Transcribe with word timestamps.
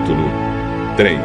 Capítulo 0.00 0.30
3 0.96 1.16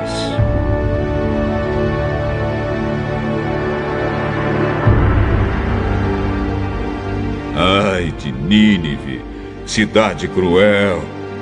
Ai 7.55 8.13
de 8.17 8.31
Nínive, 8.31 9.21
cidade 9.65 10.27
cruel, 10.27 11.01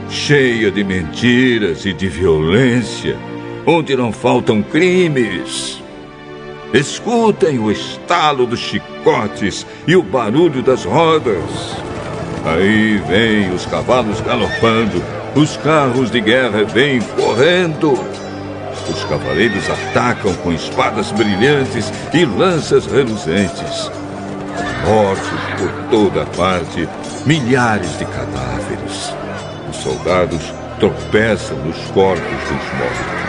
cheia 0.10 0.70
de 0.70 0.84
mentiras 0.84 1.86
e 1.86 1.94
de 1.94 2.08
violência, 2.08 3.18
onde 3.66 3.96
não 3.96 4.12
faltam 4.12 4.62
crimes. 4.62 5.82
Escutem 6.72 7.58
o 7.58 7.72
estalo 7.72 8.46
dos 8.46 8.60
chicotes 8.60 9.66
e 9.88 9.96
o 9.96 10.04
barulho 10.04 10.62
das 10.62 10.86
rodas. 10.86 11.78
Aí 12.46 12.98
vêm 13.08 13.52
os 13.54 13.66
cavalos 13.66 14.22
galopando, 14.22 15.02
os 15.36 15.58
carros 15.58 16.12
de 16.12 16.22
guerra 16.22 16.64
vêm 16.64 17.02
correndo. 17.02 17.94
Os 18.90 19.04
cavaleiros 19.06 19.70
atacam 19.70 20.34
com 20.36 20.52
espadas 20.52 21.12
brilhantes 21.12 21.92
e 22.14 22.26
lanças 22.26 22.86
reluzentes. 22.86 23.92
Mortos 24.86 25.40
por 25.58 25.72
toda 25.90 26.26
parte, 26.38 26.88
milhares 27.26 27.98
de 27.98 28.06
cadáveres. 28.06 29.16
Os 29.70 29.78
soldados 29.78 30.54
tropeçam 30.80 31.58
nos 31.60 31.78
corpos 31.92 32.22
dos 32.22 32.50
mortos. 32.78 33.24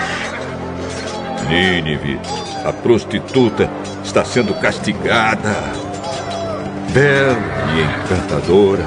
Nínive, 1.49 2.21
a 2.65 2.73
prostituta, 2.73 3.71
está 4.03 4.25
sendo 4.25 4.55
castigada. 4.55 5.55
Bela 6.93 7.39
e 7.75 7.83
encantadora, 7.83 8.85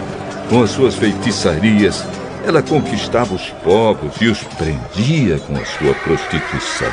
com 0.50 0.64
as 0.64 0.72
suas 0.72 0.96
feitiçarias, 0.96 2.06
ela 2.48 2.64
conquistava 2.64 3.36
os 3.36 3.50
povos 3.62 4.22
e 4.22 4.28
os 4.28 4.42
prendia 4.42 5.38
com 5.38 5.54
a 5.54 5.66
sua 5.66 5.94
prostituição. 5.96 6.88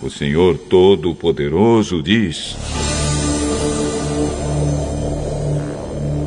O 0.00 0.08
Senhor 0.08 0.56
Todo-Poderoso 0.56 2.00
diz: 2.04 2.56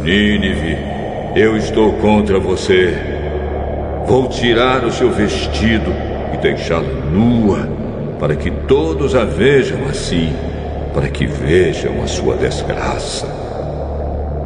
Nínive, 0.03 0.78
eu 1.38 1.55
estou 1.55 1.94
contra 1.94 2.38
você. 2.38 2.94
Vou 4.05 4.28
tirar 4.28 4.83
o 4.83 4.92
seu 4.92 5.09
vestido 5.09 5.89
e 6.33 6.38
deixá-la 6.38 7.05
nua, 7.05 7.66
para 8.20 8.36
que 8.36 8.52
todos 8.52 9.16
a 9.16 9.23
vejam 9.23 9.86
assim, 9.86 10.36
para 10.94 11.08
que 11.08 11.26
vejam 11.26 12.03
a 12.03 12.08
sua 12.08 12.36
desgraça. 12.36 13.50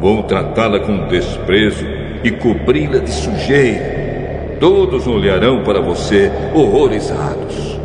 Vou 0.00 0.22
tratá-la 0.22 0.80
com 0.80 1.08
desprezo 1.08 1.84
e 2.22 2.30
cobri-la 2.30 2.98
de 2.98 3.10
sujeira. 3.10 4.56
Todos 4.60 5.06
olharão 5.06 5.62
para 5.62 5.80
você 5.80 6.30
horrorizados. 6.54 7.78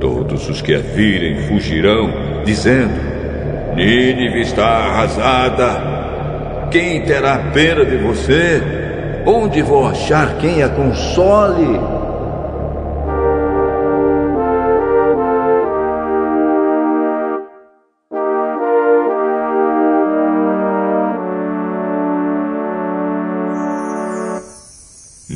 Todos 0.00 0.48
os 0.48 0.60
que 0.60 0.74
a 0.74 0.78
virem 0.78 1.36
fugirão, 1.42 2.10
dizendo: 2.44 2.94
Nínive 3.74 4.40
está 4.40 4.66
arrasada. 4.66 5.96
Quem 6.70 7.02
terá 7.02 7.38
pena 7.52 7.84
de 7.84 7.96
você? 7.96 8.62
Onde 9.24 9.62
vou 9.62 9.86
achar 9.86 10.36
quem 10.38 10.62
a 10.62 10.68
console? 10.68 11.95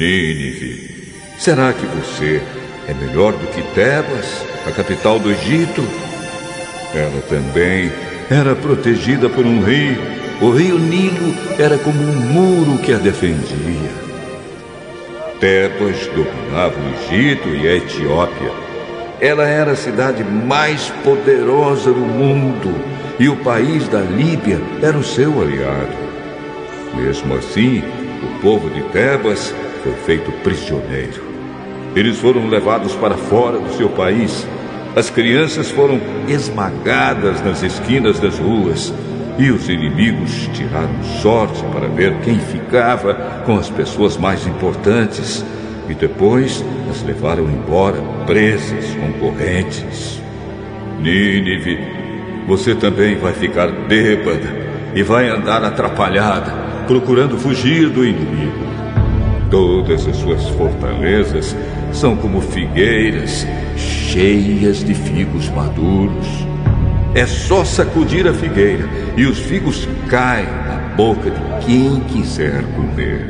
Nínive, 0.01 1.13
será 1.39 1.75
que 1.75 1.85
você 1.85 2.41
é 2.89 2.95
melhor 2.95 3.35
do 3.35 3.47
que 3.49 3.61
Tebas, 3.75 4.47
a 4.67 4.71
capital 4.71 5.19
do 5.19 5.31
Egito? 5.31 5.83
Ela 6.95 7.21
também 7.29 7.93
era 8.31 8.55
protegida 8.55 9.29
por 9.29 9.45
um 9.45 9.63
rio. 9.63 10.01
O 10.41 10.53
rio 10.53 10.79
Nilo 10.79 11.35
era 11.59 11.77
como 11.77 12.01
um 12.01 12.15
muro 12.15 12.79
que 12.79 12.95
a 12.95 12.97
defendia. 12.97 13.91
Tebas 15.39 16.07
dominava 16.07 16.77
o 16.81 17.15
Egito 17.15 17.51
e 17.51 17.69
a 17.69 17.77
Etiópia. 17.77 18.53
Ela 19.21 19.47
era 19.47 19.73
a 19.73 19.77
cidade 19.77 20.25
mais 20.25 20.91
poderosa 21.05 21.93
do 21.93 22.01
mundo 22.01 22.75
e 23.19 23.29
o 23.29 23.37
país 23.37 23.87
da 23.87 24.01
Líbia 24.01 24.63
era 24.81 24.97
o 24.97 25.05
seu 25.05 25.43
aliado. 25.43 25.93
Mesmo 26.95 27.35
assim, 27.35 27.83
o 28.23 28.41
povo 28.41 28.71
de 28.71 28.81
Tebas 28.85 29.55
foi 29.83 29.93
feito 29.93 30.31
prisioneiro. 30.43 31.31
Eles 31.95 32.19
foram 32.19 32.49
levados 32.49 32.95
para 32.95 33.17
fora 33.17 33.59
do 33.59 33.73
seu 33.75 33.89
país. 33.89 34.47
As 34.95 35.11
crianças 35.11 35.71
foram 35.71 36.01
esmagadas 36.29 37.43
nas 37.43 37.63
esquinas 37.63 38.21
das 38.21 38.39
ruas. 38.39 38.93
E 39.39 39.51
os 39.51 39.69
inimigos 39.69 40.49
tiraram 40.53 41.03
sorte 41.23 41.63
para 41.73 41.89
ver 41.89 42.15
quem 42.21 42.39
ficava 42.39 43.15
com 43.47 43.57
as 43.57 43.71
pessoas 43.71 44.17
mais 44.17 44.47
importantes. 44.47 45.45
E 45.89 45.95
depois 45.95 46.65
as 46.91 47.03
levaram 47.03 47.45
embora 47.45 48.01
presas 48.27 48.95
com 48.95 49.13
correntes. 49.15 50.21
Nínive, 51.01 51.79
você 52.47 52.75
também 52.75 53.17
vai 53.17 53.33
ficar 53.33 53.69
bêbada 53.69 54.71
e 54.95 55.03
vai 55.03 55.29
andar 55.29 55.65
atrapalhada, 55.65 56.53
procurando 56.87 57.39
fugir 57.39 57.89
do 57.89 58.05
inimigo. 58.05 58.70
Todas 59.51 60.07
as 60.07 60.17
suas 60.17 60.49
fortalezas 60.51 61.57
são 61.93 62.17
como 62.17 62.41
figueiras 62.41 63.45
cheias 63.77 64.85
de 64.85 64.95
figos 64.95 65.49
maduros. 65.49 66.47
É 67.15 67.27
só 67.27 67.65
sacudir 67.65 68.29
a 68.29 68.33
figueira 68.33 68.89
e 69.17 69.27
os 69.27 69.41
figos 69.41 69.89
caem 70.09 70.47
na 70.47 70.95
boca 70.97 71.31
de 71.31 71.67
quem 71.67 71.99
quiser 72.01 72.63
comer. 72.77 73.27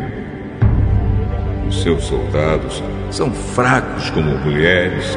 Os 1.67 1.83
seus 1.83 2.05
soldados 2.05 2.83
são 3.11 3.33
fracos 3.33 4.11
como 4.11 4.37
mulheres 4.39 5.17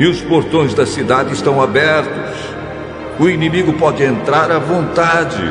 e 0.00 0.06
os 0.06 0.20
portões 0.20 0.74
da 0.74 0.84
cidade 0.84 1.32
estão 1.32 1.62
abertos. 1.62 2.34
O 3.20 3.28
inimigo 3.28 3.72
pode 3.74 4.02
entrar 4.02 4.50
à 4.50 4.58
vontade, 4.58 5.42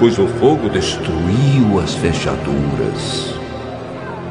pois 0.00 0.18
o 0.18 0.26
fogo 0.26 0.68
destruiu 0.68 1.78
as 1.80 1.94
fechaduras. 1.94 3.37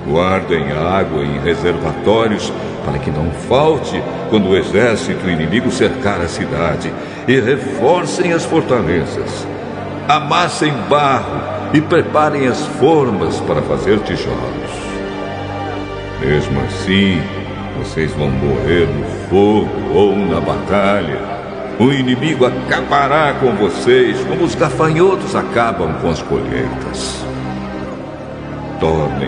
Guardem 0.07 0.72
água 0.72 1.23
em 1.23 1.40
reservatórios 1.40 2.51
para 2.85 2.97
que 2.97 3.12
não 3.12 3.29
falte 3.50 4.01
quando 4.29 4.50
o 4.50 4.56
exército 4.56 5.29
inimigo 5.29 5.69
cercar 5.69 6.22
a 6.22 6.28
cidade 6.28 6.91
e 7.28 7.40
reforcem 7.40 8.31
as 8.31 8.45
fortalezas. 8.45 9.45
Amassem 10.07 10.72
barro 10.90 11.41
e 11.73 11.81
preparem 11.81 12.47
as 12.47 12.66
formas 12.79 13.41
para 13.41 13.62
fazer 13.62 14.00
tijolos. 14.00 14.88
Mesmo 16.22 16.62
assim, 16.62 17.22
vocês 17.78 18.12
vão 18.13 18.29
morrer 18.29 18.88
no 18.88 19.06
fogo 19.29 19.94
ou 19.94 20.16
na 20.16 20.39
batalha. 20.39 21.19
O 21.79 21.91
inimigo 21.91 22.45
acabará 22.45 23.34
com 23.34 23.51
vocês 23.51 24.19
como 24.25 24.45
os 24.45 24.56
gafanhotos 24.56 25.35
acabam 25.35 25.94
com 26.01 26.09
as 26.09 26.22
colheitas. 26.22 27.16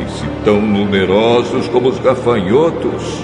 Tornem-se 0.09 0.25
tão 0.43 0.61
numerosos 0.61 1.67
como 1.67 1.89
os 1.89 1.99
gafanhotos. 1.99 3.23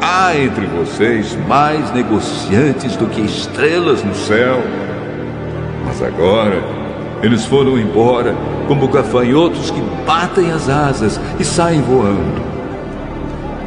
Há 0.00 0.36
entre 0.36 0.66
vocês 0.66 1.36
mais 1.48 1.92
negociantes 1.92 2.96
do 2.96 3.06
que 3.06 3.20
estrelas 3.20 4.02
no 4.02 4.14
céu. 4.14 4.62
Mas 5.84 6.02
agora, 6.02 6.62
eles 7.22 7.44
foram 7.44 7.78
embora 7.78 8.34
como 8.66 8.88
gafanhotos 8.88 9.70
que 9.70 9.80
batem 10.04 10.50
as 10.50 10.68
asas 10.68 11.20
e 11.38 11.44
saem 11.44 11.80
voando. 11.80 12.44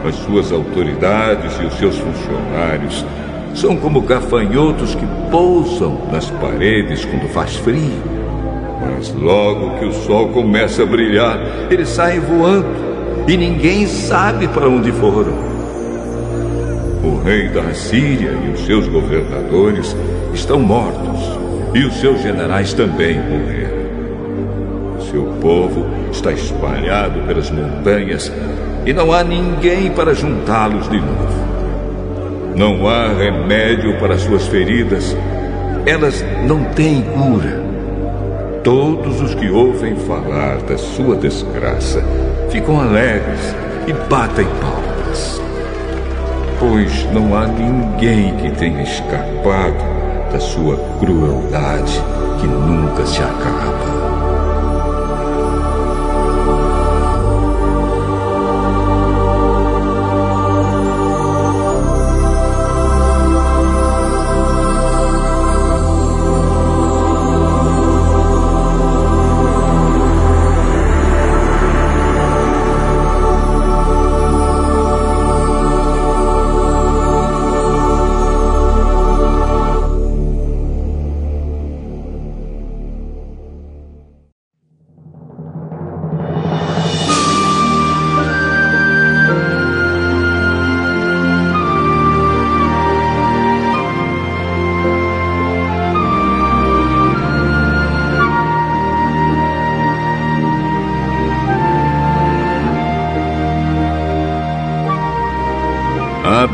As 0.06 0.16
suas 0.16 0.52
autoridades 0.52 1.58
e 1.62 1.66
os 1.66 1.74
seus 1.74 1.98
funcionários 1.98 3.06
são 3.54 3.76
como 3.76 4.02
gafanhotos 4.02 4.96
que 4.96 5.06
pousam 5.32 6.00
nas 6.12 6.30
paredes 6.30 7.04
quando 7.06 7.28
faz 7.30 7.56
frio. 7.58 8.19
Mas 9.00 9.14
logo 9.14 9.78
que 9.80 9.86
o 9.86 9.94
sol 9.94 10.28
começa 10.28 10.84
a 10.84 10.86
brilhar, 10.86 11.40
eles 11.72 11.88
saem 11.88 12.20
voando 12.20 12.68
e 13.30 13.38
ninguém 13.38 13.88
sabe 13.88 14.46
para 14.50 14.68
onde 14.68 14.92
foram. 14.92 15.32
O 17.02 17.22
rei 17.24 17.48
da 17.48 17.74
Síria 17.74 18.32
e 18.46 18.52
os 18.52 18.66
seus 18.66 18.90
governadores 18.90 19.96
estão 20.34 20.60
mortos 20.60 21.22
e 21.74 21.86
os 21.86 21.94
seus 22.02 22.22
generais 22.22 22.74
também 22.74 23.18
morreram. 23.22 23.80
Seu 25.10 25.24
povo 25.40 25.86
está 26.12 26.34
espalhado 26.34 27.22
pelas 27.22 27.50
montanhas 27.50 28.30
e 28.86 28.92
não 28.92 29.14
há 29.14 29.24
ninguém 29.24 29.92
para 29.92 30.14
juntá-los 30.14 30.90
de 30.90 30.98
novo. 30.98 31.48
Não 32.54 32.86
há 32.86 33.14
remédio 33.14 33.98
para 33.98 34.18
suas 34.18 34.46
feridas, 34.48 35.16
elas 35.86 36.22
não 36.46 36.66
têm 36.74 37.02
cura. 37.02 37.59
Todos 38.64 39.22
os 39.22 39.34
que 39.36 39.50
ouvem 39.50 39.96
falar 39.96 40.58
da 40.58 40.78
sua 40.78 41.16
desgraça 41.16 42.04
ficam 42.50 42.80
alegres 42.80 43.56
e 43.88 43.94
batem 44.10 44.46
palmas. 44.60 45.42
Pois 46.60 47.06
não 47.14 47.38
há 47.38 47.48
ninguém 47.48 48.36
que 48.36 48.52
tenha 48.52 48.84
escapado 48.84 49.78
da 50.32 50.40
sua 50.42 50.76
crueldade 51.00 52.04
que 52.42 52.48
nunca 52.48 53.06
se 53.06 53.22
acaba. 53.22 53.79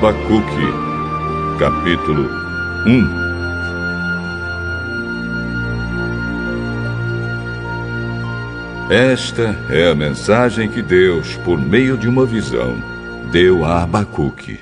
Abacuque, 0.06 0.68
capítulo 1.58 2.30
1 2.86 3.26
Esta 8.94 9.58
é 9.72 9.90
a 9.90 9.96
mensagem 9.96 10.70
que 10.70 10.84
Deus, 10.84 11.36
por 11.38 11.58
meio 11.58 11.98
de 11.98 12.08
uma 12.08 12.24
visão, 12.24 12.76
deu 13.32 13.66
a 13.66 13.82
Abacuque. 13.82 14.60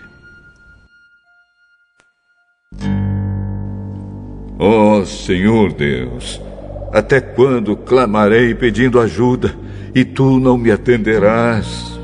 Ó 4.58 5.00
oh, 5.00 5.06
Senhor 5.06 5.74
Deus, 5.74 6.40
até 6.94 7.20
quando 7.20 7.76
clamarei 7.76 8.56
pedindo 8.56 8.98
ajuda 8.98 9.54
e 9.94 10.06
tu 10.06 10.40
não 10.40 10.58
me 10.58 10.72
atenderás? 10.72 12.00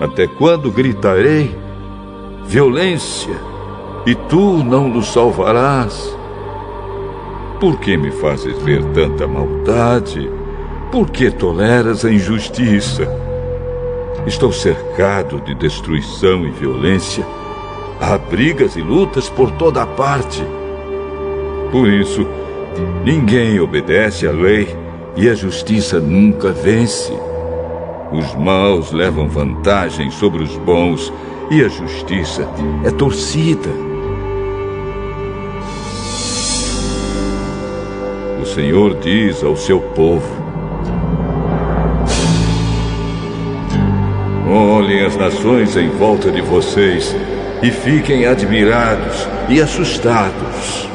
Até 0.00 0.26
quando 0.26 0.72
gritarei 0.72 1.60
violência, 2.52 3.34
e 4.04 4.14
tu 4.14 4.62
não 4.62 4.86
nos 4.86 5.10
salvarás. 5.10 6.14
Por 7.58 7.80
que 7.80 7.96
me 7.96 8.10
fazes 8.10 8.58
ver 8.58 8.84
tanta 8.92 9.26
maldade? 9.26 10.30
Por 10.90 11.08
que 11.08 11.30
toleras 11.30 12.04
a 12.04 12.12
injustiça? 12.12 13.08
Estou 14.26 14.52
cercado 14.52 15.40
de 15.40 15.54
destruição 15.54 16.44
e 16.44 16.50
violência. 16.50 17.26
Há 17.98 18.18
brigas 18.18 18.76
e 18.76 18.82
lutas 18.82 19.30
por 19.30 19.50
toda 19.52 19.84
a 19.84 19.86
parte. 19.86 20.44
Por 21.70 21.88
isso, 21.88 22.26
ninguém 23.02 23.58
obedece 23.60 24.26
à 24.26 24.30
lei 24.30 24.76
e 25.16 25.26
a 25.26 25.34
justiça 25.34 25.98
nunca 25.98 26.52
vence. 26.52 27.14
Os 28.12 28.34
maus 28.34 28.92
levam 28.92 29.26
vantagem 29.26 30.10
sobre 30.10 30.42
os 30.42 30.54
bons 30.58 31.10
e 31.50 31.62
a 31.62 31.68
justiça 31.68 32.48
é 32.84 32.90
torcida. 32.90 33.68
O 38.40 38.46
Senhor 38.46 38.96
diz 38.96 39.42
ao 39.42 39.56
seu 39.56 39.80
povo: 39.80 40.26
Olhem 44.48 45.04
as 45.04 45.16
nações 45.16 45.76
em 45.76 45.88
volta 45.88 46.30
de 46.30 46.40
vocês 46.40 47.14
e 47.62 47.70
fiquem 47.70 48.26
admirados 48.26 49.28
e 49.48 49.60
assustados, 49.60 50.88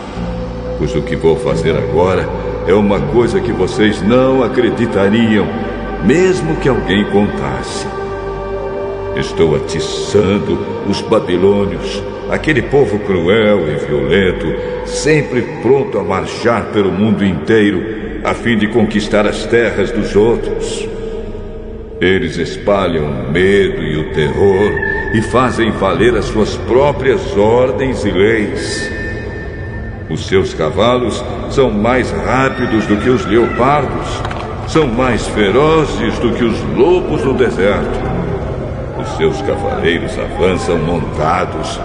pois 0.77 0.93
o 0.95 1.01
que 1.01 1.15
vou 1.15 1.37
fazer 1.37 1.75
agora 1.77 2.27
é 2.67 2.73
uma 2.73 2.99
coisa 2.99 3.39
que 3.39 3.53
vocês 3.53 4.01
não 4.01 4.43
acreditariam, 4.43 5.47
mesmo 6.03 6.57
que 6.57 6.67
alguém 6.67 7.05
contasse. 7.05 7.87
Estou 9.17 9.55
atiçando 9.55 10.59
os 10.87 11.01
babilônios, 11.01 12.03
aquele 12.29 12.61
povo 12.61 12.99
cruel 12.99 13.67
e 13.67 13.75
violento, 13.75 14.45
sempre 14.85 15.41
pronto 15.63 15.97
a 15.97 16.03
marchar 16.03 16.65
pelo 16.65 16.91
mundo 16.91 17.25
inteiro 17.25 18.21
a 18.23 18.35
fim 18.35 18.55
de 18.59 18.67
conquistar 18.67 19.25
as 19.25 19.43
terras 19.47 19.89
dos 19.89 20.15
outros. 20.15 20.87
Eles 21.99 22.37
espalham 22.37 23.05
o 23.05 23.31
medo 23.31 23.81
e 23.81 23.97
o 23.97 24.13
terror 24.13 24.71
e 25.15 25.21
fazem 25.23 25.71
valer 25.71 26.15
as 26.15 26.25
suas 26.25 26.55
próprias 26.55 27.35
ordens 27.35 28.05
e 28.05 28.11
leis. 28.11 28.91
Os 30.11 30.27
seus 30.27 30.53
cavalos 30.53 31.25
são 31.49 31.71
mais 31.71 32.11
rápidos 32.11 32.85
do 32.85 32.97
que 32.97 33.09
os 33.09 33.25
leopardos, 33.25 34.21
são 34.67 34.85
mais 34.85 35.25
ferozes 35.29 36.19
do 36.19 36.33
que 36.33 36.43
os 36.43 36.61
lobos 36.77 37.23
no 37.23 37.33
deserto 37.33 38.16
seus 39.15 39.41
cavaleiros 39.41 40.17
avançam 40.17 40.77
montados. 40.77 41.79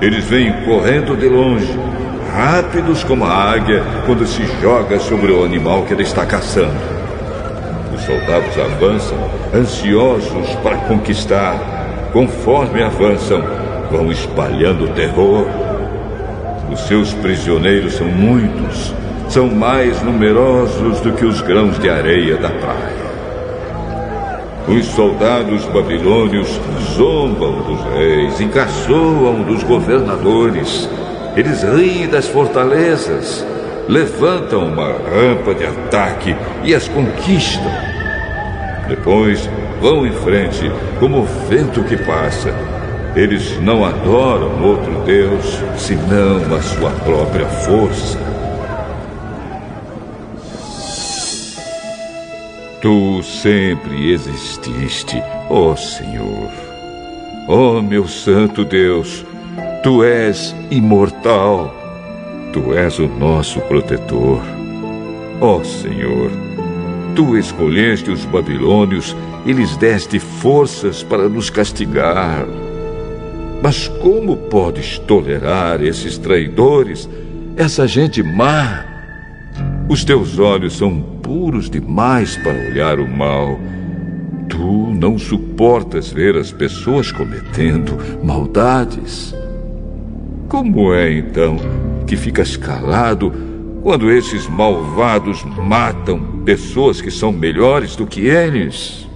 Eles 0.00 0.24
vêm 0.24 0.52
correndo 0.64 1.16
de 1.16 1.28
longe, 1.28 1.78
rápidos 2.34 3.02
como 3.02 3.24
a 3.24 3.32
águia 3.32 3.82
quando 4.04 4.26
se 4.26 4.44
joga 4.60 4.98
sobre 4.98 5.32
o 5.32 5.44
animal 5.44 5.84
que 5.84 5.94
ela 5.94 6.02
está 6.02 6.26
caçando. 6.26 6.76
Os 7.94 8.02
soldados 8.02 8.58
avançam, 8.58 9.18
ansiosos 9.54 10.50
para 10.62 10.76
conquistar. 10.78 11.56
Conforme 12.12 12.82
avançam, 12.82 13.42
vão 13.90 14.10
espalhando 14.12 14.92
terror. 14.94 15.46
Os 16.70 16.80
seus 16.80 17.14
prisioneiros 17.14 17.94
são 17.94 18.06
muitos, 18.06 18.92
são 19.28 19.48
mais 19.48 20.02
numerosos 20.02 21.00
do 21.00 21.12
que 21.12 21.24
os 21.24 21.40
grãos 21.40 21.78
de 21.78 21.88
areia 21.88 22.36
da 22.36 22.50
praia. 22.50 23.05
Os 24.68 24.84
soldados 24.86 25.64
babilônios 25.66 26.60
zombam 26.96 27.62
dos 27.62 27.80
reis, 27.94 28.40
encaçoam 28.40 29.44
dos 29.44 29.62
governadores. 29.62 30.88
Eles 31.36 31.62
riem 31.62 32.08
das 32.08 32.26
fortalezas, 32.26 33.46
levantam 33.88 34.66
uma 34.66 34.88
rampa 34.88 35.54
de 35.54 35.64
ataque 35.64 36.34
e 36.64 36.74
as 36.74 36.88
conquistam. 36.88 37.70
Depois 38.88 39.48
vão 39.80 40.04
em 40.04 40.12
frente 40.12 40.68
como 40.98 41.20
o 41.20 41.26
vento 41.48 41.84
que 41.84 41.96
passa. 41.98 42.52
Eles 43.14 43.60
não 43.60 43.84
adoram 43.84 44.62
outro 44.64 45.02
Deus 45.04 45.62
senão 45.76 46.38
a 46.52 46.60
sua 46.60 46.90
própria 46.90 47.46
força. 47.46 48.18
Tu 53.16 53.22
sempre 53.22 54.12
exististe, 54.12 55.22
ó 55.48 55.74
Senhor. 55.74 56.50
Ó 57.48 57.80
meu 57.80 58.06
santo 58.06 58.62
Deus, 58.62 59.24
tu 59.82 60.04
és 60.04 60.54
imortal. 60.70 61.74
Tu 62.52 62.74
és 62.74 62.98
o 62.98 63.08
nosso 63.08 63.58
protetor. 63.62 64.42
Ó 65.40 65.64
Senhor, 65.64 66.30
tu 67.14 67.38
escolheste 67.38 68.10
os 68.10 68.26
babilônios 68.26 69.16
e 69.46 69.52
lhes 69.54 69.78
deste 69.78 70.18
forças 70.18 71.02
para 71.02 71.26
nos 71.26 71.48
castigar. 71.48 72.46
Mas 73.62 73.88
como 73.88 74.36
podes 74.36 74.98
tolerar 74.98 75.82
esses 75.82 76.18
traidores, 76.18 77.08
essa 77.56 77.88
gente 77.88 78.22
má? 78.22 78.84
Os 79.88 80.04
teus 80.04 80.38
olhos 80.38 80.76
são 80.76 81.15
puros 81.26 81.68
demais 81.68 82.36
para 82.36 82.52
olhar 82.52 83.00
o 83.00 83.08
mal. 83.08 83.58
Tu 84.48 84.94
não 84.94 85.18
suportas 85.18 86.12
ver 86.12 86.36
as 86.36 86.52
pessoas 86.52 87.10
cometendo 87.10 87.98
maldades. 88.22 89.34
Como 90.48 90.94
é 90.94 91.12
então 91.12 91.56
que 92.06 92.16
ficas 92.16 92.56
calado 92.56 93.32
quando 93.82 94.08
esses 94.08 94.46
malvados 94.48 95.44
matam 95.44 96.20
pessoas 96.44 97.00
que 97.00 97.10
são 97.10 97.32
melhores 97.32 97.96
do 97.96 98.06
que 98.06 98.28
eles? 98.28 99.08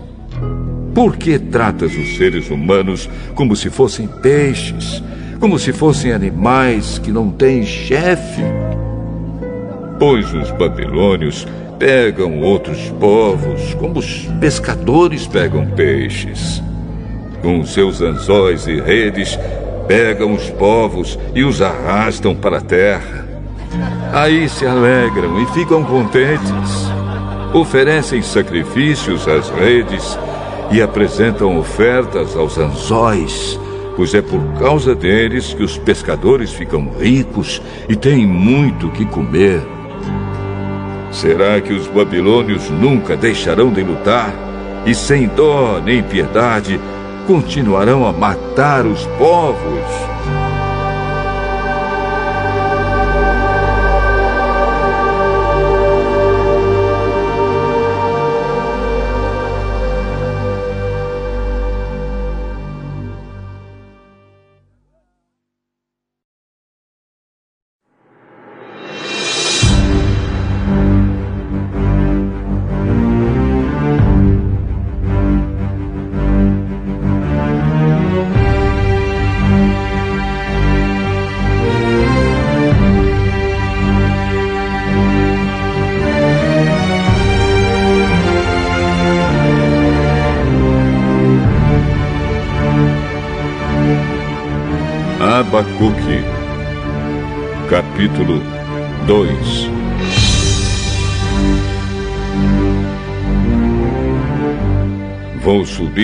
Por 0.93 1.17
que 1.17 1.38
tratas 1.38 1.97
os 1.97 2.17
seres 2.17 2.50
humanos 2.50 3.09
como 3.37 3.55
se 3.55 3.71
fossem 3.71 4.09
peixes, 4.09 5.00
como 5.38 5.61
se 5.61 5.73
fossem 5.73 6.12
animais 6.12 6.99
que 6.99 7.12
não 7.12 7.31
têm 7.31 7.64
chefe? 7.64 8.43
Pois 10.00 10.33
os 10.35 10.50
babilônios 10.52 11.47
pegam 11.81 12.43
outros 12.43 12.91
povos 13.01 13.73
como 13.73 14.01
os 14.01 14.27
pescadores 14.39 15.27
pegam 15.27 15.67
peixes. 15.69 16.63
Com 17.41 17.65
seus 17.65 18.03
anzóis 18.03 18.67
e 18.67 18.79
redes, 18.79 19.39
pegam 19.89 20.35
os 20.35 20.51
povos 20.51 21.19
e 21.35 21.43
os 21.43 21.63
arrastam 21.63 22.37
para 22.37 22.59
a 22.59 22.61
terra. 22.61 23.27
Aí 24.13 24.47
se 24.47 24.67
alegram 24.67 25.43
e 25.43 25.47
ficam 25.55 25.83
contentes. 25.83 26.91
Oferecem 27.55 28.21
sacrifícios 28.21 29.27
às 29.27 29.49
redes 29.49 30.19
e 30.71 30.83
apresentam 30.83 31.59
ofertas 31.59 32.37
aos 32.37 32.59
anzóis, 32.59 33.59
pois 33.97 34.13
é 34.13 34.21
por 34.21 34.43
causa 34.59 34.95
deles 34.95 35.55
que 35.55 35.63
os 35.63 35.79
pescadores 35.79 36.53
ficam 36.53 36.91
ricos 37.01 37.63
e 37.89 37.97
têm 37.97 38.27
muito 38.27 38.91
que 38.91 39.07
comer. 39.07 39.80
Será 41.11 41.61
que 41.61 41.73
os 41.73 41.87
babilônios 41.88 42.71
nunca 42.71 43.17
deixarão 43.17 43.73
de 43.73 43.83
lutar 43.83 44.33
e, 44.87 44.95
sem 44.95 45.26
dó 45.26 45.81
nem 45.85 46.02
piedade, 46.02 46.81
continuarão 47.26 48.07
a 48.07 48.12
matar 48.12 48.87
os 48.87 49.05
povos? 49.19 50.40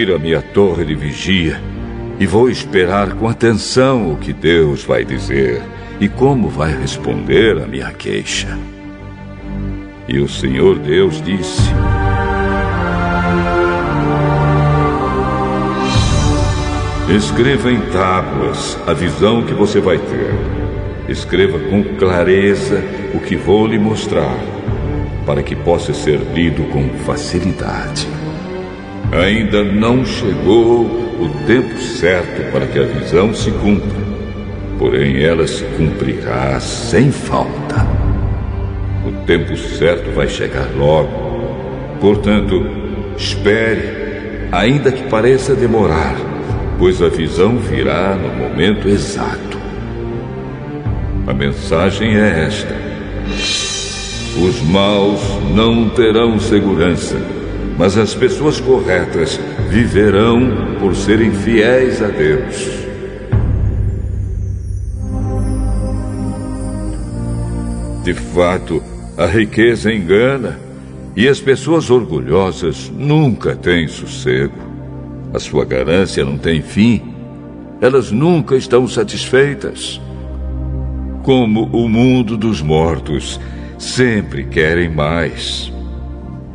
Subir 0.06 0.14
a 0.14 0.18
minha 0.18 0.40
torre 0.40 0.84
de 0.84 0.94
vigia 0.94 1.60
e 2.18 2.26
vou 2.26 2.48
esperar 2.48 3.14
com 3.14 3.28
atenção 3.28 4.12
o 4.12 4.16
que 4.16 4.32
Deus 4.32 4.84
vai 4.84 5.04
dizer 5.04 5.60
e 6.00 6.08
como 6.08 6.48
vai 6.48 6.72
responder 6.72 7.60
a 7.60 7.66
minha 7.66 7.90
queixa. 7.90 8.56
E 10.08 10.18
o 10.18 10.28
Senhor 10.28 10.78
Deus 10.78 11.20
disse: 11.20 11.62
Escreva 17.08 17.72
em 17.72 17.80
tábuas 17.90 18.78
a 18.86 18.92
visão 18.92 19.42
que 19.42 19.54
você 19.54 19.80
vai 19.80 19.98
ter. 19.98 20.34
Escreva 21.08 21.58
com 21.58 21.82
clareza 21.96 22.82
o 23.14 23.20
que 23.20 23.36
vou 23.36 23.66
lhe 23.66 23.78
mostrar, 23.78 24.36
para 25.24 25.42
que 25.42 25.56
possa 25.56 25.92
ser 25.92 26.20
lido 26.32 26.64
com 26.70 26.88
facilidade. 27.04 28.15
Ainda 29.12 29.64
não 29.64 30.04
chegou 30.04 30.82
o 30.84 31.30
tempo 31.46 31.78
certo 31.78 32.50
para 32.52 32.66
que 32.66 32.78
a 32.78 32.84
visão 32.84 33.32
se 33.34 33.50
cumpra, 33.50 33.98
porém 34.78 35.22
ela 35.22 35.46
se 35.46 35.64
cumprirá 35.76 36.58
sem 36.60 37.10
falta. 37.10 37.86
O 39.06 39.12
tempo 39.24 39.56
certo 39.56 40.10
vai 40.14 40.28
chegar 40.28 40.68
logo. 40.76 41.96
Portanto, 42.00 42.66
espere, 43.16 44.48
ainda 44.52 44.92
que 44.92 45.04
pareça 45.04 45.54
demorar 45.54 46.16
pois 46.78 47.00
a 47.02 47.08
visão 47.08 47.56
virá 47.56 48.14
no 48.14 48.28
momento 48.28 48.88
exato. 48.88 49.58
A 51.26 51.32
mensagem 51.32 52.16
é 52.16 52.46
esta: 52.46 52.74
os 54.38 54.60
maus 54.62 55.20
não 55.54 55.88
terão 55.90 56.38
segurança, 56.38 57.16
mas 57.78 57.98
as 57.98 58.14
pessoas 58.14 58.60
corretas 58.60 59.38
viverão 59.68 60.76
por 60.80 60.94
serem 60.94 61.30
fiéis 61.30 62.02
a 62.02 62.08
Deus. 62.08 62.86
De 68.02 68.14
fato, 68.14 68.82
a 69.18 69.26
riqueza 69.26 69.92
engana 69.92 70.58
e 71.16 71.26
as 71.26 71.40
pessoas 71.40 71.90
orgulhosas 71.90 72.90
nunca 72.94 73.56
têm 73.56 73.88
sossego. 73.88 74.54
A 75.34 75.38
sua 75.38 75.64
ganância 75.64 76.24
não 76.24 76.38
tem 76.38 76.62
fim. 76.62 77.02
Elas 77.80 78.12
nunca 78.12 78.56
estão 78.56 78.86
satisfeitas. 78.86 80.00
Como 81.22 81.64
o 81.72 81.88
mundo 81.88 82.36
dos 82.36 82.62
mortos, 82.62 83.40
sempre 83.78 84.44
querem 84.44 84.88
mais. 84.88 85.72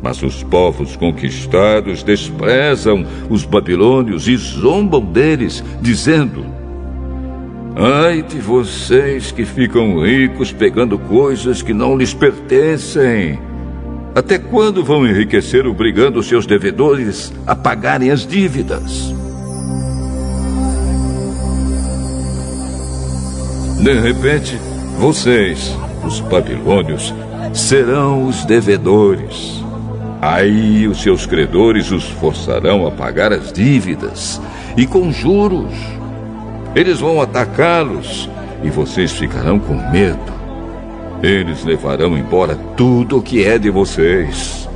Mas 0.02 0.20
os 0.22 0.42
povos 0.42 0.96
conquistados 0.96 2.02
desprezam 2.02 3.06
os 3.30 3.44
babilônios 3.44 4.26
e 4.26 4.36
zombam 4.36 5.04
deles, 5.04 5.62
dizendo: 5.80 6.44
Ai 7.76 8.20
de 8.20 8.38
vocês 8.38 9.30
que 9.30 9.44
ficam 9.44 10.02
ricos 10.02 10.52
pegando 10.52 10.98
coisas 10.98 11.62
que 11.62 11.72
não 11.72 11.96
lhes 11.96 12.12
pertencem. 12.12 13.38
Até 14.14 14.38
quando 14.38 14.84
vão 14.84 15.06
enriquecer 15.06 15.66
obrigando 15.66 16.22
seus 16.22 16.46
devedores 16.46 17.32
a 17.46 17.54
pagarem 17.54 18.10
as 18.10 18.26
dívidas? 18.26 19.14
De 23.82 23.92
repente, 23.98 24.58
vocês, 24.98 25.74
os 26.04 26.20
babilônios, 26.20 27.14
serão 27.54 28.26
os 28.26 28.44
devedores. 28.44 29.61
Aí 30.22 30.86
os 30.86 31.02
seus 31.02 31.26
credores 31.26 31.90
os 31.90 32.04
forçarão 32.04 32.86
a 32.86 32.92
pagar 32.92 33.32
as 33.32 33.52
dívidas 33.52 34.40
e 34.76 34.86
com 34.86 35.10
juros. 35.10 35.74
Eles 36.76 37.00
vão 37.00 37.20
atacá-los 37.20 38.30
e 38.62 38.70
vocês 38.70 39.10
ficarão 39.10 39.58
com 39.58 39.74
medo. 39.90 40.32
Eles 41.20 41.64
levarão 41.64 42.16
embora 42.16 42.54
tudo 42.76 43.18
o 43.18 43.22
que 43.22 43.44
é 43.44 43.58
de 43.58 43.68
vocês. 43.68 44.68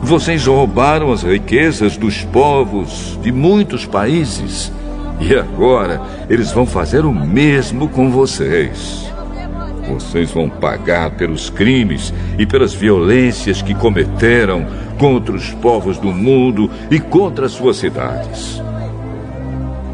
Vocês 0.00 0.46
roubaram 0.46 1.12
as 1.12 1.22
riquezas 1.22 1.98
dos 1.98 2.24
povos 2.24 3.18
de 3.20 3.30
muitos 3.30 3.84
países. 3.84 4.72
E 5.20 5.34
agora 5.34 6.00
eles 6.30 6.50
vão 6.50 6.64
fazer 6.64 7.04
o 7.04 7.12
mesmo 7.12 7.90
com 7.90 8.10
vocês. 8.10 9.12
Vocês 9.88 10.30
vão 10.30 10.48
pagar 10.48 11.10
pelos 11.12 11.48
crimes 11.48 12.12
e 12.38 12.44
pelas 12.44 12.74
violências 12.74 13.62
que 13.62 13.74
cometeram 13.74 14.66
contra 14.98 15.34
os 15.34 15.50
povos 15.54 15.98
do 15.98 16.12
mundo 16.12 16.70
e 16.90 16.98
contra 16.98 17.46
as 17.46 17.52
suas 17.52 17.76
cidades. 17.76 18.60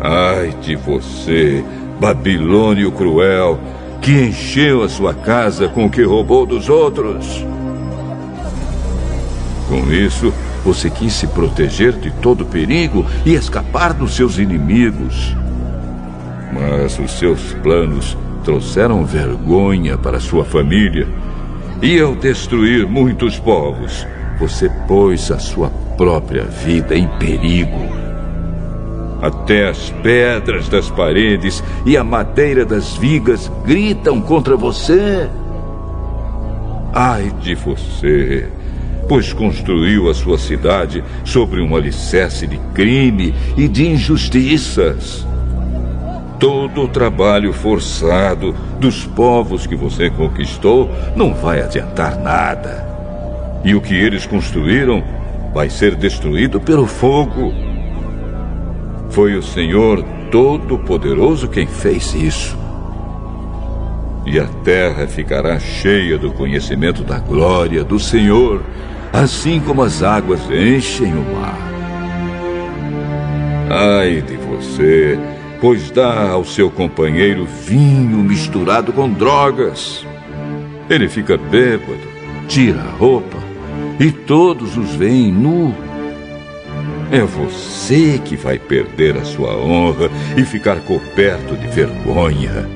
Ai 0.00 0.54
de 0.62 0.74
você, 0.76 1.62
Babilônio 2.00 2.90
cruel! 2.92 3.58
que 4.02 4.10
encheu 4.10 4.82
a 4.82 4.88
sua 4.88 5.14
casa 5.14 5.68
com 5.68 5.86
o 5.86 5.90
que 5.90 6.02
roubou 6.02 6.44
dos 6.44 6.68
outros. 6.68 7.46
Com 9.68 9.90
isso, 9.92 10.34
você 10.64 10.90
quis 10.90 11.12
se 11.12 11.28
proteger 11.28 11.92
de 11.92 12.10
todo 12.10 12.44
perigo 12.44 13.06
e 13.24 13.34
escapar 13.34 13.94
dos 13.94 14.16
seus 14.16 14.38
inimigos. 14.38 15.36
Mas 16.52 16.98
os 16.98 17.12
seus 17.12 17.54
planos 17.62 18.16
trouxeram 18.44 19.04
vergonha 19.04 19.96
para 19.96 20.20
sua 20.20 20.44
família. 20.44 21.06
E 21.80 21.98
ao 22.00 22.14
destruir 22.14 22.86
muitos 22.86 23.38
povos, 23.38 24.06
você 24.38 24.68
pôs 24.86 25.30
a 25.30 25.38
sua 25.38 25.70
própria 25.96 26.44
vida 26.44 26.96
em 26.96 27.08
perigo. 27.18 27.78
Até 29.20 29.68
as 29.68 29.90
pedras 30.02 30.68
das 30.68 30.90
paredes 30.90 31.62
e 31.86 31.96
a 31.96 32.02
madeira 32.02 32.64
das 32.64 32.96
vigas 32.96 33.50
gritam 33.64 34.20
contra 34.20 34.56
você. 34.56 35.28
Ai 36.92 37.32
de 37.40 37.54
você, 37.54 38.48
pois 39.08 39.32
construiu 39.32 40.10
a 40.10 40.14
sua 40.14 40.38
cidade 40.38 41.02
sobre 41.24 41.60
um 41.60 41.74
alicerce 41.74 42.46
de 42.46 42.58
crime 42.74 43.34
e 43.56 43.68
de 43.68 43.86
injustiças. 43.88 45.26
Todo 46.42 46.82
o 46.82 46.88
trabalho 46.88 47.52
forçado 47.52 48.52
dos 48.80 49.06
povos 49.06 49.64
que 49.64 49.76
você 49.76 50.10
conquistou 50.10 50.90
não 51.14 51.32
vai 51.32 51.62
adiantar 51.62 52.18
nada. 52.18 52.90
e 53.64 53.76
o 53.76 53.80
que 53.80 53.94
eles 53.94 54.26
construíram 54.26 55.04
vai 55.54 55.70
ser 55.70 55.94
destruído 55.94 56.60
pelo 56.60 56.84
fogo. 56.84 57.52
Foi 59.10 59.36
o 59.36 59.42
Senhor 59.42 60.02
Todo-Poderoso 60.32 61.46
quem 61.46 61.64
fez 61.64 62.12
isso. 62.12 62.58
E 64.26 64.40
a 64.40 64.48
terra 64.64 65.06
ficará 65.06 65.60
cheia 65.60 66.18
do 66.18 66.32
conhecimento 66.32 67.04
da 67.04 67.20
glória 67.20 67.84
do 67.84 68.00
Senhor, 68.00 68.62
assim 69.12 69.60
como 69.60 69.80
as 69.80 70.02
águas 70.02 70.40
enchem 70.50 71.12
o 71.14 71.34
mar. 71.36 71.58
Ai 73.70 74.22
de 74.22 74.36
você, 74.38 75.16
pois 75.62 75.92
dá 75.92 76.30
ao 76.30 76.44
seu 76.44 76.68
companheiro 76.68 77.46
vinho 77.46 78.18
misturado 78.18 78.92
com 78.92 79.08
drogas. 79.08 80.04
Ele 80.90 81.08
fica 81.08 81.36
bêbado, 81.36 82.00
tira 82.48 82.80
a 82.80 82.90
roupa 82.90 83.38
e 84.00 84.10
todos 84.10 84.76
os 84.76 84.92
veem 84.96 85.30
nu. 85.30 85.72
É 87.12 87.20
você 87.20 88.20
que 88.24 88.34
vai 88.34 88.58
perder 88.58 89.16
a 89.16 89.24
sua 89.24 89.56
honra 89.56 90.10
e 90.36 90.44
ficar 90.44 90.80
coberto 90.80 91.54
de 91.54 91.68
vergonha. 91.68 92.68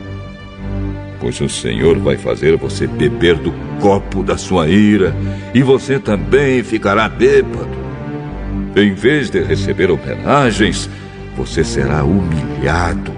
Pois 1.18 1.40
o 1.40 1.48
Senhor 1.48 1.98
vai 1.98 2.16
fazer 2.16 2.56
você 2.56 2.86
beber 2.86 3.34
do 3.34 3.52
copo 3.80 4.22
da 4.22 4.38
sua 4.38 4.68
ira 4.68 5.12
e 5.52 5.60
você 5.60 5.98
também 5.98 6.62
ficará 6.62 7.08
bêbado. 7.08 7.84
Em 8.76 8.94
vez 8.94 9.28
de 9.28 9.42
receber 9.42 9.90
homenagens, 9.90 10.88
você 11.36 11.62
será 11.62 12.02
humilhado. 12.02 13.12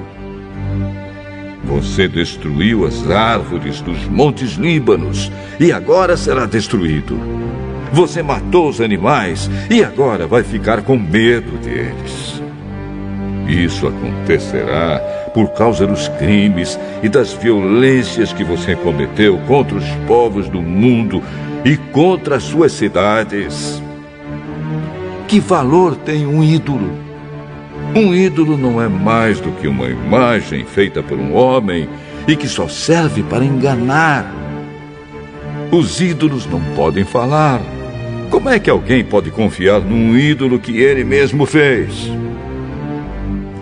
Você 1.64 2.08
destruiu 2.08 2.86
as 2.86 3.08
árvores 3.10 3.80
dos 3.80 4.04
montes 4.06 4.52
Líbanos 4.52 5.30
e 5.60 5.70
agora 5.70 6.16
será 6.16 6.46
destruído. 6.46 7.18
Você 7.92 8.22
matou 8.22 8.68
os 8.68 8.80
animais 8.80 9.50
e 9.70 9.84
agora 9.84 10.26
vai 10.26 10.42
ficar 10.42 10.82
com 10.82 10.96
medo 10.98 11.58
deles. 11.58 12.42
Isso 13.46 13.86
acontecerá 13.86 14.98
por 15.32 15.50
causa 15.50 15.86
dos 15.86 16.08
crimes 16.08 16.78
e 17.02 17.08
das 17.08 17.32
violências 17.32 18.32
que 18.32 18.44
você 18.44 18.74
cometeu 18.74 19.38
contra 19.46 19.76
os 19.76 19.88
povos 20.06 20.48
do 20.48 20.60
mundo 20.60 21.22
e 21.64 21.76
contra 21.76 22.36
as 22.36 22.42
suas 22.42 22.72
cidades. 22.72 23.82
Que 25.26 25.40
valor 25.40 25.96
tem 25.96 26.26
um 26.26 26.42
ídolo? 26.42 27.07
Um 27.94 28.14
ídolo 28.14 28.56
não 28.56 28.80
é 28.80 28.88
mais 28.88 29.40
do 29.40 29.50
que 29.52 29.66
uma 29.66 29.88
imagem 29.88 30.64
feita 30.64 31.02
por 31.02 31.18
um 31.18 31.34
homem 31.34 31.88
e 32.26 32.36
que 32.36 32.46
só 32.46 32.68
serve 32.68 33.22
para 33.22 33.44
enganar. 33.44 34.30
Os 35.70 36.00
ídolos 36.00 36.46
não 36.46 36.60
podem 36.76 37.04
falar. 37.04 37.60
Como 38.30 38.48
é 38.48 38.58
que 38.58 38.68
alguém 38.68 39.02
pode 39.02 39.30
confiar 39.30 39.80
num 39.80 40.16
ídolo 40.16 40.58
que 40.58 40.78
ele 40.78 41.02
mesmo 41.02 41.46
fez? 41.46 42.10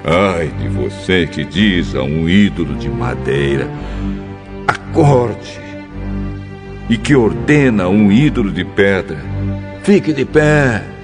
Ai 0.04 0.49
de 0.61 0.68
você 0.68 1.26
que 1.26 1.45
diz 1.45 1.95
a 1.95 2.02
um 2.02 2.28
ídolo 2.28 2.75
de 2.75 2.88
madeira: 2.88 3.68
acorde. 4.66 5.61
E 6.88 6.97
que 6.97 7.16
ordena 7.16 7.85
a 7.85 7.88
um 7.88 8.12
ídolo 8.12 8.52
de 8.52 8.64
pedra: 8.64 9.18
fique 9.83 10.12
de 10.12 10.25
pé. 10.25 10.96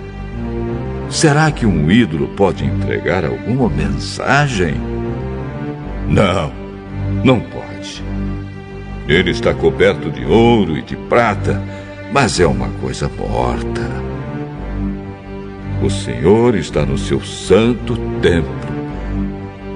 Será 1.13 1.53
que 1.53 1.65
um 1.65 1.91
ídolo 1.91 2.27
pode 2.29 2.65
entregar 2.65 3.25
alguma 3.25 3.69
mensagem? 3.69 4.75
Não, 6.09 6.53
não 7.23 7.39
pode. 7.39 8.03
Ele 9.07 9.31
está 9.31 9.55
coberto 9.55 10.11
de 10.11 10.25
ouro 10.25 10.77
e 10.77 10.83
de 10.83 10.97
prata 10.97 11.63
mas 12.13 12.39
é 12.39 12.47
uma 12.47 12.69
coisa 12.81 13.11
morta. 13.19 13.81
O 15.83 15.89
Senhor 15.89 16.55
está 16.55 16.85
no 16.85 16.99
seu 16.99 17.21
santo 17.23 17.97
templo. 18.21 18.53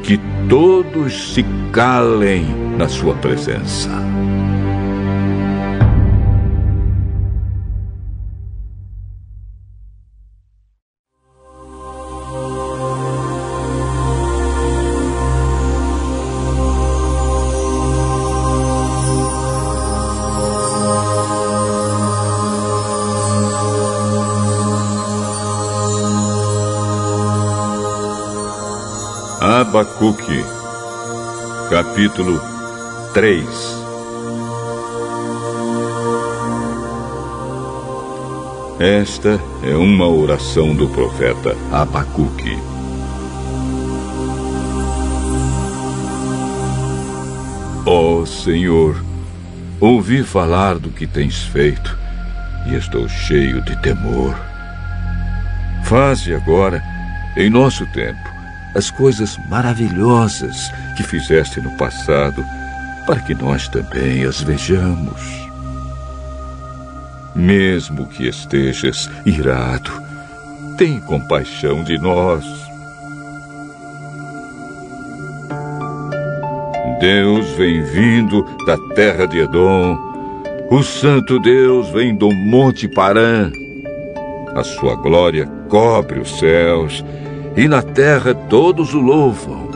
Que 0.03 0.21
todos 0.49 1.35
se 1.35 1.45
calem 1.73 2.45
na 2.77 2.89
sua 2.89 3.15
presença. 3.15 3.91
Capítulo 31.97 32.39
3 33.15 33.47
Esta 38.79 39.41
é 39.63 39.75
uma 39.75 40.07
oração 40.07 40.77
do 40.77 40.91
profeta 40.91 41.57
Abacuque. 41.73 42.59
Ó 47.87 48.21
oh, 48.21 48.27
Senhor, 48.27 49.03
ouvi 49.81 50.23
falar 50.23 50.79
do 50.79 50.91
que 50.91 51.07
tens 51.07 51.45
feito 51.45 51.99
e 52.67 52.75
estou 52.75 53.09
cheio 53.09 53.63
de 53.63 53.75
temor. 53.81 54.39
Faze 55.85 56.35
agora, 56.35 56.83
em 57.39 57.49
nosso 57.49 57.87
tempo, 57.95 58.37
as 58.75 58.91
coisas 58.91 59.39
maravilhosas 59.49 60.71
que 60.97 61.03
fizeste 61.03 61.61
no 61.61 61.71
passado, 61.77 62.45
para 63.07 63.21
que 63.21 63.35
nós 63.35 63.69
também 63.69 64.25
as 64.25 64.41
vejamos. 64.41 65.47
Mesmo 67.35 68.07
que 68.07 68.27
estejas 68.27 69.11
irado, 69.25 69.93
tem 70.79 70.99
compaixão 71.01 71.85
de 71.85 71.99
nós. 71.99 72.45
Deus 76.99 77.51
vem 77.57 77.83
vindo 77.83 78.43
da 78.67 78.79
terra 78.95 79.27
de 79.27 79.39
Edom. 79.39 79.99
O 80.71 80.83
Santo 80.83 81.39
Deus 81.39 81.91
vem 81.91 82.17
do 82.17 82.33
Monte 82.33 82.89
Parã. 82.89 83.51
A 84.55 84.65
sua 84.65 84.97
glória 84.97 85.47
cobre 85.69 86.19
os 86.19 86.39
céus 86.39 87.05
e 87.55 87.69
na 87.69 87.83
terra 87.83 88.35
todos 88.35 88.95
o 88.95 89.01
louvam. 89.01 89.76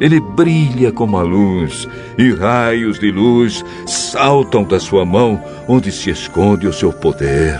Ele 0.00 0.20
brilha 0.20 0.92
como 0.92 1.16
a 1.16 1.22
luz, 1.22 1.88
e 2.18 2.30
raios 2.32 2.98
de 2.98 3.10
luz 3.10 3.64
saltam 3.86 4.62
da 4.62 4.78
sua 4.78 5.04
mão, 5.04 5.42
onde 5.66 5.90
se 5.90 6.10
esconde 6.10 6.66
o 6.66 6.72
seu 6.72 6.92
poder. 6.92 7.58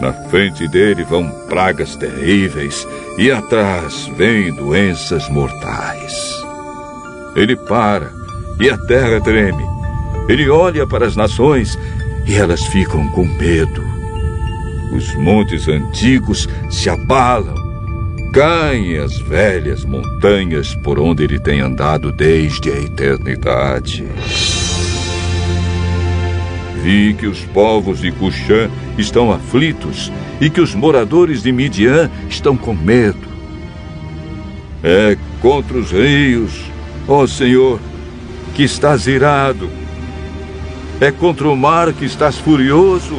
Na 0.00 0.12
frente 0.12 0.68
dele 0.68 1.02
vão 1.04 1.28
pragas 1.48 1.96
terríveis, 1.96 2.86
e 3.16 3.30
atrás 3.30 4.08
vêm 4.16 4.54
doenças 4.54 5.28
mortais. 5.30 6.12
Ele 7.34 7.56
para, 7.56 8.12
e 8.60 8.68
a 8.68 8.76
terra 8.76 9.20
treme. 9.20 9.64
Ele 10.28 10.48
olha 10.50 10.86
para 10.86 11.06
as 11.06 11.16
nações, 11.16 11.78
e 12.26 12.34
elas 12.34 12.62
ficam 12.66 13.08
com 13.08 13.24
medo. 13.24 13.82
Os 14.94 15.14
montes 15.14 15.68
antigos 15.68 16.48
se 16.70 16.90
abalam 16.90 17.57
caem 18.38 18.98
as 18.98 19.18
velhas 19.18 19.84
montanhas 19.84 20.72
por 20.72 20.96
onde 21.00 21.24
ele 21.24 21.40
tem 21.40 21.58
andado 21.60 22.12
desde 22.12 22.70
a 22.70 22.78
eternidade. 22.78 24.06
Vi 26.80 27.14
que 27.14 27.26
os 27.26 27.40
povos 27.46 27.98
de 27.98 28.12
Cuxã 28.12 28.70
estão 28.96 29.32
aflitos 29.32 30.12
e 30.40 30.48
que 30.48 30.60
os 30.60 30.72
moradores 30.72 31.42
de 31.42 31.50
Midian 31.50 32.08
estão 32.30 32.56
com 32.56 32.74
medo. 32.74 33.26
É 34.84 35.18
contra 35.42 35.76
os 35.76 35.90
rios, 35.90 36.52
ó 37.08 37.26
Senhor, 37.26 37.80
que 38.54 38.62
estás 38.62 39.08
irado. 39.08 39.68
É 41.00 41.10
contra 41.10 41.48
o 41.48 41.56
mar 41.56 41.92
que 41.92 42.04
estás 42.04 42.38
furioso. 42.38 43.16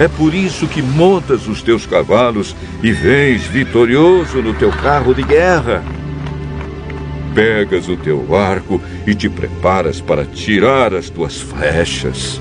É 0.00 0.08
por 0.08 0.34
isso 0.34 0.66
que 0.66 0.80
montas 0.80 1.46
os 1.46 1.60
teus 1.60 1.84
cavalos 1.84 2.56
e 2.82 2.90
vens 2.90 3.42
vitorioso 3.42 4.40
no 4.40 4.54
teu 4.54 4.72
carro 4.72 5.14
de 5.14 5.22
guerra. 5.22 5.84
Pegas 7.34 7.86
o 7.86 7.98
teu 7.98 8.34
arco 8.34 8.80
e 9.06 9.14
te 9.14 9.28
preparas 9.28 10.00
para 10.00 10.24
tirar 10.24 10.94
as 10.94 11.10
tuas 11.10 11.38
flechas. 11.38 12.40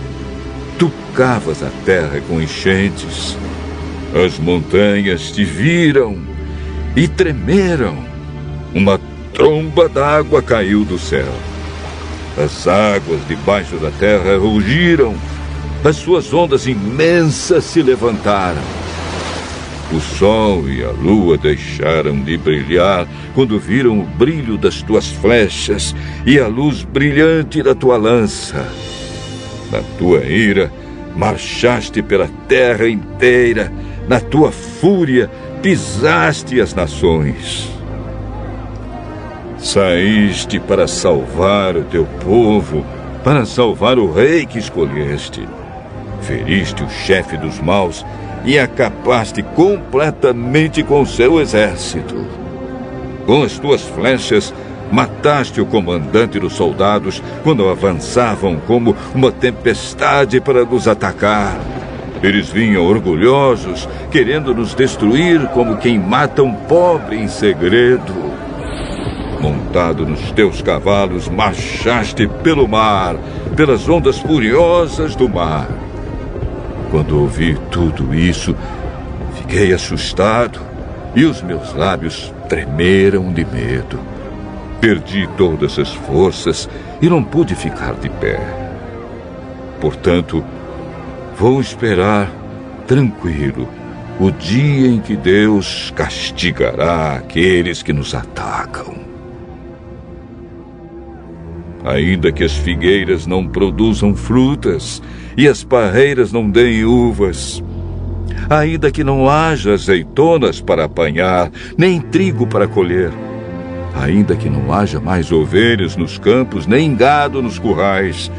Tu 0.80 0.90
cavas 1.14 1.62
a 1.62 1.70
terra 1.84 2.22
com 2.30 2.42
enchentes. 2.42 3.38
As 4.26 4.40
montanhas 4.40 5.30
te 5.30 5.44
viram 5.44 6.18
e 6.96 7.10
tremeram. 7.10 7.98
Uma 8.74 8.98
tromba 9.34 9.90
d'água 9.90 10.42
caiu 10.42 10.86
do 10.86 10.98
céu. 10.98 11.34
As 12.42 12.70
águas 12.70 13.20
debaixo 13.28 13.76
da 13.76 13.92
terra 13.92 14.38
rugiram 14.38 15.14
As 15.84 15.96
suas 15.96 16.34
ondas 16.34 16.68
imensas 16.68 17.64
se 17.64 17.82
levantaram. 17.82 18.62
O 19.94 20.00
sol 20.00 20.70
e 20.70 20.84
a 20.84 20.92
lua 20.92 21.38
deixaram 21.38 22.22
de 22.22 22.38
brilhar 22.38 23.08
quando 23.34 23.58
viram 23.58 24.02
o 24.02 24.04
brilho 24.04 24.58
das 24.58 24.82
tuas 24.82 25.08
flechas 25.08 25.96
e 26.26 26.38
a 26.38 26.48
luz 26.48 26.84
brilhante 26.84 27.64
da 27.64 27.74
tua 27.74 27.96
lança. 27.96 28.68
Na 29.72 29.82
tua 29.98 30.26
ira, 30.26 30.72
marchaste 31.16 32.02
pela 32.02 32.28
terra 32.48 32.88
inteira, 32.88 33.72
na 34.08 34.20
tua 34.20 34.52
fúria, 34.52 35.32
pisaste 35.62 36.60
as 36.60 36.74
nações. 36.74 37.70
Saíste 39.58 40.60
para 40.60 40.88
salvar 40.88 41.78
o 41.78 41.84
teu 41.84 42.06
povo, 42.24 42.86
para 43.24 43.46
salvar 43.46 43.98
o 43.98 44.12
rei 44.12 44.46
que 44.46 44.60
escolheste. 44.60 45.48
Feriste 46.30 46.84
o 46.84 46.90
chefe 46.92 47.36
dos 47.38 47.60
maus 47.60 48.06
e 48.46 48.60
acabaste 48.60 49.42
completamente 49.42 50.84
com 50.84 51.04
seu 51.04 51.42
exército. 51.42 52.24
Com 53.26 53.42
as 53.42 53.58
tuas 53.58 53.82
flechas, 53.82 54.54
mataste 54.92 55.60
o 55.60 55.66
comandante 55.66 56.40
dos 56.40 56.54
soldados 56.54 57.20
quando 57.42 57.68
avançavam 57.68 58.58
como 58.68 58.96
uma 59.16 59.32
tempestade 59.32 60.40
para 60.40 60.64
nos 60.64 60.88
atacar. 60.88 61.60
Eles 62.22 62.52
vinham 62.52 62.86
orgulhosos, 62.86 63.90
querendo 64.12 64.54
nos 64.54 64.76
destruir 64.76 65.48
como 65.48 65.78
quem 65.78 65.98
mata 65.98 66.44
um 66.44 66.54
pobre 66.54 67.18
em 67.18 67.28
segredo. 67.28 68.14
Montado 69.42 70.06
nos 70.06 70.32
teus 70.34 70.62
cavalos, 70.62 71.28
marchaste 71.28 72.28
pelo 72.44 72.68
mar, 72.68 73.16
pelas 73.56 73.90
ondas 73.90 74.20
furiosas 74.20 75.16
do 75.16 75.28
mar. 75.28 75.89
Quando 76.90 77.20
ouvi 77.20 77.58
tudo 77.72 78.14
isso, 78.14 78.56
fiquei 79.36 79.74
assustado 79.74 80.60
e 81.16 81.26
os 81.26 81.42
meus 81.42 81.74
lábios 81.74 82.34
tremeram 82.48 83.32
de 83.32 83.46
medo. 83.46 84.00
Perdi 84.82 85.28
todas 85.38 85.78
as 85.78 85.94
forças 85.94 86.70
e 87.02 87.10
não 87.10 87.24
pude 87.24 87.56
ficar 87.56 87.94
de 87.96 88.10
pé. 88.10 88.40
Portanto, 89.80 90.44
Vou 91.40 91.62
esperar 91.62 92.30
tranquilo 92.86 93.66
o 94.20 94.30
dia 94.30 94.90
em 94.90 95.00
que 95.00 95.16
Deus 95.16 95.90
castigará 95.96 97.14
aqueles 97.14 97.82
que 97.82 97.94
nos 97.94 98.14
atacam. 98.14 99.09
Ainda 101.84 102.32
que 102.32 102.44
as 102.44 102.54
figueiras 102.54 103.26
não 103.26 103.48
produzam 103.48 104.14
frutas 104.14 105.02
e 105.38 105.48
as 105.48 105.64
parreiras 105.64 106.32
não 106.32 106.50
deem 106.50 106.84
uvas, 106.84 107.64
ainda 108.50 108.92
que 108.92 109.04
não 109.04 109.30
haja 109.30 109.74
azeitonas 109.74 110.60
para 110.60 110.86
apanhar, 110.86 111.50
nem 111.78 112.02
trigo 112.02 112.46
para 112.46 112.68
colher, 112.68 113.12
ainda 113.96 114.36
que 114.36 114.50
não 114.50 114.74
haja 114.74 115.00
mais 115.00 115.32
ovelhas 115.32 115.96
nos 115.96 116.18
campos, 116.18 116.68
nem 116.68 116.96
gado 116.96 117.42
nos 117.42 117.58
currais, 117.58 118.30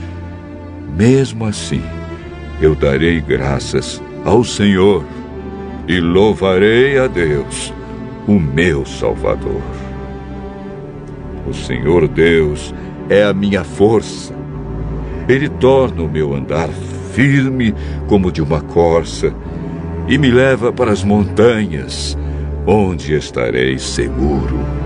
mesmo 0.97 1.47
assim, 1.47 1.83
eu 2.61 2.75
darei 2.75 3.21
graças 3.21 4.03
ao 4.25 4.45
Senhor 4.45 5.05
e 5.89 5.99
louvarei 5.99 6.99
a 6.99 7.07
Deus, 7.07 7.73
o 8.29 8.39
meu 8.39 8.85
Salvador. 8.85 9.63
O 11.47 11.55
Senhor 11.55 12.07
Deus 12.07 12.75
é 13.11 13.25
a 13.25 13.35
minha 13.35 13.65
força. 13.65 14.33
Ele 15.29 15.49
torna 15.49 16.03
o 16.03 16.09
meu 16.09 16.33
andar 16.33 16.69
firme 17.13 17.75
como 18.07 18.31
de 18.31 18.41
uma 18.41 18.61
corça 18.61 19.35
e 20.09 20.17
me 20.17 20.31
leva 20.31 20.73
para 20.73 20.93
as 20.93 21.03
montanhas, 21.03 22.17
onde 22.67 23.15
estarei 23.15 23.79
seguro. 23.79 24.80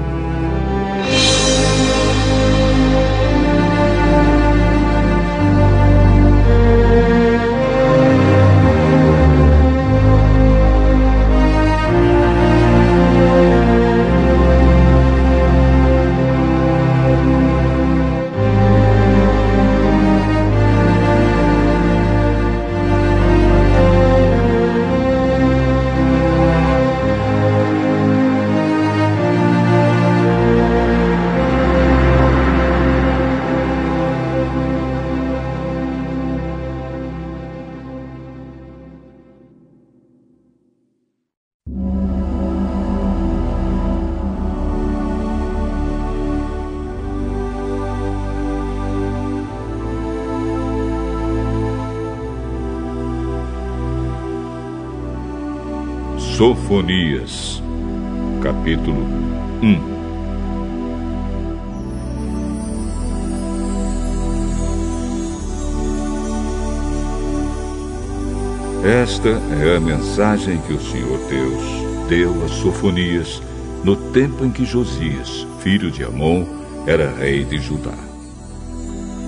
Mensagem 70.14 70.58
que 70.58 70.72
o 70.72 70.80
Senhor 70.80 71.18
Deus 71.28 72.08
deu 72.08 72.44
a 72.44 72.48
Sofonias 72.48 73.42
no 73.82 73.96
tempo 74.12 74.44
em 74.44 74.50
que 74.52 74.64
Josias, 74.64 75.44
filho 75.58 75.90
de 75.90 76.04
Amon, 76.04 76.44
era 76.86 77.10
rei 77.10 77.42
de 77.42 77.58
Judá. 77.58 77.96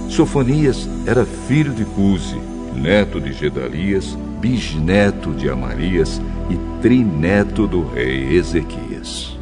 Sofonias 0.08 0.88
era 1.04 1.26
filho 1.26 1.72
de 1.72 1.84
Cusi, 1.84 2.40
neto 2.72 3.20
de 3.20 3.32
Gedalias, 3.32 4.16
bisneto 4.40 5.32
de 5.32 5.50
Amarias 5.50 6.22
e 6.48 6.80
trineto 6.80 7.66
do 7.66 7.82
rei 7.88 8.36
Ezequias. 8.36 9.36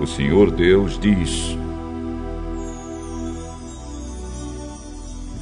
O 0.00 0.06
Senhor 0.06 0.50
Deus 0.50 0.98
diz: 0.98 1.59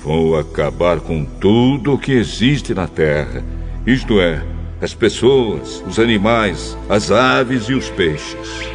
Vou 0.09 0.39
acabar 0.39 1.01
com 1.01 1.23
tudo 1.23 1.93
o 1.93 1.99
que 1.99 2.13
existe 2.13 2.73
na 2.73 2.89
terra, 2.89 3.45
isto 3.87 4.19
é, 4.19 4.43
as 4.81 4.95
pessoas, 4.95 5.85
os 5.87 5.99
animais, 5.99 6.79
as 6.89 7.11
aves 7.11 7.65
e 7.69 7.75
os 7.75 7.91
peixes. 7.91 8.71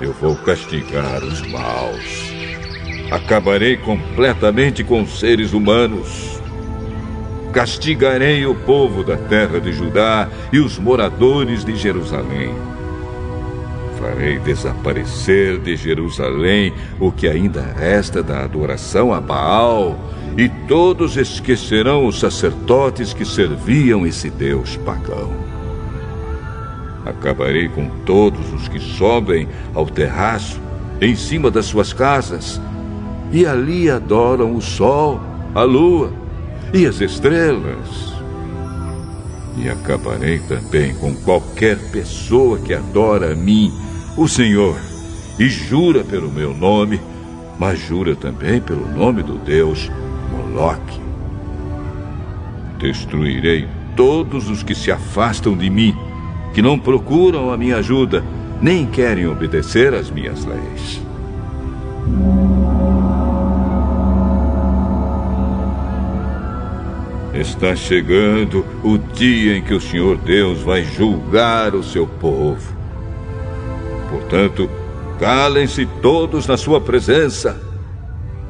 Eu 0.00 0.14
vou 0.14 0.34
castigar 0.34 1.22
os 1.22 1.42
maus 1.42 2.32
Acabarei 3.10 3.76
completamente 3.76 4.82
com 4.82 5.02
os 5.02 5.20
seres 5.20 5.52
humanos. 5.52 6.40
Castigarei 7.52 8.46
o 8.46 8.54
povo 8.54 9.04
da 9.04 9.18
terra 9.18 9.60
de 9.60 9.74
Judá 9.74 10.26
e 10.50 10.58
os 10.58 10.78
moradores 10.78 11.66
de 11.66 11.76
Jerusalém. 11.76 12.54
Farei 14.06 14.38
desaparecer 14.38 15.58
de 15.58 15.74
Jerusalém 15.74 16.72
o 17.00 17.10
que 17.10 17.26
ainda 17.26 17.60
resta 17.60 18.22
da 18.22 18.44
adoração 18.44 19.12
a 19.12 19.20
Baal, 19.20 19.98
e 20.38 20.48
todos 20.68 21.16
esquecerão 21.16 22.06
os 22.06 22.20
sacerdotes 22.20 23.12
que 23.12 23.24
serviam 23.24 24.06
esse 24.06 24.30
Deus 24.30 24.76
pagão. 24.76 25.32
Acabarei 27.04 27.68
com 27.68 27.88
todos 28.04 28.52
os 28.52 28.68
que 28.68 28.78
sobem 28.78 29.48
ao 29.74 29.86
terraço, 29.86 30.60
em 31.00 31.16
cima 31.16 31.50
das 31.50 31.66
suas 31.66 31.92
casas, 31.92 32.60
e 33.32 33.44
ali 33.44 33.90
adoram 33.90 34.54
o 34.54 34.62
sol, 34.62 35.20
a 35.52 35.64
lua 35.64 36.12
e 36.72 36.86
as 36.86 37.00
estrelas. 37.00 38.14
E 39.56 39.68
acabarei 39.68 40.38
também 40.38 40.94
com 40.94 41.12
qualquer 41.12 41.76
pessoa 41.90 42.56
que 42.58 42.72
adora 42.72 43.32
a 43.32 43.34
mim, 43.34 43.72
o 44.16 44.26
Senhor, 44.26 44.80
e 45.38 45.46
jura 45.48 46.02
pelo 46.02 46.30
meu 46.30 46.54
nome, 46.54 46.98
mas 47.58 47.78
jura 47.78 48.16
também 48.16 48.60
pelo 48.60 48.88
nome 48.88 49.22
do 49.22 49.36
Deus 49.36 49.90
Moloque. 50.30 51.00
Destruirei 52.78 53.68
todos 53.94 54.48
os 54.48 54.62
que 54.62 54.74
se 54.74 54.90
afastam 54.90 55.54
de 55.54 55.68
mim, 55.68 55.94
que 56.54 56.62
não 56.62 56.78
procuram 56.78 57.52
a 57.52 57.56
minha 57.58 57.76
ajuda, 57.76 58.24
nem 58.60 58.86
querem 58.86 59.26
obedecer 59.26 59.92
às 59.92 60.10
minhas 60.10 60.46
leis. 60.46 61.02
Está 67.34 67.76
chegando 67.76 68.64
o 68.82 68.96
dia 68.96 69.58
em 69.58 69.62
que 69.62 69.74
o 69.74 69.80
Senhor 69.80 70.16
Deus 70.16 70.62
vai 70.62 70.82
julgar 70.84 71.74
o 71.74 71.82
seu 71.82 72.06
povo. 72.06 72.75
Portanto, 74.28 74.68
calem-se 75.20 75.86
todos 76.02 76.48
na 76.48 76.56
sua 76.56 76.80
presença. 76.80 77.56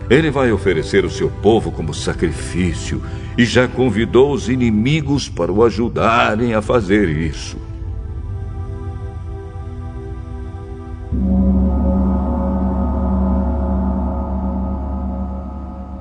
Ele 0.09 0.31
vai 0.31 0.51
oferecer 0.51 1.05
o 1.05 1.11
seu 1.11 1.29
povo 1.29 1.71
como 1.71 1.93
sacrifício 1.93 3.03
e 3.37 3.45
já 3.45 3.69
convidou 3.69 4.33
os 4.33 4.49
inimigos 4.49 5.29
para 5.29 5.53
o 5.53 5.63
ajudarem 5.63 6.55
a 6.55 6.63
fazer 6.63 7.11
isso. 7.11 7.59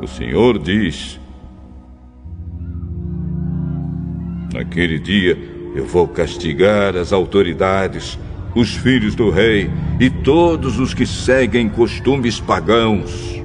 O 0.02 0.08
Senhor 0.08 0.58
diz: 0.58 1.20
Naquele 4.54 5.00
dia 5.00 5.38
eu 5.76 5.86
vou 5.86 6.08
castigar 6.08 6.96
as 6.96 7.12
autoridades, 7.12 8.18
os 8.56 8.74
filhos 8.74 9.14
do 9.14 9.30
rei 9.30 9.70
e 10.00 10.10
todos 10.10 10.80
os 10.80 10.94
que 10.94 11.06
seguem 11.06 11.68
costumes 11.68 12.40
pagãos. 12.40 13.36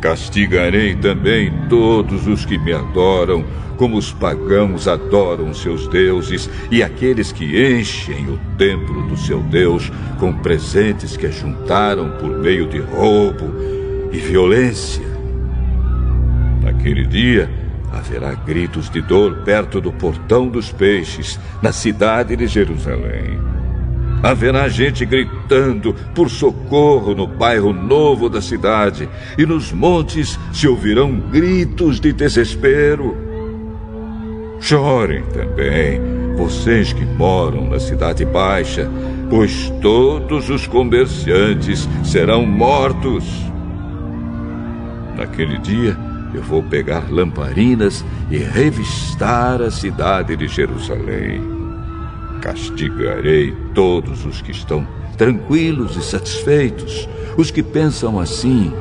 Castigarei 0.00 0.94
também 0.94 1.52
todos 1.68 2.26
os 2.26 2.44
que 2.44 2.58
me 2.58 2.72
adoram, 2.72 3.44
como 3.76 3.96
os 3.96 4.12
pagãos 4.12 4.86
adoram 4.86 5.52
seus 5.52 5.88
deuses, 5.88 6.48
e 6.70 6.82
aqueles 6.82 7.32
que 7.32 7.44
enchem 7.44 8.28
o 8.28 8.38
templo 8.56 9.06
do 9.08 9.16
seu 9.16 9.40
Deus 9.40 9.90
com 10.18 10.32
presentes 10.32 11.16
que 11.16 11.30
juntaram 11.30 12.10
por 12.18 12.30
meio 12.38 12.68
de 12.68 12.78
roubo 12.78 13.46
e 14.12 14.18
violência. 14.18 15.04
Naquele 16.62 17.06
dia, 17.06 17.50
haverá 17.94 18.34
gritos 18.34 18.90
de 18.90 19.00
dor 19.00 19.42
perto 19.44 19.80
do 19.80 19.92
portão 19.92 20.48
dos 20.48 20.72
peixes, 20.72 21.38
na 21.62 21.72
cidade 21.72 22.36
de 22.36 22.46
Jerusalém. 22.46 23.38
Haverá 24.22 24.68
gente 24.68 25.04
gritando 25.04 25.94
por 26.14 26.30
socorro 26.30 27.14
no 27.14 27.26
bairro 27.26 27.72
novo 27.72 28.28
da 28.28 28.40
cidade, 28.40 29.08
e 29.38 29.46
nos 29.46 29.72
montes 29.72 30.38
se 30.52 30.66
ouvirão 30.66 31.12
gritos 31.30 32.00
de 32.00 32.12
desespero. 32.12 33.16
Chorem 34.60 35.22
também, 35.26 36.00
vocês 36.36 36.92
que 36.92 37.04
moram 37.04 37.68
na 37.68 37.78
Cidade 37.78 38.24
Baixa, 38.24 38.90
pois 39.28 39.70
todos 39.82 40.48
os 40.48 40.66
comerciantes 40.66 41.86
serão 42.02 42.46
mortos. 42.46 43.24
Naquele 45.16 45.58
dia, 45.58 46.13
eu 46.34 46.42
vou 46.42 46.62
pegar 46.62 47.10
lamparinas 47.10 48.04
e 48.30 48.38
revistar 48.38 49.62
a 49.62 49.70
cidade 49.70 50.36
de 50.36 50.48
Jerusalém. 50.48 51.40
Castigarei 52.42 53.52
todos 53.72 54.26
os 54.26 54.42
que 54.42 54.50
estão 54.50 54.86
tranquilos 55.16 55.96
e 55.96 56.02
satisfeitos, 56.02 57.08
os 57.36 57.50
que 57.50 57.62
pensam 57.62 58.18
assim. 58.18 58.72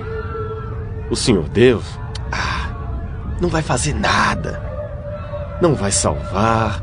O 1.10 1.16
Senhor 1.16 1.48
Deus 1.50 1.86
ah, 2.32 2.72
não 3.40 3.50
vai 3.50 3.62
fazer 3.62 3.94
nada. 3.94 4.62
Não 5.62 5.76
vai 5.76 5.92
salvar, 5.92 6.82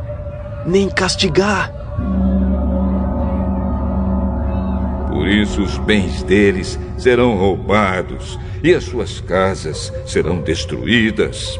nem 0.64 0.88
castigar. 0.88 1.72
Isso 5.30 5.62
os 5.62 5.78
bens 5.78 6.22
deles 6.22 6.78
serão 6.98 7.36
roubados 7.36 8.38
e 8.62 8.74
as 8.74 8.84
suas 8.84 9.20
casas 9.20 9.92
serão 10.06 10.40
destruídas. 10.40 11.58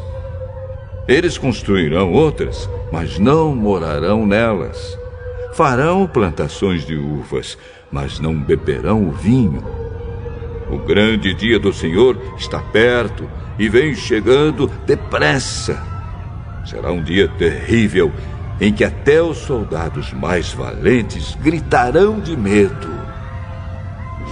Eles 1.09 1.39
construirão 1.39 2.13
outras, 2.13 2.69
mas 2.93 3.19
não 3.19 3.55
morarão 3.55 4.27
nelas. 4.27 4.99
Farão 5.55 6.07
plantações 6.07 6.87
de 6.87 6.95
uvas, 6.95 7.59
mas 7.91 8.21
não 8.21 8.35
beberão 8.39 9.09
o 9.09 9.11
vinho. 9.11 9.65
O 10.71 10.79
grande 10.79 11.35
dia 11.35 11.59
do 11.59 11.73
Senhor 11.73 12.17
está 12.39 12.61
perto 12.61 13.29
e 13.59 13.69
vem 13.69 13.95
chegando 13.95 14.71
depressa. 14.87 15.83
Será 16.65 16.93
um 16.93 17.03
dia 17.03 17.27
terrível 17.27 18.13
em 18.61 18.73
que 18.73 18.85
até 18.85 19.21
os 19.21 19.39
soldados 19.39 20.13
mais 20.13 20.53
valentes 20.53 21.37
gritarão 21.43 22.21
de 22.21 22.37
medo. 22.37 23.00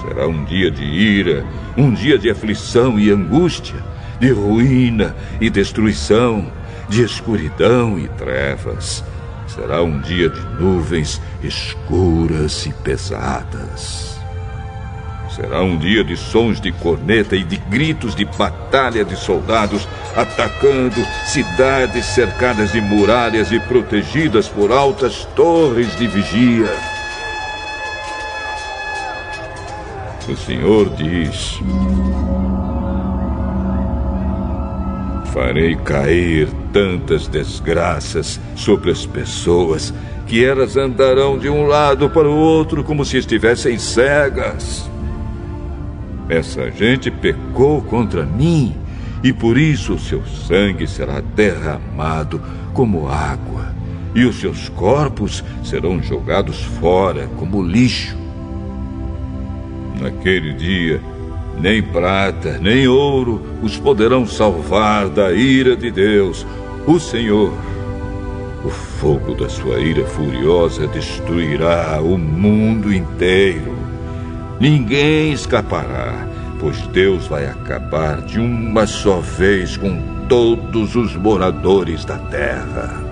Será 0.03 0.29
um 0.29 0.45
dia 0.45 0.71
de 0.71 0.85
ira, 0.85 1.45
um 1.77 1.93
dia 1.93 2.19
de 2.19 2.31
aflição 2.31 2.99
e 2.99 3.11
angústia, 3.11 3.77
de 4.21 4.31
ruína 4.31 5.15
e 5.41 5.51
destruição, 5.51 6.51
de 6.89 7.03
escuridão 7.03 7.99
e 7.99 8.09
trevas. 8.09 9.05
Será 9.47 9.83
um 9.83 9.99
dia 10.01 10.29
de 10.29 10.41
nuvens 10.61 11.21
escuras 11.43 12.67
e 12.67 12.73
pesadas. 12.73 14.19
Será 15.35 15.63
um 15.63 15.77
dia 15.77 16.03
de 16.03 16.17
sons 16.17 16.61
de 16.61 16.73
corneta 16.73 17.37
e 17.37 17.45
de 17.45 17.57
gritos 17.57 18.15
de 18.15 18.25
batalha 18.25 19.05
de 19.05 19.17
soldados 19.17 19.87
atacando 20.17 20.97
cidades 21.27 22.07
cercadas 22.07 22.73
de 22.73 22.81
muralhas 22.81 23.53
e 23.53 23.61
protegidas 23.61 24.49
por 24.49 24.73
altas 24.73 25.25
torres 25.37 25.97
de 25.97 26.09
vigia. 26.09 26.98
O 30.29 30.37
Senhor 30.37 30.91
diz: 30.91 31.59
Farei 35.33 35.75
cair 35.77 36.49
tantas 36.71 37.27
desgraças 37.27 38.39
sobre 38.55 38.91
as 38.91 39.07
pessoas 39.07 39.95
que 40.27 40.45
elas 40.45 40.77
andarão 40.77 41.39
de 41.39 41.49
um 41.49 41.67
lado 41.67 42.11
para 42.11 42.29
o 42.29 42.37
outro 42.37 42.85
como 42.85 43.05
se 43.07 43.17
estivessem 43.17 43.79
cegas. 43.79 44.89
Essa 46.29 46.71
gente 46.71 47.11
pecou 47.11 47.81
contra 47.81 48.27
mim 48.27 48.77
e 49.25 49.33
por 49.33 49.57
isso 49.57 49.95
o 49.95 49.99
seu 49.99 50.23
sangue 50.27 50.87
será 50.87 51.21
derramado 51.21 52.39
como 52.75 53.09
água 53.09 53.73
e 54.15 54.25
os 54.25 54.39
seus 54.41 54.69
corpos 54.69 55.43
serão 55.65 56.03
jogados 56.03 56.63
fora 56.63 57.29
como 57.39 57.63
lixo. 57.63 58.28
Naquele 60.01 60.53
dia, 60.53 61.01
nem 61.61 61.83
prata, 61.83 62.59
nem 62.59 62.87
ouro 62.87 63.43
os 63.63 63.77
poderão 63.77 64.27
salvar 64.27 65.09
da 65.09 65.33
ira 65.33 65.77
de 65.77 65.91
Deus, 65.91 66.47
o 66.87 66.99
Senhor. 67.01 67.53
O 68.65 68.71
fogo 68.71 69.35
da 69.35 69.49
sua 69.49 69.81
ira 69.81 70.05
furiosa 70.05 70.87
destruirá 70.89 72.01
o 72.01 72.17
mundo 72.19 72.93
inteiro. 72.93 73.77
Ninguém 74.61 75.33
escapará, 75.33 76.27
pois 76.61 76.79
Deus 76.89 77.27
vai 77.27 77.47
acabar 77.47 78.21
de 78.23 78.41
uma 78.41 78.87
só 78.87 79.21
vez 79.21 79.77
com 79.77 80.01
todos 80.29 80.97
os 80.97 81.15
moradores 81.17 82.05
da 82.05 82.19
terra. 82.19 83.08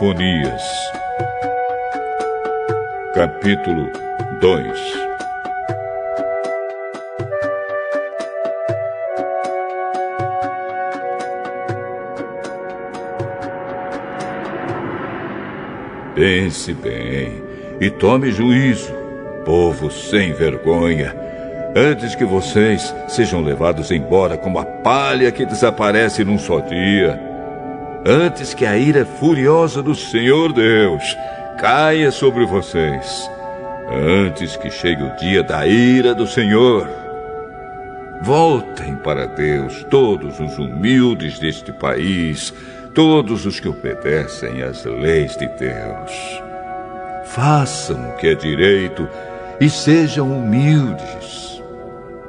Sinfonias. 0.00 0.62
Capítulo 3.14 3.90
2 4.40 4.80
Pense 16.14 16.72
bem 16.72 17.42
e 17.78 17.90
tome 17.90 18.32
juízo, 18.32 18.94
povo 19.44 19.90
sem 19.90 20.32
vergonha, 20.32 21.14
antes 21.76 22.14
que 22.14 22.24
vocês 22.24 22.94
sejam 23.06 23.42
levados 23.42 23.90
embora 23.90 24.38
como 24.38 24.58
a 24.58 24.64
palha 24.64 25.30
que 25.30 25.44
desaparece 25.44 26.24
num 26.24 26.38
só 26.38 26.58
dia. 26.60 27.29
Antes 28.06 28.54
que 28.54 28.64
a 28.64 28.78
ira 28.78 29.04
furiosa 29.04 29.82
do 29.82 29.94
Senhor 29.94 30.54
Deus 30.54 31.02
caia 31.58 32.10
sobre 32.10 32.46
vocês. 32.46 33.30
Antes 33.92 34.56
que 34.56 34.70
chegue 34.70 35.02
o 35.02 35.16
dia 35.16 35.42
da 35.42 35.66
ira 35.66 36.14
do 36.14 36.26
Senhor. 36.26 36.88
Voltem 38.22 38.96
para 38.96 39.26
Deus 39.26 39.84
todos 39.90 40.40
os 40.40 40.56
humildes 40.56 41.38
deste 41.38 41.72
país, 41.74 42.54
todos 42.94 43.44
os 43.44 43.60
que 43.60 43.68
obedecem 43.68 44.62
às 44.62 44.82
leis 44.86 45.36
de 45.36 45.46
Deus. 45.58 46.42
Façam 47.26 48.08
o 48.08 48.16
que 48.16 48.28
é 48.28 48.34
direito 48.34 49.06
e 49.60 49.68
sejam 49.68 50.30
humildes. 50.32 51.62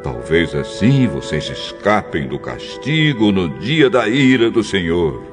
Talvez 0.04 0.54
assim 0.54 1.08
vocês 1.08 1.50
escapem 1.50 2.28
do 2.28 2.38
castigo 2.38 3.32
no 3.32 3.48
dia 3.60 3.90
da 3.90 4.10
ira 4.10 4.52
do 4.52 4.64
Senhor. 4.64 5.31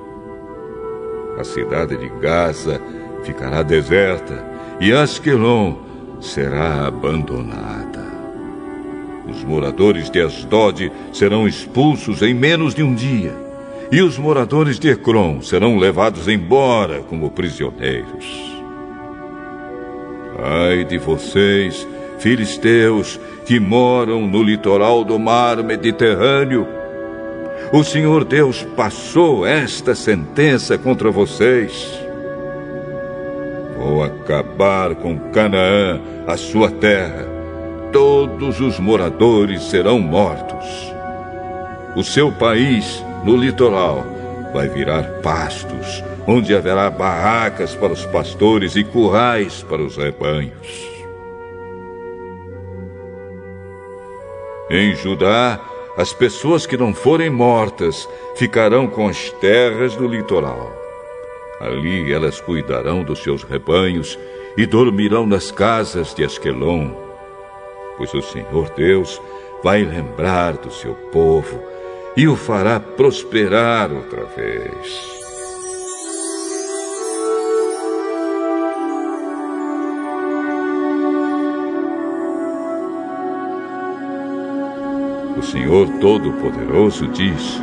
A 1.38 1.44
cidade 1.44 1.96
de 1.96 2.08
Gaza 2.20 2.80
ficará 3.22 3.62
deserta 3.62 4.44
e 4.80 4.92
Asquelon 4.92 5.76
será 6.20 6.86
abandonada. 6.86 8.08
Os 9.28 9.44
moradores 9.44 10.10
de 10.10 10.20
Asdod 10.20 10.90
serão 11.12 11.46
expulsos 11.46 12.22
em 12.22 12.34
menos 12.34 12.74
de 12.74 12.82
um 12.82 12.94
dia, 12.94 13.32
e 13.92 14.02
os 14.02 14.18
moradores 14.18 14.78
de 14.78 14.90
Ecrom 14.90 15.40
serão 15.40 15.78
levados 15.78 16.26
embora 16.26 17.02
como 17.02 17.30
prisioneiros. 17.30 18.26
Ai 20.42 20.84
de 20.84 20.98
vocês, 20.98 21.86
filisteus, 22.18 23.20
que 23.44 23.60
moram 23.60 24.26
no 24.26 24.42
litoral 24.42 25.04
do 25.04 25.18
mar 25.18 25.62
Mediterrâneo. 25.62 26.77
O 27.72 27.84
Senhor 27.84 28.24
Deus 28.24 28.62
passou 28.76 29.46
esta 29.46 29.94
sentença 29.94 30.78
contra 30.78 31.10
vocês. 31.10 31.86
Vou 33.76 34.02
acabar 34.02 34.94
com 34.94 35.18
Canaã, 35.30 36.00
a 36.26 36.36
sua 36.36 36.70
terra. 36.70 37.26
Todos 37.92 38.60
os 38.60 38.78
moradores 38.78 39.62
serão 39.64 39.98
mortos. 39.98 40.66
O 41.94 42.02
seu 42.02 42.32
país, 42.32 43.04
no 43.24 43.36
litoral, 43.36 44.04
vai 44.52 44.68
virar 44.68 45.04
pastos 45.22 46.02
onde 46.28 46.54
haverá 46.54 46.90
barracas 46.90 47.74
para 47.74 47.90
os 47.90 48.04
pastores 48.04 48.76
e 48.76 48.84
currais 48.84 49.62
para 49.62 49.80
os 49.80 49.96
rebanhos. 49.96 50.86
Em 54.70 54.94
Judá, 54.94 55.58
as 55.98 56.12
pessoas 56.12 56.64
que 56.64 56.76
não 56.76 56.94
forem 56.94 57.28
mortas 57.28 58.08
ficarão 58.36 58.86
com 58.86 59.08
as 59.08 59.32
terras 59.32 59.96
do 59.96 60.06
litoral. 60.06 60.72
Ali 61.60 62.12
elas 62.12 62.40
cuidarão 62.40 63.02
dos 63.02 63.20
seus 63.20 63.42
rebanhos 63.42 64.16
e 64.56 64.64
dormirão 64.64 65.26
nas 65.26 65.50
casas 65.50 66.14
de 66.14 66.24
Asquelon, 66.24 66.92
pois 67.96 68.14
o 68.14 68.22
Senhor 68.22 68.70
Deus 68.76 69.20
vai 69.62 69.82
lembrar 69.82 70.52
do 70.52 70.70
seu 70.70 70.94
povo 70.94 71.60
e 72.16 72.28
o 72.28 72.36
fará 72.36 72.78
prosperar 72.78 73.92
outra 73.92 74.24
vez. 74.24 75.17
O 85.38 85.42
Senhor 85.42 85.86
Todo-Poderoso 86.00 87.06
diz: 87.06 87.62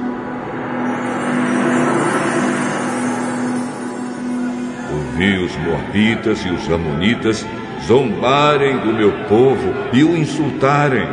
Ouvi 4.93 5.43
os 5.43 5.53
Moabitas 5.57 6.45
e 6.45 6.49
os 6.51 6.71
Amonitas 6.71 7.45
zombarem 7.85 8.77
do 8.77 8.93
meu 8.93 9.11
povo 9.27 9.73
e 9.91 10.05
o 10.05 10.15
insultarem. 10.15 11.05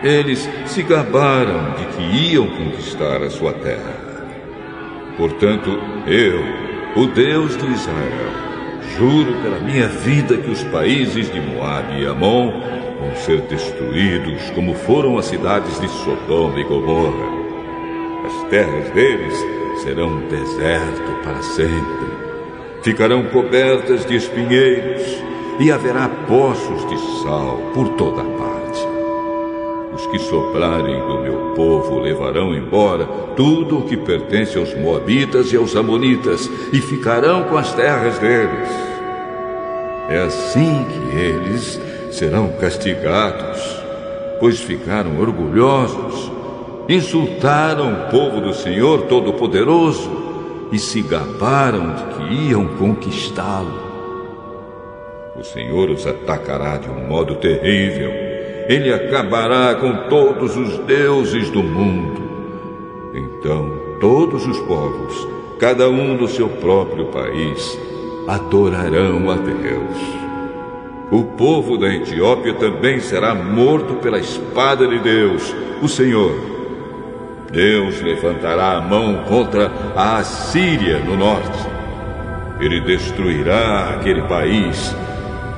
Eles 0.00 0.48
se 0.64 0.84
gabaram 0.84 1.74
de 1.74 1.86
que 1.86 2.32
iam 2.34 2.46
conquistar 2.46 3.20
a 3.20 3.30
sua 3.30 3.52
terra. 3.54 3.96
Portanto, 5.16 5.76
eu, 6.06 6.40
o 7.02 7.06
Deus 7.08 7.56
de 7.56 7.66
Israel, 7.66 8.30
juro 8.96 9.34
pela 9.42 9.58
minha 9.58 9.88
vida 9.88 10.36
que 10.36 10.52
os 10.52 10.62
países 10.62 11.32
de 11.32 11.40
Moabe 11.40 12.00
e 12.00 12.06
Amon 12.06 12.62
vão 13.04 13.16
ser 13.16 13.40
destruídos 13.42 14.50
como 14.54 14.74
foram 14.74 15.18
as 15.18 15.26
cidades 15.26 15.78
de 15.78 15.88
Sodoma 15.88 16.58
e 16.58 16.64
Gomorra. 16.64 17.44
As 18.26 18.48
terras 18.48 18.90
deles 18.90 19.34
serão 19.82 20.20
deserto 20.28 21.22
para 21.22 21.42
sempre. 21.42 22.14
Ficarão 22.82 23.24
cobertas 23.24 24.06
de 24.06 24.16
espinheiros 24.16 25.02
e 25.60 25.70
haverá 25.70 26.08
poços 26.26 26.88
de 26.88 26.96
sal 27.22 27.60
por 27.74 27.90
toda 27.90 28.22
parte. 28.22 28.88
Os 29.94 30.06
que 30.06 30.18
sobrarem 30.18 30.98
do 31.06 31.20
meu 31.20 31.52
povo 31.54 32.00
levarão 32.00 32.54
embora 32.54 33.06
tudo 33.36 33.78
o 33.78 33.82
que 33.82 33.96
pertence 33.96 34.58
aos 34.58 34.74
Moabitas 34.74 35.52
e 35.52 35.56
aos 35.56 35.76
Amonitas 35.76 36.50
e 36.72 36.80
ficarão 36.80 37.44
com 37.44 37.56
as 37.56 37.72
terras 37.74 38.18
deles. 38.18 38.68
É 40.08 40.18
assim 40.18 40.84
que 40.84 41.16
eles 41.16 41.80
serão 42.14 42.48
castigados, 42.60 43.82
pois 44.38 44.60
ficaram 44.60 45.18
orgulhosos, 45.20 46.30
insultaram 46.88 47.92
o 47.92 48.10
povo 48.10 48.40
do 48.40 48.54
Senhor 48.54 49.02
Todo-Poderoso 49.02 50.10
e 50.70 50.78
se 50.78 51.02
gabaram 51.02 51.94
de 51.94 52.04
que 52.14 52.50
iam 52.50 52.66
conquistá-lo. 52.78 53.82
O 55.36 55.42
Senhor 55.42 55.90
os 55.90 56.06
atacará 56.06 56.76
de 56.76 56.88
um 56.88 57.08
modo 57.08 57.34
terrível. 57.36 58.10
Ele 58.68 58.92
acabará 58.92 59.74
com 59.74 60.08
todos 60.08 60.56
os 60.56 60.78
deuses 60.78 61.50
do 61.50 61.62
mundo. 61.62 62.22
Então, 63.12 63.72
todos 64.00 64.46
os 64.46 64.58
povos, 64.60 65.28
cada 65.58 65.88
um 65.88 66.16
do 66.16 66.28
seu 66.28 66.48
próprio 66.48 67.06
país, 67.06 67.78
adorarão 68.28 69.30
a 69.30 69.34
Deus. 69.34 70.23
O 71.10 71.22
povo 71.22 71.76
da 71.76 71.88
Etiópia 71.88 72.54
também 72.54 72.98
será 72.98 73.34
morto 73.34 73.94
pela 73.96 74.18
espada 74.18 74.86
de 74.86 74.98
Deus, 74.98 75.54
o 75.82 75.88
Senhor. 75.88 76.34
Deus 77.52 78.00
levantará 78.00 78.78
a 78.78 78.80
mão 78.80 79.22
contra 79.28 79.70
a 79.94 80.16
Assíria 80.18 80.98
no 80.98 81.16
norte. 81.16 81.68
Ele 82.58 82.80
destruirá 82.80 83.90
aquele 83.90 84.22
país, 84.22 84.96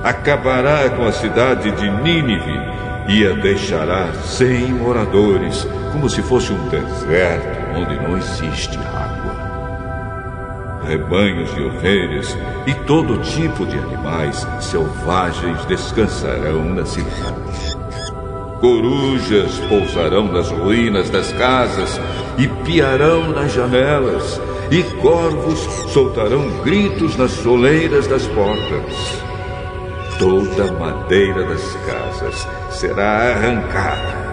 acabará 0.02 0.90
com 0.90 1.06
a 1.06 1.12
cidade 1.12 1.70
de 1.70 1.90
Nínive 2.02 2.60
e 3.08 3.24
a 3.26 3.32
deixará 3.32 4.12
sem 4.24 4.72
moradores, 4.72 5.66
como 5.92 6.10
se 6.10 6.22
fosse 6.22 6.52
um 6.52 6.68
deserto 6.68 7.56
onde 7.76 7.94
não 8.00 8.18
existe 8.18 8.76
água 8.78 9.05
rebanhos 10.86 11.54
de 11.54 11.62
ovelhas 11.62 12.36
e 12.66 12.74
todo 12.86 13.18
tipo 13.18 13.66
de 13.66 13.78
animais 13.78 14.46
selvagens 14.60 15.64
descansarão 15.66 16.64
na 16.74 16.84
cidade. 16.86 17.76
Corujas 18.60 19.58
pousarão 19.68 20.32
nas 20.32 20.50
ruínas 20.50 21.10
das 21.10 21.30
casas 21.32 22.00
e 22.38 22.48
piarão 22.64 23.30
nas 23.30 23.52
janelas, 23.52 24.40
e 24.70 24.82
corvos 25.00 25.58
soltarão 25.92 26.48
gritos 26.64 27.16
nas 27.16 27.32
soleiras 27.32 28.06
das 28.06 28.26
portas. 28.28 29.22
Toda 30.18 30.70
a 30.70 30.72
madeira 30.72 31.44
das 31.44 31.76
casas 31.86 32.48
será 32.70 33.32
arrancada. 33.32 34.26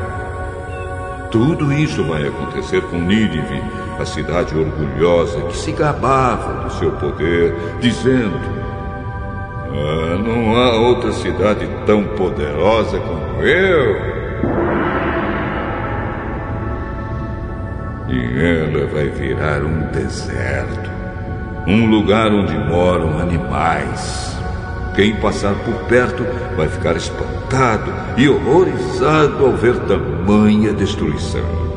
Tudo 1.29 1.73
isso 1.73 2.03
vai 2.05 2.27
acontecer 2.27 2.81
com 2.83 2.97
Nínive, 2.97 3.61
a 3.99 4.05
cidade 4.05 4.57
orgulhosa 4.57 5.41
que 5.41 5.57
se 5.57 5.71
gabava 5.71 6.63
do 6.63 6.73
seu 6.73 6.91
poder, 6.93 7.55
dizendo: 7.79 8.39
ah, 9.71 10.17
Não 10.17 10.55
há 10.55 10.77
outra 10.77 11.11
cidade 11.11 11.67
tão 11.85 12.03
poderosa 12.03 12.99
como 12.99 13.43
eu. 13.43 14.13
E 18.09 18.45
ela 18.45 18.87
vai 18.87 19.07
virar 19.09 19.63
um 19.63 19.91
deserto 19.91 20.93
um 21.65 21.89
lugar 21.89 22.31
onde 22.31 22.57
moram 22.57 23.19
animais. 23.19 24.37
Quem 24.95 25.15
passar 25.15 25.55
por 25.55 25.73
perto 25.87 26.25
vai 26.55 26.67
ficar 26.67 26.95
espantado 26.95 27.91
e 28.17 28.27
horrorizado 28.27 29.45
ao 29.45 29.53
ver 29.53 29.77
tamanha 29.79 30.73
destruição. 30.73 31.72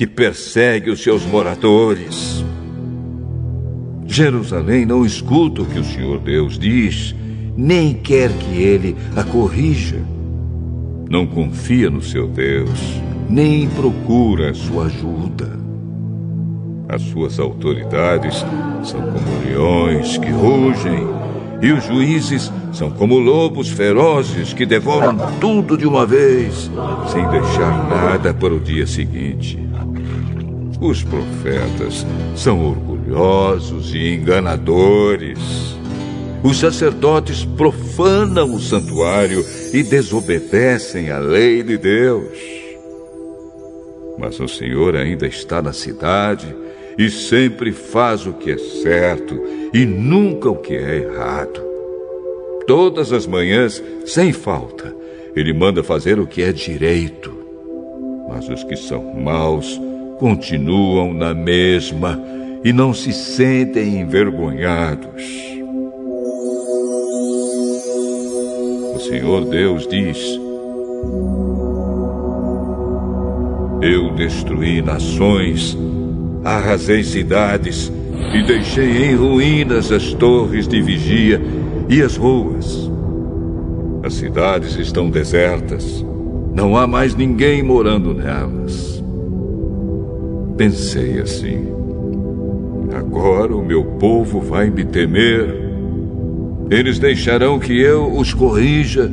Que 0.00 0.06
persegue 0.06 0.88
os 0.88 1.02
seus 1.02 1.26
moradores. 1.26 2.42
Jerusalém 4.06 4.86
não 4.86 5.04
escuta 5.04 5.60
o 5.60 5.66
que 5.66 5.78
o 5.78 5.84
Senhor 5.84 6.18
Deus 6.20 6.58
diz, 6.58 7.14
nem 7.54 7.92
quer 7.92 8.32
que 8.32 8.62
ele 8.62 8.96
a 9.14 9.22
corrija. 9.22 10.02
Não 11.10 11.26
confia 11.26 11.90
no 11.90 12.00
seu 12.00 12.26
Deus, 12.26 12.80
nem 13.28 13.68
procura 13.68 14.54
sua 14.54 14.86
ajuda. 14.86 15.60
As 16.88 17.02
suas 17.02 17.38
autoridades 17.38 18.36
são 18.82 19.02
como 19.02 19.44
leões 19.44 20.16
que 20.16 20.30
rugem, 20.30 21.06
e 21.60 21.72
os 21.72 21.84
juízes 21.84 22.50
são 22.72 22.90
como 22.90 23.18
lobos 23.18 23.68
ferozes 23.68 24.54
que 24.54 24.64
devoram 24.64 25.18
tudo 25.38 25.76
de 25.76 25.86
uma 25.86 26.06
vez, 26.06 26.70
sem 27.12 27.28
deixar 27.28 27.86
nada 27.90 28.32
para 28.32 28.54
o 28.54 28.58
dia 28.58 28.86
seguinte. 28.86 29.69
Os 30.80 31.02
profetas 31.02 32.06
são 32.34 32.64
orgulhosos 32.64 33.94
e 33.94 34.14
enganadores. 34.14 35.38
Os 36.42 36.58
sacerdotes 36.58 37.44
profanam 37.44 38.54
o 38.54 38.58
santuário 38.58 39.44
e 39.74 39.82
desobedecem 39.82 41.10
a 41.10 41.18
lei 41.18 41.62
de 41.62 41.76
Deus. 41.76 42.38
Mas 44.18 44.40
o 44.40 44.48
Senhor 44.48 44.96
ainda 44.96 45.26
está 45.26 45.60
na 45.60 45.74
cidade 45.74 46.56
e 46.96 47.10
sempre 47.10 47.72
faz 47.72 48.26
o 48.26 48.32
que 48.32 48.50
é 48.50 48.58
certo 48.58 49.38
e 49.74 49.84
nunca 49.84 50.48
o 50.48 50.56
que 50.56 50.74
é 50.74 50.96
errado. 50.96 51.60
Todas 52.66 53.12
as 53.12 53.26
manhãs, 53.26 53.82
sem 54.06 54.32
falta, 54.32 54.96
ele 55.36 55.52
manda 55.52 55.82
fazer 55.82 56.18
o 56.18 56.26
que 56.26 56.42
é 56.42 56.52
direito. 56.52 57.34
Mas 58.30 58.48
os 58.48 58.64
que 58.64 58.76
são 58.76 59.14
maus 59.14 59.78
continuam 60.20 61.14
na 61.14 61.32
mesma 61.32 62.22
e 62.62 62.74
não 62.74 62.92
se 62.92 63.10
sentem 63.10 64.00
envergonhados. 64.00 65.24
O 68.94 68.98
Senhor 68.98 69.46
Deus 69.46 69.88
diz: 69.88 70.18
Eu 73.80 74.14
destruí 74.14 74.82
nações, 74.82 75.76
arrasei 76.44 77.02
cidades 77.02 77.90
e 78.34 78.42
deixei 78.42 79.06
em 79.06 79.14
ruínas 79.14 79.90
as 79.90 80.12
torres 80.12 80.68
de 80.68 80.82
vigia 80.82 81.40
e 81.88 82.02
as 82.02 82.16
ruas. 82.16 82.90
As 84.02 84.14
cidades 84.14 84.76
estão 84.76 85.08
desertas, 85.08 86.04
não 86.54 86.76
há 86.76 86.86
mais 86.86 87.14
ninguém 87.14 87.62
morando 87.62 88.12
nelas 88.12 88.89
pensei 90.60 91.18
assim: 91.18 91.68
agora 92.94 93.56
o 93.56 93.64
meu 93.64 93.82
povo 93.82 94.42
vai 94.42 94.68
me 94.68 94.84
temer. 94.84 95.70
Eles 96.68 96.98
deixarão 96.98 97.58
que 97.58 97.80
eu 97.80 98.14
os 98.14 98.34
corrija 98.34 99.10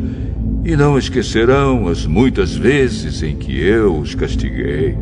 e 0.66 0.76
não 0.76 0.98
esquecerão 0.98 1.88
as 1.88 2.06
muitas 2.06 2.54
vezes 2.54 3.24
em 3.24 3.38
que 3.38 3.58
eu 3.58 3.98
os 3.98 4.14
castiguei. 4.14 4.98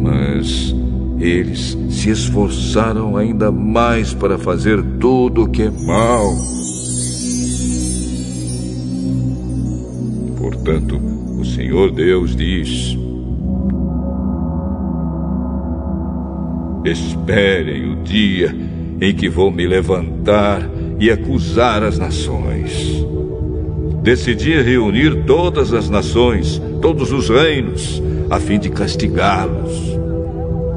Mas 0.00 0.74
eles 1.18 1.76
se 1.90 2.08
esforçaram 2.08 3.18
ainda 3.18 3.52
mais 3.52 4.14
para 4.14 4.38
fazer 4.38 4.82
tudo 4.98 5.42
o 5.42 5.48
que 5.50 5.64
é 5.64 5.70
mal. 5.70 6.34
Portanto, 10.38 10.98
o 11.38 11.44
Senhor 11.44 11.92
Deus 11.92 12.34
diz: 12.34 12.98
Esperem 16.84 17.92
o 17.92 17.96
dia 17.96 18.54
em 19.00 19.14
que 19.14 19.28
vou 19.28 19.50
me 19.50 19.66
levantar 19.66 20.66
e 20.98 21.10
acusar 21.10 21.82
as 21.82 21.98
nações. 21.98 23.04
Decidi 24.02 24.60
reunir 24.62 25.24
todas 25.26 25.74
as 25.74 25.90
nações, 25.90 26.60
todos 26.80 27.12
os 27.12 27.28
reinos, 27.28 28.02
a 28.30 28.40
fim 28.40 28.58
de 28.58 28.70
castigá-los. 28.70 29.98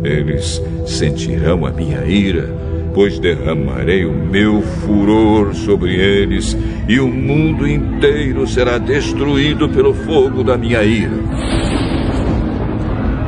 Eles 0.03 0.61
sentirão 0.85 1.65
a 1.65 1.71
minha 1.71 2.03
ira, 2.05 2.53
pois 2.93 3.17
derramarei 3.17 4.05
o 4.05 4.11
meu 4.11 4.61
furor 4.61 5.53
sobre 5.53 5.95
eles, 5.95 6.57
e 6.87 6.99
o 6.99 7.07
mundo 7.07 7.65
inteiro 7.65 8.45
será 8.45 8.77
destruído 8.77 9.69
pelo 9.69 9.93
fogo 9.93 10.43
da 10.43 10.57
minha 10.57 10.83
ira. 10.83 11.17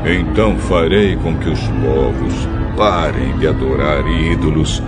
Então 0.05 0.57
farei 0.57 1.15
com 1.15 1.35
que 1.37 1.49
os 1.49 1.61
povos 1.61 2.47
parem 2.75 3.37
de 3.37 3.47
adorar 3.47 4.05
ídolos 4.07 4.81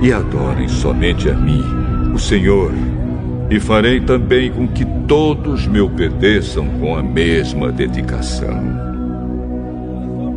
e 0.00 0.12
adorem 0.12 0.68
somente 0.68 1.28
a 1.28 1.34
mim, 1.34 1.64
o 2.14 2.18
Senhor. 2.18 2.72
E 3.50 3.60
farei 3.60 4.00
também 4.00 4.50
com 4.50 4.66
que 4.66 4.84
todos 5.06 5.66
me 5.66 5.80
obedeçam 5.80 6.66
com 6.80 6.96
a 6.96 7.02
mesma 7.02 7.70
dedicação. 7.70 8.86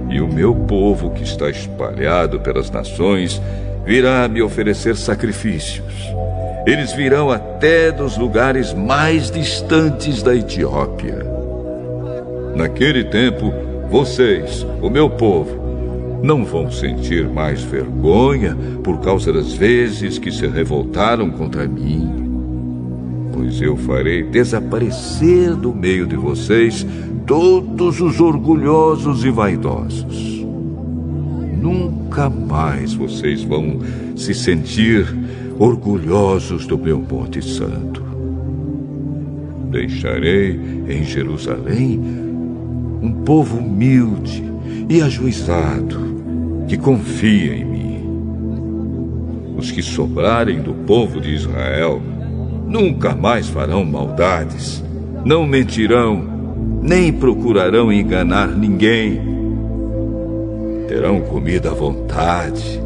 E 0.09 0.21
o 0.21 0.27
meu 0.27 0.53
povo 0.53 1.11
que 1.11 1.23
está 1.23 1.49
espalhado 1.49 2.39
pelas 2.39 2.69
nações 2.69 3.41
virá 3.85 4.27
me 4.27 4.41
oferecer 4.41 4.95
sacrifícios. 4.95 5.93
Eles 6.65 6.93
virão 6.93 7.31
até 7.31 7.91
dos 7.91 8.17
lugares 8.17 8.73
mais 8.73 9.31
distantes 9.31 10.21
da 10.21 10.35
Etiópia. 10.35 11.25
Naquele 12.55 13.05
tempo, 13.05 13.53
vocês, 13.89 14.65
o 14.81 14.89
meu 14.89 15.09
povo, 15.09 15.68
não 16.21 16.43
vão 16.43 16.71
sentir 16.71 17.27
mais 17.27 17.61
vergonha 17.63 18.55
por 18.83 18.99
causa 18.99 19.31
das 19.31 19.53
vezes 19.53 20.17
que 20.17 20.31
se 20.31 20.47
revoltaram 20.47 21.29
contra 21.31 21.67
mim. 21.67 22.09
Pois 23.33 23.61
eu 23.61 23.77
farei 23.77 24.23
desaparecer 24.23 25.55
do 25.55 25.73
meio 25.73 26.05
de 26.05 26.15
vocês 26.15 26.85
todos 27.25 28.01
os 28.01 28.19
orgulhosos 28.19 29.23
e 29.23 29.29
vaidosos. 29.29 30.45
Nunca 31.57 32.29
mais 32.29 32.93
vocês 32.93 33.43
vão 33.43 33.79
se 34.15 34.33
sentir 34.33 35.05
orgulhosos 35.57 36.65
do 36.65 36.77
meu 36.77 36.99
Monte 36.99 37.41
Santo. 37.41 38.03
Deixarei 39.71 40.59
em 40.89 41.03
Jerusalém 41.03 41.99
um 43.01 43.11
povo 43.23 43.57
humilde 43.57 44.43
e 44.89 45.01
ajuizado 45.01 46.08
que 46.69 46.77
confia 46.77 47.55
em 47.55 47.65
mim. 47.65 49.55
Os 49.57 49.71
que 49.71 49.81
sobrarem 49.81 50.61
do 50.61 50.71
povo 50.71 51.19
de 51.19 51.33
Israel 51.33 51.99
nunca 52.67 53.15
mais 53.15 53.49
farão 53.49 53.83
maldades, 53.83 54.83
não 55.25 55.47
mentirão, 55.47 56.23
nem 56.81 57.11
procurarão 57.11 57.91
enganar 57.91 58.47
ninguém. 58.49 59.19
Terão 60.87 61.21
comida 61.21 61.71
à 61.71 61.73
vontade, 61.73 62.79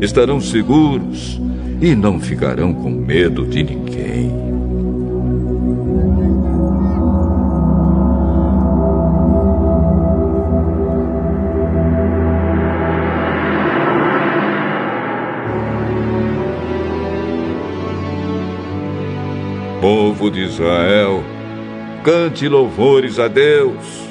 estarão 0.00 0.40
seguros 0.40 1.40
e 1.80 1.94
não 1.94 2.18
ficarão 2.18 2.74
com 2.74 2.90
medo 2.90 3.46
de 3.46 3.62
ninguém. 3.62 4.47
Povo 20.18 20.32
de 20.32 20.40
Israel, 20.40 21.22
cante 22.02 22.48
louvores 22.48 23.20
a 23.20 23.28
Deus. 23.28 24.10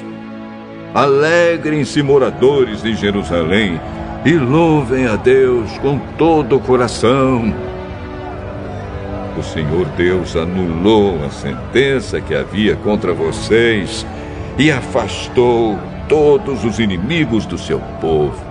Alegrem-se, 0.94 2.02
moradores 2.02 2.82
de 2.82 2.94
Jerusalém, 2.94 3.78
e 4.24 4.32
louvem 4.32 5.06
a 5.06 5.16
Deus 5.16 5.70
com 5.78 5.98
todo 6.16 6.56
o 6.56 6.60
coração. 6.60 7.54
O 9.36 9.42
Senhor 9.42 9.86
Deus 9.98 10.34
anulou 10.34 11.22
a 11.26 11.30
sentença 11.30 12.22
que 12.22 12.34
havia 12.34 12.74
contra 12.76 13.12
vocês 13.12 14.06
e 14.58 14.72
afastou 14.72 15.78
todos 16.08 16.64
os 16.64 16.78
inimigos 16.78 17.44
do 17.44 17.58
seu 17.58 17.80
povo. 18.00 18.42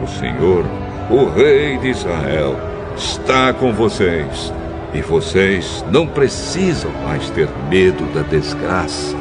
O 0.00 0.06
Senhor 0.06 0.64
o 1.10 1.26
Rei 1.26 1.78
de 1.78 1.88
Israel, 1.88 2.56
está 2.96 3.52
com 3.52 3.72
vocês. 3.72 4.52
E 4.94 5.00
vocês 5.00 5.84
não 5.90 6.06
precisam 6.06 6.90
mais 7.04 7.30
ter 7.30 7.48
medo 7.70 8.04
da 8.12 8.22
desgraça. 8.22 9.16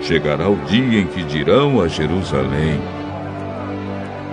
Chegará 0.00 0.48
o 0.48 0.56
dia 0.66 1.00
em 1.00 1.06
que 1.06 1.22
dirão 1.22 1.80
a 1.80 1.86
Jerusalém: 1.86 2.80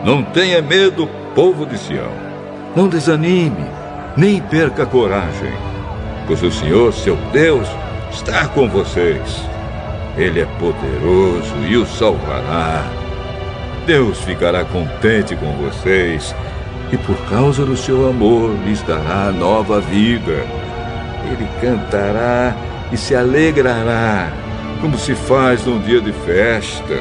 Não 0.04 0.24
tenha 0.24 0.62
medo, 0.62 1.08
povo 1.36 1.66
de 1.66 1.78
Sião. 1.78 2.12
Não 2.76 2.88
desanime, 2.88 3.66
nem 4.16 4.41
perca 4.41 4.86
coragem, 4.86 5.52
pois 6.28 6.41
o 6.43 6.52
Senhor, 6.52 6.93
seu 6.93 7.18
Deus, 7.34 7.68
está 8.12 8.47
com 8.47 8.70
vocês. 8.70 9.43
Ele 10.18 10.41
é 10.41 10.45
poderoso 10.45 11.56
e 11.68 11.76
o 11.76 11.86
salvará. 11.86 12.86
Deus 13.86 14.20
ficará 14.20 14.64
contente 14.64 15.36
com 15.36 15.52
vocês 15.54 16.34
e 16.92 16.98
por 16.98 17.18
causa 17.30 17.66
do 17.66 17.78
seu 17.78 18.10
amor 18.10 18.56
lhes 18.66 18.82
dará 18.82 19.32
nova 19.32 19.80
vida. 19.80 20.46
Ele 21.32 21.48
cantará 21.62 22.56
e 22.92 22.98
se 22.98 23.16
alegrará, 23.16 24.32
como 24.82 24.98
se 24.98 25.14
faz 25.14 25.66
num 25.66 25.80
dia 25.80 26.02
de 26.02 26.12
festa. 26.12 27.00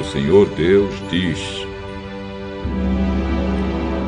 O 0.00 0.04
Senhor 0.12 0.48
Deus 0.56 0.92
diz: 1.08 1.38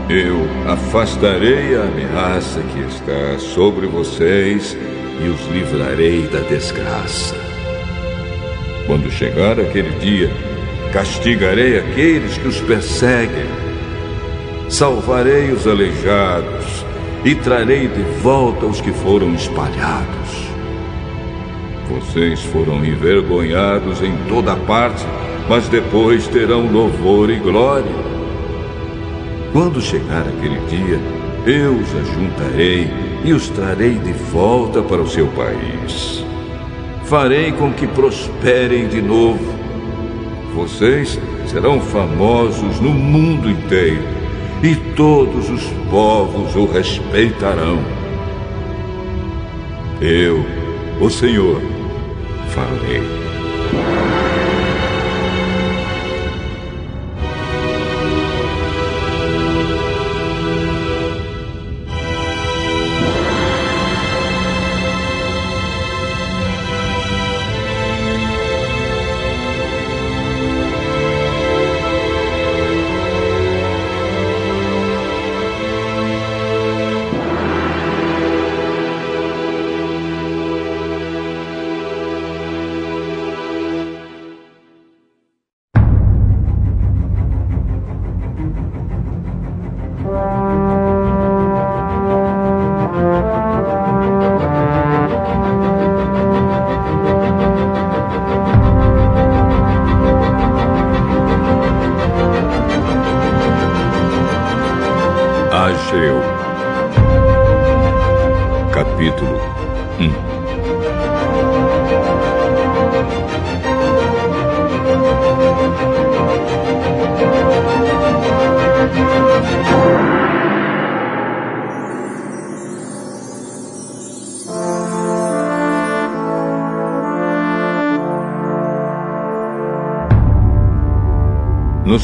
Eu 0.09 0.39
afastarei 0.69 1.77
a 1.77 1.83
ameaça 1.83 2.61
que 2.61 2.81
está 2.81 3.39
sobre 3.39 3.87
vocês 3.87 4.77
e 5.25 5.29
os 5.29 5.47
livrarei 5.47 6.27
da 6.27 6.41
desgraça. 6.41 7.52
Quando 8.93 9.11
chegar 9.11 9.59
aquele 9.59 9.89
dia, 10.01 10.31
castigarei 10.93 11.79
aqueles 11.79 12.37
que 12.37 12.47
os 12.47 12.61
perseguem, 12.61 13.47
salvarei 14.69 15.51
os 15.51 15.67
aleijados 15.67 16.85
e 17.25 17.35
trarei 17.35 17.89
de 17.89 18.03
volta 18.21 18.67
os 18.67 18.83
que 18.83 18.93
foram 18.93 19.33
espalhados. 19.33 20.47
Vocês 21.89 22.43
foram 22.43 22.85
envergonhados 22.85 24.03
em 24.03 24.15
toda 24.29 24.55
parte, 24.57 25.07
mas 25.49 25.69
depois 25.69 26.29
terão 26.29 26.71
louvor 26.71 27.31
e 27.31 27.37
glória. 27.37 27.97
Quando 29.55 29.81
chegar 29.81 30.27
aquele 30.29 30.61
dia, 30.67 31.01
eu 31.47 31.73
os 31.77 31.95
ajuntarei 31.95 32.91
e 33.25 33.33
os 33.33 33.49
trarei 33.49 33.95
de 33.95 34.13
volta 34.13 34.83
para 34.83 35.01
o 35.01 35.09
seu 35.09 35.29
país. 35.29 36.31
Farei 37.13 37.53
com 37.53 37.71
que 37.71 37.87
prosperem 37.87 38.89
de 38.89 39.03
novo. 39.03 39.55
Vocês 40.55 41.21
serão 41.47 41.79
famosos 41.79 42.81
no 42.81 42.89
mundo 42.89 43.51
inteiro 43.51 44.03
e 44.63 44.75
todos 44.97 45.51
os 45.51 45.63
povos 45.91 46.57
o 46.57 46.65
respeitarão. 46.65 47.81
Eu, 50.01 50.43
o 51.03 51.11
Senhor, 51.11 51.61
falei. 52.49 53.03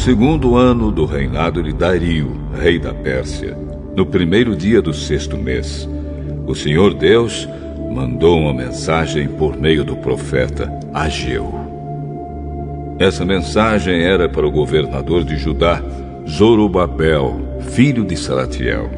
Segundo 0.09 0.57
ano 0.57 0.91
do 0.91 1.05
reinado 1.05 1.63
de 1.63 1.71
Dario, 1.71 2.35
rei 2.59 2.79
da 2.79 2.95
Pérsia, 2.95 3.55
no 3.95 4.07
primeiro 4.07 4.57
dia 4.57 4.81
do 4.81 4.95
sexto 4.95 5.37
mês, 5.37 5.87
o 6.47 6.55
Senhor 6.55 6.95
Deus 6.95 7.47
mandou 7.93 8.39
uma 8.39 8.55
mensagem 8.55 9.29
por 9.29 9.55
meio 9.55 9.85
do 9.85 9.97
profeta 9.97 10.73
Ageu. 10.95 11.53
Essa 12.99 13.23
mensagem 13.23 14.03
era 14.03 14.31
para 14.31 14.47
o 14.47 14.51
governador 14.51 15.25
de 15.25 15.37
Judá, 15.37 15.83
Zorobabel, 16.27 17.59
filho 17.73 18.03
de 18.03 18.17
Salatiel, 18.17 18.89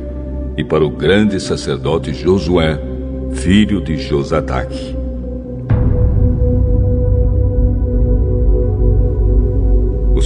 e 0.56 0.62
para 0.62 0.84
o 0.84 0.90
grande 0.90 1.40
sacerdote 1.40 2.14
Josué, 2.14 2.80
filho 3.32 3.80
de 3.80 3.96
Josadaque. 3.96 4.89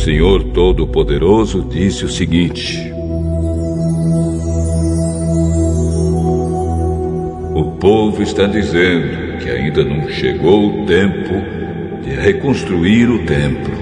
Senhor 0.05 0.45
Todo-Poderoso 0.53 1.63
disse 1.63 2.05
o 2.05 2.11
seguinte: 2.11 2.93
O 7.55 7.79
povo 7.81 8.23
está 8.23 8.47
dizendo 8.47 9.39
que 9.39 9.49
ainda 9.49 9.83
não 9.83 10.07
chegou 10.11 10.67
o 10.67 10.85
tempo 10.85 11.33
de 12.03 12.11
reconstruir 12.11 13.09
o 13.09 13.25
templo. 13.25 13.73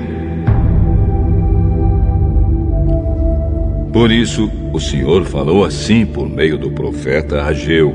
Por 3.93 4.13
isso, 4.13 4.49
o 4.73 4.79
Senhor 4.79 5.25
falou 5.25 5.65
assim 5.65 6.07
por 6.07 6.29
meio 6.29 6.57
do 6.57 6.71
profeta 6.71 7.43
Ageu. 7.43 7.93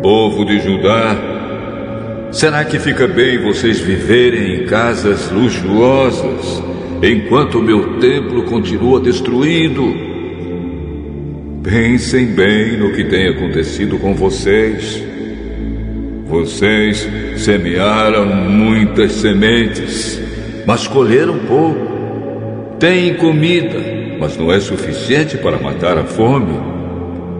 Povo 0.00 0.44
de 0.44 0.60
Judá, 0.60 1.31
Será 2.42 2.64
que 2.64 2.76
fica 2.76 3.06
bem 3.06 3.38
vocês 3.38 3.78
viverem 3.78 4.56
em 4.56 4.66
casas 4.66 5.30
luxuosas 5.30 6.60
enquanto 7.00 7.60
o 7.60 7.62
meu 7.62 8.00
templo 8.00 8.42
continua 8.42 8.98
destruído? 8.98 9.94
Pensem 11.62 12.26
bem 12.34 12.76
no 12.78 12.92
que 12.94 13.04
tem 13.04 13.28
acontecido 13.28 13.96
com 13.96 14.12
vocês. 14.16 15.00
Vocês 16.26 17.08
semearam 17.36 18.26
muitas 18.26 19.12
sementes, 19.12 20.20
mas 20.66 20.88
colheram 20.88 21.38
pouco. 21.46 22.76
Têm 22.80 23.14
comida, 23.14 23.78
mas 24.18 24.36
não 24.36 24.52
é 24.52 24.58
suficiente 24.58 25.38
para 25.38 25.60
matar 25.60 25.96
a 25.96 26.02
fome. 26.02 26.58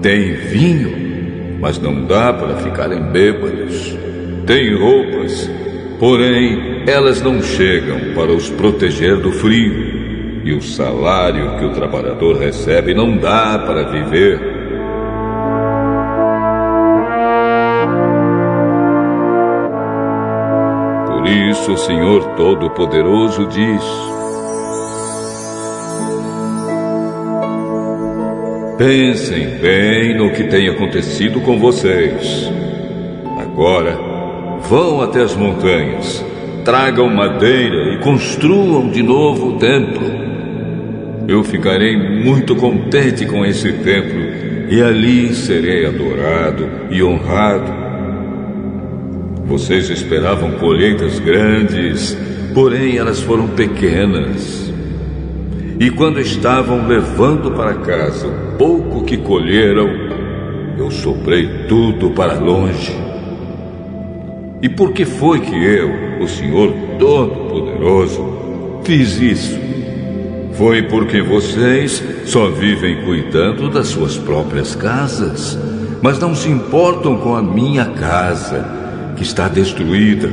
Têm 0.00 0.34
vinho, 0.34 1.58
mas 1.60 1.76
não 1.76 2.04
dá 2.04 2.32
para 2.32 2.58
ficarem 2.58 3.02
bêbados. 3.02 3.61
Têm 4.46 4.74
roupas, 4.74 5.48
porém 6.00 6.82
elas 6.86 7.22
não 7.22 7.40
chegam 7.40 8.12
para 8.14 8.32
os 8.32 8.50
proteger 8.50 9.18
do 9.18 9.30
frio. 9.30 10.42
E 10.44 10.52
o 10.52 10.60
salário 10.60 11.58
que 11.58 11.64
o 11.64 11.72
trabalhador 11.72 12.36
recebe 12.36 12.92
não 12.92 13.16
dá 13.16 13.56
para 13.58 13.84
viver. 13.84 14.40
Por 21.06 21.28
isso 21.28 21.72
o 21.74 21.78
Senhor 21.78 22.34
Todo-Poderoso 22.34 23.46
diz: 23.46 23.84
Pensem 28.76 29.58
bem 29.60 30.16
no 30.16 30.32
que 30.32 30.42
tem 30.42 30.68
acontecido 30.68 31.40
com 31.42 31.60
vocês. 31.60 32.50
Agora, 33.38 34.01
vão 34.68 35.00
até 35.00 35.22
as 35.22 35.34
montanhas, 35.34 36.24
tragam 36.64 37.08
madeira 37.08 37.94
e 37.94 37.98
construam 37.98 38.88
de 38.90 39.02
novo 39.02 39.48
o 39.48 39.58
templo. 39.58 40.06
Eu 41.28 41.42
ficarei 41.44 41.96
muito 41.96 42.56
contente 42.56 43.26
com 43.26 43.44
esse 43.44 43.72
templo 43.72 44.20
e 44.68 44.82
ali 44.82 45.34
serei 45.34 45.86
adorado 45.86 46.68
e 46.90 47.02
honrado. 47.02 47.82
Vocês 49.44 49.90
esperavam 49.90 50.52
colheitas 50.52 51.18
grandes, 51.18 52.16
porém 52.54 52.96
elas 52.96 53.20
foram 53.20 53.48
pequenas. 53.48 54.72
E 55.78 55.90
quando 55.90 56.20
estavam 56.20 56.86
levando 56.86 57.50
para 57.52 57.74
casa 57.74 58.28
o 58.28 58.56
pouco 58.56 59.04
que 59.04 59.16
colheram, 59.16 59.88
eu 60.78 60.90
soprei 60.90 61.66
tudo 61.68 62.10
para 62.10 62.34
longe. 62.34 63.11
E 64.62 64.68
por 64.68 64.92
que 64.92 65.04
foi 65.04 65.40
que 65.40 65.56
eu, 65.56 66.22
o 66.22 66.28
Senhor 66.28 66.72
Todo-Poderoso, 66.96 68.80
fiz 68.84 69.20
isso? 69.20 69.58
Foi 70.52 70.82
porque 70.82 71.20
vocês 71.20 72.00
só 72.24 72.48
vivem 72.48 73.02
cuidando 73.04 73.68
das 73.68 73.88
suas 73.88 74.16
próprias 74.16 74.76
casas, 74.76 75.58
mas 76.00 76.20
não 76.20 76.32
se 76.32 76.48
importam 76.48 77.16
com 77.16 77.34
a 77.34 77.42
minha 77.42 77.86
casa, 77.86 78.64
que 79.16 79.24
está 79.24 79.48
destruída. 79.48 80.30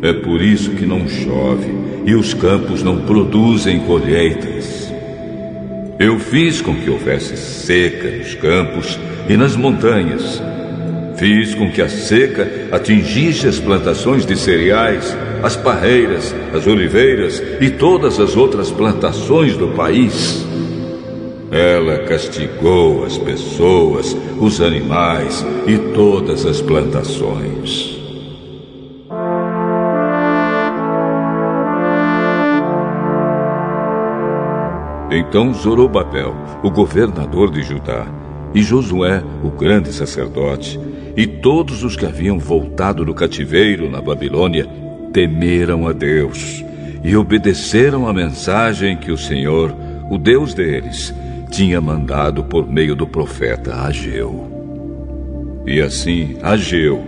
É 0.00 0.12
por 0.12 0.40
isso 0.40 0.70
que 0.70 0.86
não 0.86 1.08
chove 1.08 1.74
e 2.06 2.14
os 2.14 2.32
campos 2.32 2.84
não 2.84 2.98
produzem 3.00 3.80
colheitas. 3.80 4.92
Eu 5.98 6.20
fiz 6.20 6.60
com 6.60 6.76
que 6.76 6.90
houvesse 6.90 7.36
seca 7.36 8.08
nos 8.08 8.34
campos 8.34 8.98
e 9.28 9.36
nas 9.36 9.56
montanhas. 9.56 10.40
Fiz 11.16 11.54
com 11.54 11.70
que 11.70 11.80
a 11.80 11.88
seca 11.88 12.48
atingisse 12.72 13.46
as 13.46 13.60
plantações 13.60 14.26
de 14.26 14.36
cereais, 14.36 15.16
as 15.42 15.56
parreiras, 15.56 16.34
as 16.52 16.66
oliveiras 16.66 17.42
e 17.60 17.70
todas 17.70 18.18
as 18.18 18.36
outras 18.36 18.70
plantações 18.70 19.56
do 19.56 19.68
país. 19.68 20.44
Ela 21.50 21.98
castigou 22.00 23.04
as 23.04 23.16
pessoas, 23.16 24.16
os 24.40 24.60
animais 24.60 25.46
e 25.66 25.78
todas 25.94 26.44
as 26.44 26.60
plantações. 26.60 27.94
Então 35.12 35.54
Zorobabel, 35.54 36.34
o 36.64 36.70
governador 36.72 37.52
de 37.52 37.62
Judá, 37.62 38.04
e 38.52 38.62
Josué, 38.62 39.22
o 39.42 39.50
grande 39.50 39.92
sacerdote, 39.92 40.80
e 41.16 41.26
todos 41.26 41.84
os 41.84 41.96
que 41.96 42.06
haviam 42.06 42.38
voltado 42.38 43.04
do 43.04 43.14
cativeiro 43.14 43.90
na 43.90 44.00
Babilônia, 44.00 44.66
temeram 45.12 45.86
a 45.86 45.92
Deus 45.92 46.64
e 47.04 47.16
obedeceram 47.16 48.08
à 48.08 48.12
mensagem 48.12 48.96
que 48.96 49.12
o 49.12 49.18
Senhor, 49.18 49.74
o 50.10 50.18
Deus 50.18 50.54
deles, 50.54 51.14
tinha 51.50 51.80
mandado 51.80 52.42
por 52.42 52.66
meio 52.66 52.96
do 52.96 53.06
profeta 53.06 53.82
Ageu. 53.82 54.50
E 55.66 55.80
assim 55.80 56.36
Ageu, 56.42 57.00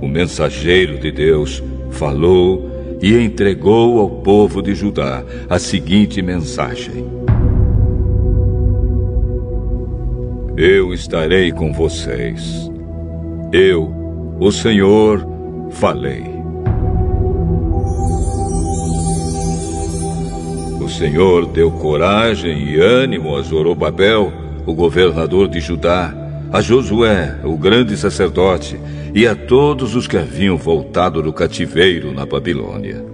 o 0.00 0.06
mensageiro 0.06 0.98
de 0.98 1.10
Deus, 1.10 1.62
falou 1.90 2.70
e 3.00 3.16
entregou 3.16 3.98
ao 4.00 4.10
povo 4.10 4.60
de 4.60 4.74
Judá 4.74 5.24
a 5.48 5.58
seguinte 5.58 6.20
mensagem: 6.20 7.06
Eu 10.56 10.92
estarei 10.92 11.50
com 11.50 11.72
vocês. 11.72 12.73
Eu, 13.56 13.88
o 14.40 14.50
Senhor, 14.50 15.24
falei. 15.70 16.24
O 20.82 20.88
Senhor 20.88 21.46
deu 21.46 21.70
coragem 21.70 22.64
e 22.64 22.80
ânimo 22.80 23.36
a 23.36 23.42
Zorobabel, 23.42 24.32
o 24.66 24.74
governador 24.74 25.46
de 25.46 25.60
Judá, 25.60 26.12
a 26.52 26.60
Josué, 26.60 27.38
o 27.44 27.56
grande 27.56 27.96
sacerdote, 27.96 28.76
e 29.14 29.24
a 29.24 29.36
todos 29.36 29.94
os 29.94 30.08
que 30.08 30.16
haviam 30.16 30.56
voltado 30.56 31.22
do 31.22 31.32
cativeiro 31.32 32.12
na 32.12 32.26
Babilônia. 32.26 33.04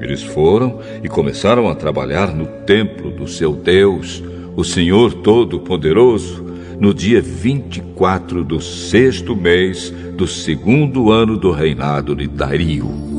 Eles 0.00 0.22
foram 0.22 0.78
e 1.04 1.06
começaram 1.06 1.68
a 1.68 1.74
trabalhar 1.74 2.34
no 2.34 2.46
templo 2.64 3.10
do 3.10 3.28
seu 3.28 3.52
Deus, 3.52 4.24
o 4.56 4.64
Senhor 4.64 5.12
Todo-Poderoso, 5.12 6.49
no 6.80 6.94
dia 6.94 7.20
24 7.20 8.42
do 8.42 8.58
sexto 8.58 9.36
mês 9.36 9.90
do 10.16 10.26
segundo 10.26 11.10
ano 11.10 11.36
do 11.36 11.50
reinado 11.50 12.16
de 12.16 12.26
Dario. 12.26 13.09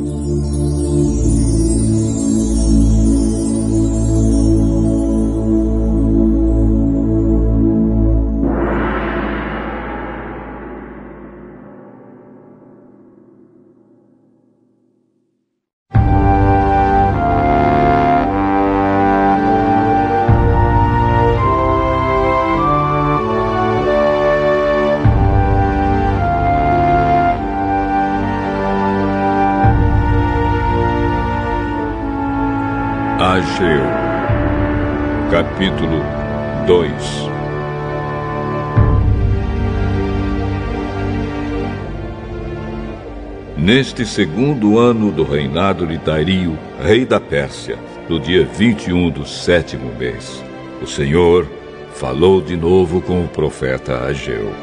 Neste 43.81 44.05
segundo 44.05 44.77
ano 44.77 45.11
do 45.11 45.23
reinado 45.23 45.87
de 45.87 45.97
Dario, 45.97 46.55
rei 46.79 47.03
da 47.03 47.19
Pérsia, 47.19 47.79
no 48.07 48.19
dia 48.19 48.45
21 48.45 49.09
do 49.09 49.25
sétimo 49.25 49.91
mês, 49.97 50.43
o 50.79 50.85
Senhor 50.85 51.47
falou 51.95 52.39
de 52.39 52.55
novo 52.55 53.01
com 53.01 53.25
o 53.25 53.27
profeta 53.27 54.03
Ageu. 54.03 54.53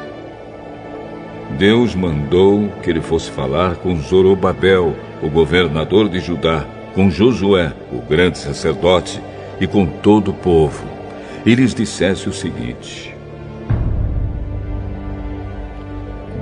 Deus 1.59 1.97
mandou 1.97 2.69
que 2.81 2.91
ele 2.91 3.01
fosse 3.01 3.29
falar 3.29 3.75
com 3.79 4.01
Zorobabel, 4.01 4.95
o 5.21 5.29
governador 5.29 6.09
de 6.09 6.21
Judá, 6.21 6.65
com 6.95 7.11
Josué, 7.11 7.73
o 7.91 8.01
grande 8.01 8.39
sacerdote, 8.39 9.21
e 9.61 9.67
com 9.67 9.85
todo 9.85 10.31
o 10.31 10.35
povo, 10.35 10.87
e 11.45 11.57
lhes 11.57 11.75
dissesse 11.75 12.29
o 12.29 12.33
seguinte: 12.33 13.08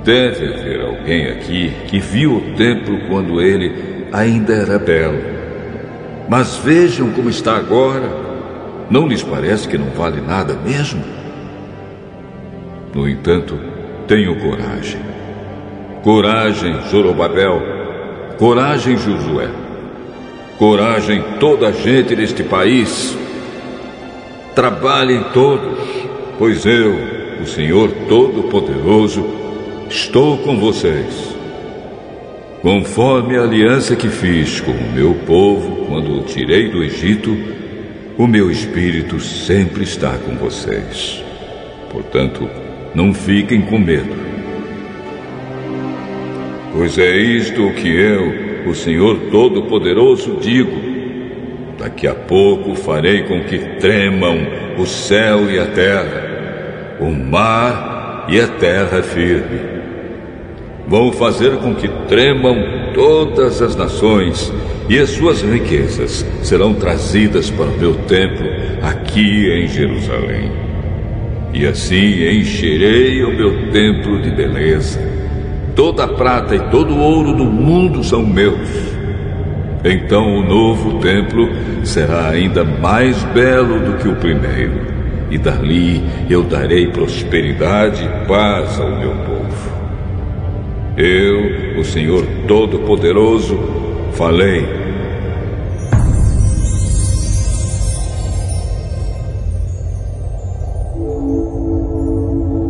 Deve 0.07 0.53
haver 0.53 0.79
alguém 0.79 1.27
aqui 1.27 1.69
que 1.89 1.99
viu 1.99 2.37
o 2.37 2.55
templo 2.55 2.97
quando 3.09 3.41
ele 3.41 4.07
ainda 4.13 4.53
era 4.53 4.79
belo. 4.79 5.19
Mas 6.29 6.55
vejam 6.55 7.11
como 7.11 7.29
está 7.29 7.57
agora. 7.57 8.09
Não 8.89 9.05
lhes 9.05 9.21
parece 9.21 9.67
que 9.67 9.77
não 9.77 9.89
vale 9.89 10.21
nada 10.21 10.53
mesmo? 10.53 11.03
No 12.95 13.09
entanto, 13.09 13.59
tenho 14.07 14.39
coragem. 14.39 15.01
Coragem, 16.01 16.83
Zorobabel. 16.89 17.61
Coragem, 18.37 18.95
Josué. 18.95 19.49
Coragem, 20.57 21.21
toda 21.37 21.67
a 21.67 21.71
gente 21.73 22.15
deste 22.15 22.43
país. 22.43 23.13
Trabalhem 24.55 25.21
todos, 25.33 25.77
pois 26.39 26.65
eu, 26.65 26.95
o 27.41 27.45
Senhor 27.45 27.91
Todo-Poderoso, 28.07 29.36
estou 29.89 30.37
com 30.39 30.57
vocês. 30.57 31.35
Conforme 32.61 33.37
a 33.37 33.43
aliança 33.43 33.95
que 33.95 34.09
fiz 34.09 34.59
com 34.59 34.71
o 34.71 34.91
meu 34.93 35.13
povo 35.25 35.85
quando 35.85 36.19
o 36.19 36.23
tirei 36.23 36.69
do 36.69 36.83
Egito, 36.83 37.37
o 38.17 38.27
meu 38.27 38.51
espírito 38.51 39.19
sempre 39.19 39.83
está 39.83 40.17
com 40.17 40.35
vocês. 40.35 41.23
Portanto, 41.89 42.49
não 42.93 43.13
fiquem 43.13 43.61
com 43.61 43.77
medo. 43.77 44.15
Pois 46.73 46.97
é 46.97 47.15
isto 47.15 47.71
que 47.71 47.87
eu, 47.87 48.69
o 48.69 48.75
Senhor 48.75 49.17
Todo-Poderoso, 49.31 50.37
digo: 50.41 50.77
daqui 51.77 52.07
a 52.07 52.15
pouco 52.15 52.75
farei 52.75 53.23
com 53.23 53.43
que 53.43 53.57
tremam 53.79 54.37
o 54.77 54.85
céu 54.85 55.49
e 55.49 55.59
a 55.59 55.67
terra, 55.67 56.97
o 56.99 57.11
mar 57.11 58.25
e 58.27 58.39
a 58.39 58.47
terra 58.47 59.01
firme. 59.01 59.76
Vou 60.87 61.11
fazer 61.11 61.57
com 61.57 61.75
que 61.75 61.87
tremam 62.07 62.55
todas 62.93 63.61
as 63.61 63.75
nações, 63.75 64.51
e 64.89 64.97
as 64.97 65.09
suas 65.09 65.41
riquezas 65.41 66.25
serão 66.41 66.73
trazidas 66.73 67.49
para 67.49 67.65
o 67.65 67.77
meu 67.77 67.93
templo 68.05 68.47
aqui 68.81 69.51
em 69.51 69.67
Jerusalém. 69.67 70.51
E 71.53 71.65
assim 71.65 72.39
encherei 72.39 73.23
o 73.23 73.35
meu 73.35 73.71
templo 73.71 74.21
de 74.21 74.31
beleza 74.31 75.17
toda 75.77 76.05
a 76.05 76.07
prata 76.07 76.55
e 76.55 76.59
todo 76.71 76.91
o 76.91 76.99
ouro 76.99 77.33
do 77.33 77.45
mundo 77.45 78.03
são 78.03 78.25
meus. 78.25 78.67
Então 79.85 80.39
o 80.39 80.43
novo 80.43 80.99
templo 80.99 81.47
será 81.83 82.29
ainda 82.29 82.63
mais 82.63 83.23
belo 83.25 83.79
do 83.79 83.97
que 83.97 84.07
o 84.07 84.15
primeiro, 84.15 84.87
e 85.29 85.37
dali 85.37 86.03
eu 86.27 86.41
darei 86.43 86.87
prosperidade 86.87 88.03
e 88.03 88.27
paz 88.27 88.79
ao 88.79 88.97
meu 88.97 89.11
povo. 89.11 89.76
Eu, 90.99 91.79
o 91.79 91.85
Senhor 91.85 92.25
Todo-Poderoso, 92.47 93.55
falei 94.13 94.65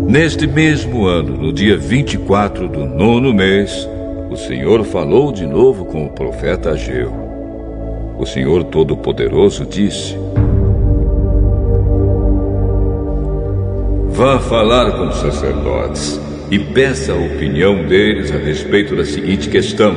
Neste 0.09 0.45
mesmo 0.45 1.05
ano, 1.05 1.37
no 1.37 1.53
dia 1.53 1.77
24 1.77 2.67
do 2.67 2.85
nono 2.85 3.33
mês, 3.33 3.87
o 4.29 4.35
Senhor 4.35 4.83
falou 4.83 5.31
de 5.31 5.45
novo 5.45 5.85
com 5.85 6.05
o 6.05 6.09
profeta 6.09 6.71
Ageu. 6.71 7.13
O 8.19 8.25
Senhor 8.25 8.65
Todo-Poderoso 8.65 9.65
disse: 9.65 10.17
Vá 14.09 14.37
falar 14.37 14.91
com 14.91 15.07
os 15.07 15.15
sacerdotes 15.15 16.26
e 16.49 16.59
peça 16.59 17.13
a 17.13 17.15
opinião 17.15 17.85
deles 17.85 18.31
a 18.31 18.37
respeito 18.37 18.95
da 18.95 19.05
seguinte 19.05 19.49
questão. 19.49 19.95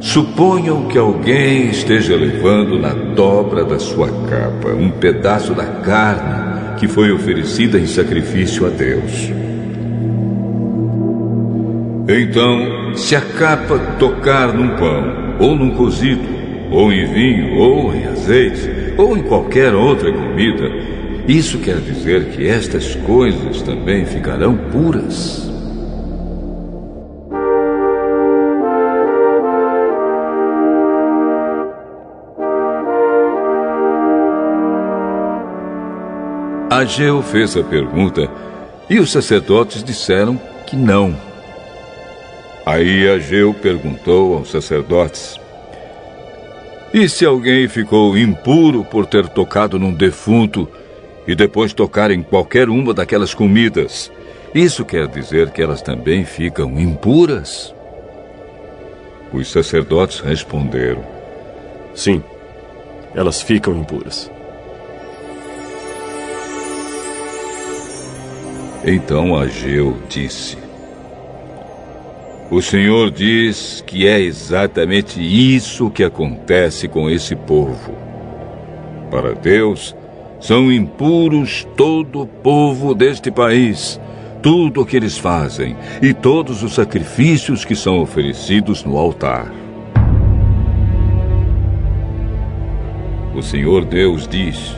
Suponham 0.00 0.88
que 0.88 0.98
alguém 0.98 1.70
esteja 1.70 2.16
levando 2.16 2.78
na 2.78 2.92
dobra 2.92 3.64
da 3.64 3.78
sua 3.78 4.08
capa 4.28 4.70
um 4.70 4.90
pedaço 4.90 5.54
da 5.54 5.64
carne 5.64 6.76
que 6.78 6.88
foi 6.88 7.12
oferecida 7.12 7.78
em 7.78 7.86
sacrifício 7.86 8.66
a 8.66 8.68
Deus. 8.68 9.30
Então, 12.08 12.96
se 12.96 13.14
a 13.14 13.20
capa 13.20 13.78
tocar 13.98 14.52
num 14.52 14.76
pão, 14.76 15.36
ou 15.38 15.54
num 15.54 15.70
cozido, 15.70 16.28
ou 16.70 16.92
em 16.92 17.06
vinho, 17.06 17.54
ou 17.56 17.94
em 17.94 18.04
azeite, 18.06 18.68
ou 18.98 19.16
em 19.16 19.22
qualquer 19.22 19.72
outra 19.74 20.12
comida, 20.12 20.68
isso 21.26 21.58
quer 21.58 21.78
dizer 21.80 22.30
que 22.30 22.46
estas 22.48 22.96
coisas 22.96 23.62
também 23.62 24.04
ficarão 24.04 24.56
puras. 24.56 25.50
Ageu 36.68 37.22
fez 37.22 37.56
a 37.56 37.62
pergunta 37.62 38.28
e 38.90 38.98
os 38.98 39.12
sacerdotes 39.12 39.84
disseram 39.84 40.40
que 40.66 40.74
não. 40.74 41.14
Aí 42.66 43.08
Ageu 43.08 43.54
perguntou 43.54 44.38
aos 44.38 44.50
sacerdotes: 44.50 45.38
E 46.92 47.08
se 47.08 47.24
alguém 47.24 47.68
ficou 47.68 48.18
impuro 48.18 48.84
por 48.84 49.06
ter 49.06 49.28
tocado 49.28 49.78
num 49.78 49.92
defunto 49.92 50.68
e 51.26 51.34
depois 51.34 51.72
tocar 51.72 52.10
em 52.10 52.22
qualquer 52.22 52.68
uma 52.68 52.92
daquelas 52.92 53.34
comidas? 53.34 54.10
Isso 54.54 54.84
quer 54.84 55.06
dizer 55.06 55.50
que 55.50 55.62
elas 55.62 55.80
também 55.80 56.24
ficam 56.24 56.78
impuras? 56.78 57.74
Os 59.32 59.50
sacerdotes 59.50 60.20
responderam: 60.20 61.02
Sim, 61.94 62.22
elas 63.14 63.40
ficam 63.40 63.74
impuras. 63.76 64.30
Então 68.84 69.36
Ageu 69.38 69.96
disse: 70.08 70.58
O 72.50 72.60
Senhor 72.60 73.10
diz 73.10 73.82
que 73.86 74.06
é 74.06 74.20
exatamente 74.20 75.20
isso 75.20 75.88
que 75.88 76.02
acontece 76.02 76.88
com 76.88 77.08
esse 77.08 77.36
povo. 77.36 77.96
Para 79.10 79.34
Deus, 79.34 79.94
são 80.42 80.72
impuros 80.72 81.64
todo 81.76 82.22
o 82.22 82.26
povo 82.26 82.96
deste 82.96 83.30
país, 83.30 84.00
tudo 84.42 84.80
o 84.80 84.84
que 84.84 84.96
eles 84.96 85.16
fazem 85.16 85.76
e 86.02 86.12
todos 86.12 86.64
os 86.64 86.74
sacrifícios 86.74 87.64
que 87.64 87.76
são 87.76 88.00
oferecidos 88.02 88.84
no 88.84 88.98
altar. 88.98 89.52
O 93.36 93.40
Senhor 93.40 93.84
Deus 93.84 94.26
diz: 94.26 94.74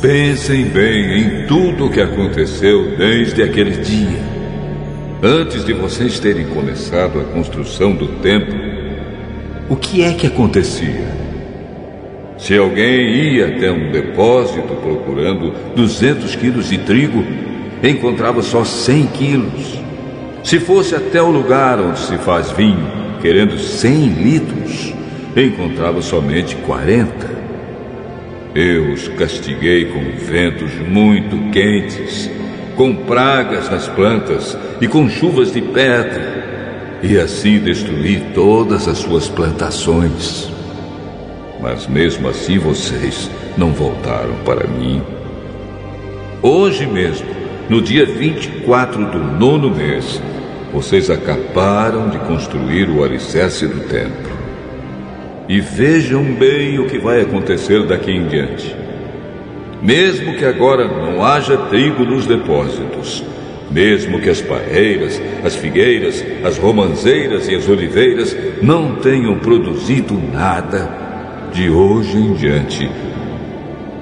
Pensem 0.00 0.64
bem 0.64 1.18
em 1.18 1.46
tudo 1.46 1.86
o 1.86 1.90
que 1.90 2.00
aconteceu 2.00 2.96
desde 2.96 3.42
aquele 3.42 3.82
dia. 3.82 4.34
Antes 5.22 5.62
de 5.62 5.74
vocês 5.74 6.18
terem 6.18 6.46
começado 6.46 7.20
a 7.20 7.24
construção 7.24 7.94
do 7.94 8.08
templo, 8.22 8.58
o 9.68 9.76
que 9.76 10.02
é 10.02 10.14
que 10.14 10.26
acontecia? 10.26 11.23
Se 12.44 12.58
alguém 12.58 13.08
ia 13.08 13.46
até 13.46 13.72
um 13.72 13.90
depósito 13.90 14.74
procurando 14.74 15.50
200 15.74 16.36
quilos 16.36 16.68
de 16.68 16.76
trigo, 16.76 17.24
encontrava 17.82 18.42
só 18.42 18.62
100 18.62 19.06
quilos. 19.06 19.80
Se 20.42 20.60
fosse 20.60 20.94
até 20.94 21.22
o 21.22 21.30
lugar 21.30 21.80
onde 21.80 22.00
se 22.00 22.18
faz 22.18 22.50
vinho, 22.50 22.86
querendo 23.22 23.58
100 23.58 24.08
litros, 24.08 24.92
encontrava 25.34 26.02
somente 26.02 26.54
40. 26.56 27.30
Eu 28.54 28.92
os 28.92 29.08
castiguei 29.08 29.86
com 29.86 30.02
ventos 30.26 30.70
muito 30.86 31.50
quentes, 31.50 32.30
com 32.76 32.94
pragas 32.94 33.70
nas 33.70 33.88
plantas 33.88 34.54
e 34.82 34.86
com 34.86 35.08
chuvas 35.08 35.50
de 35.50 35.62
pedra, 35.62 37.00
e 37.02 37.16
assim 37.16 37.58
destruí 37.58 38.22
todas 38.34 38.86
as 38.86 38.98
suas 38.98 39.30
plantações. 39.30 40.52
Mas 41.64 41.86
mesmo 41.86 42.28
assim 42.28 42.58
vocês 42.58 43.30
não 43.56 43.72
voltaram 43.72 44.34
para 44.44 44.66
mim. 44.66 45.00
Hoje 46.42 46.84
mesmo, 46.84 47.26
no 47.70 47.80
dia 47.80 48.04
24 48.04 49.06
do 49.06 49.18
nono 49.18 49.74
mês, 49.74 50.20
vocês 50.74 51.08
acabaram 51.08 52.10
de 52.10 52.18
construir 52.18 52.90
o 52.90 53.02
alicerce 53.02 53.66
do 53.66 53.80
templo. 53.88 54.30
E 55.48 55.58
vejam 55.58 56.22
bem 56.34 56.78
o 56.78 56.86
que 56.86 56.98
vai 56.98 57.22
acontecer 57.22 57.86
daqui 57.86 58.10
em 58.10 58.26
diante. 58.26 58.76
Mesmo 59.80 60.34
que 60.34 60.44
agora 60.44 60.86
não 60.86 61.24
haja 61.24 61.56
trigo 61.56 62.04
nos 62.04 62.26
depósitos, 62.26 63.24
mesmo 63.70 64.20
que 64.20 64.28
as 64.28 64.42
parreiras, 64.42 65.18
as 65.42 65.56
figueiras, 65.56 66.22
as 66.44 66.58
romanzeiras 66.58 67.48
e 67.48 67.54
as 67.54 67.66
oliveiras 67.70 68.36
não 68.60 68.96
tenham 68.96 69.38
produzido 69.38 70.20
nada, 70.30 71.03
de 71.54 71.70
hoje 71.70 72.18
em 72.18 72.34
diante 72.34 72.90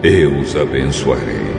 eu 0.02 0.38
os 0.40 0.56
abençoarei. 0.56 1.52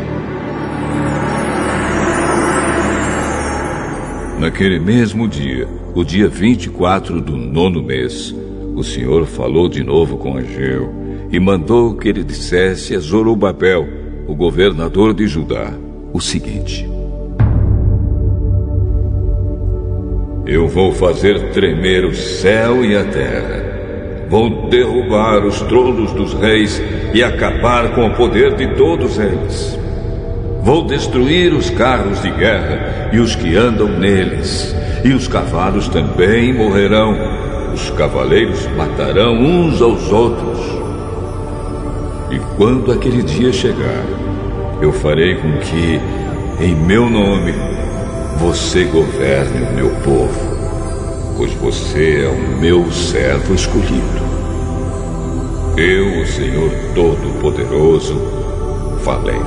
Naquele 4.40 4.80
mesmo 4.80 5.28
dia, 5.28 5.68
o 5.94 6.04
dia 6.04 6.28
24 6.28 7.22
do 7.22 7.38
nono 7.38 7.84
mês, 7.84 8.36
o 8.76 8.84
Senhor 8.84 9.28
falou 9.28 9.70
de 9.70 9.84
novo 9.84 10.18
com 10.18 10.36
Ageu 10.36 10.92
e 11.32 11.40
mandou 11.40 11.96
que 11.96 12.10
ele 12.10 12.24
dissesse 12.24 12.96
a 12.96 13.00
Zorobabel, 13.00 13.88
o 14.28 14.34
governador 14.34 15.14
de 15.14 15.28
Judá, 15.28 15.72
o 16.12 16.20
seguinte: 16.20 16.90
Eu 20.44 20.68
vou 20.68 20.92
fazer 20.92 21.52
tremer 21.52 22.04
o 22.04 22.16
céu 22.16 22.84
e 22.84 22.98
a 22.98 23.06
terra. 23.06 23.63
Vou 24.34 24.68
derrubar 24.68 25.46
os 25.46 25.62
tronos 25.62 26.12
dos 26.14 26.34
reis 26.34 26.82
e 27.14 27.24
acabar 27.24 27.94
com 27.94 28.08
o 28.08 28.16
poder 28.16 28.56
de 28.56 28.68
todos 28.76 29.20
eles. 29.20 29.80
Vou 30.64 30.88
destruir 30.88 31.54
os 31.54 31.70
carros 31.70 32.20
de 32.20 32.32
guerra 32.32 33.12
e 33.14 33.20
os 33.20 33.36
que 33.36 33.56
andam 33.56 33.88
neles, 33.88 34.76
e 35.06 35.14
os 35.14 35.28
cavalos 35.28 35.88
também 35.88 36.52
morrerão 36.52 37.16
os 37.76 37.92
cavaleiros 37.92 38.66
matarão 38.76 39.36
uns 39.36 39.80
aos 39.80 40.12
outros. 40.12 40.60
E 42.32 42.40
quando 42.58 42.92
aquele 42.92 43.22
dia 43.22 43.54
chegar, 43.54 44.04
eu 44.82 44.92
farei 44.92 45.36
com 45.36 45.60
que, 45.60 46.02
em 46.60 46.76
meu 46.76 47.08
nome, 47.08 47.54
você 48.40 48.84
governe 48.86 49.68
o 49.70 49.74
meu 49.76 49.90
povo, 50.04 50.43
pois 51.38 51.54
você 51.54 52.24
é 52.24 52.28
o 52.28 52.60
meu 52.60 52.92
servo 52.92 53.54
escolhido. 53.54 54.24
Eu, 55.76 56.22
o 56.22 56.28
Senhor 56.28 56.72
Todo-Poderoso, 56.94 58.22
falei. 59.04 59.42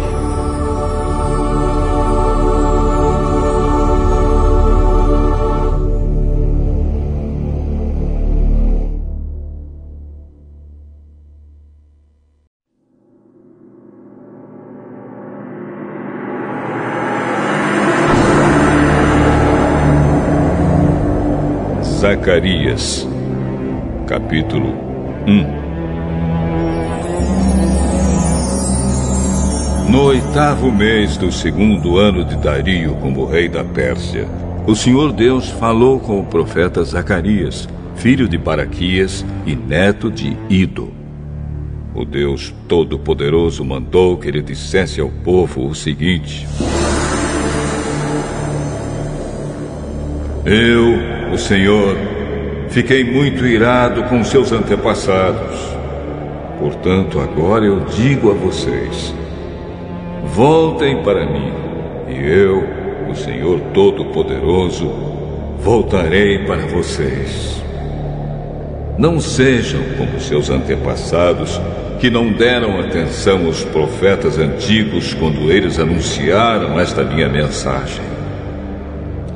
Zacarias, 22.27 23.07
capítulo 24.09 24.75
1 25.29 25.47
No 29.89 30.07
oitavo 30.07 30.73
mês 30.73 31.17
do 31.17 31.31
segundo 31.31 31.99
ano 31.99 32.25
de 32.25 32.37
Dario 32.39 32.97
como 32.97 33.27
rei 33.27 33.49
da 33.49 33.63
Pérsia, 33.63 34.27
o 34.67 34.75
Senhor 34.75 35.13
Deus 35.13 35.51
falou 35.51 36.01
com 36.01 36.19
o 36.19 36.27
profeta 36.27 36.83
Zacarias, 36.83 37.69
filho 37.95 38.29
de 38.29 38.37
Baraquias 38.37 39.25
e 39.47 39.55
neto 39.55 40.11
de 40.11 40.37
Ido. 40.51 40.93
O 41.95 42.05
Deus 42.05 42.53
Todo-Poderoso 42.67 43.65
mandou 43.65 44.17
que 44.17 44.27
ele 44.27 44.43
dissesse 44.43 45.01
ao 45.01 45.11
povo 45.11 45.65
o 45.65 45.77
seguinte: 45.77 46.45
Eu, 50.45 51.33
o 51.33 51.39
Senhor, 51.39 52.16
fiquei 52.77 53.03
muito 53.03 53.47
irado 53.47 54.03
com 54.03 54.23
seus 54.23 54.53
antepassados. 54.53 55.59
Portanto, 56.61 57.19
agora 57.19 57.65
eu 57.65 57.81
digo 57.87 58.31
a 58.31 58.35
vocês: 58.35 59.15
voltem 60.27 61.03
para 61.03 61.25
mim, 61.25 61.55
e 62.07 62.23
eu, 62.23 62.63
o 63.11 63.15
Senhor 63.15 63.61
Todo-Poderoso, 63.73 64.93
voltarei 65.59 66.41
para 66.41 66.67
vocês. 66.67 67.63
Não 68.99 69.21
sejam 69.21 69.81
como 69.97 70.21
seus 70.21 70.51
antepassados, 70.51 71.59
que 71.99 72.11
não 72.11 72.31
deram 72.31 72.79
atenção 72.79 73.47
aos 73.47 73.65
profetas 73.65 74.37
antigos 74.37 75.15
quando 75.15 75.51
eles 75.51 75.79
anunciaram 75.79 76.79
esta 76.79 77.03
minha 77.03 77.27
mensagem. 77.27 78.16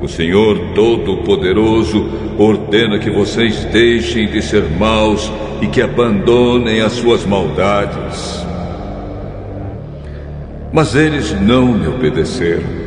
O 0.00 0.08
Senhor 0.08 0.58
Todo-Poderoso 0.74 2.08
ordena 2.38 2.98
que 2.98 3.10
vocês 3.10 3.66
deixem 3.66 4.28
de 4.28 4.40
ser 4.40 4.62
maus 4.70 5.30
e 5.60 5.66
que 5.66 5.82
abandonem 5.82 6.80
as 6.80 6.92
suas 6.92 7.26
maldades. 7.26 8.46
Mas 10.72 10.94
eles 10.94 11.32
não 11.40 11.72
me 11.74 11.86
obedeceram. 11.86 12.80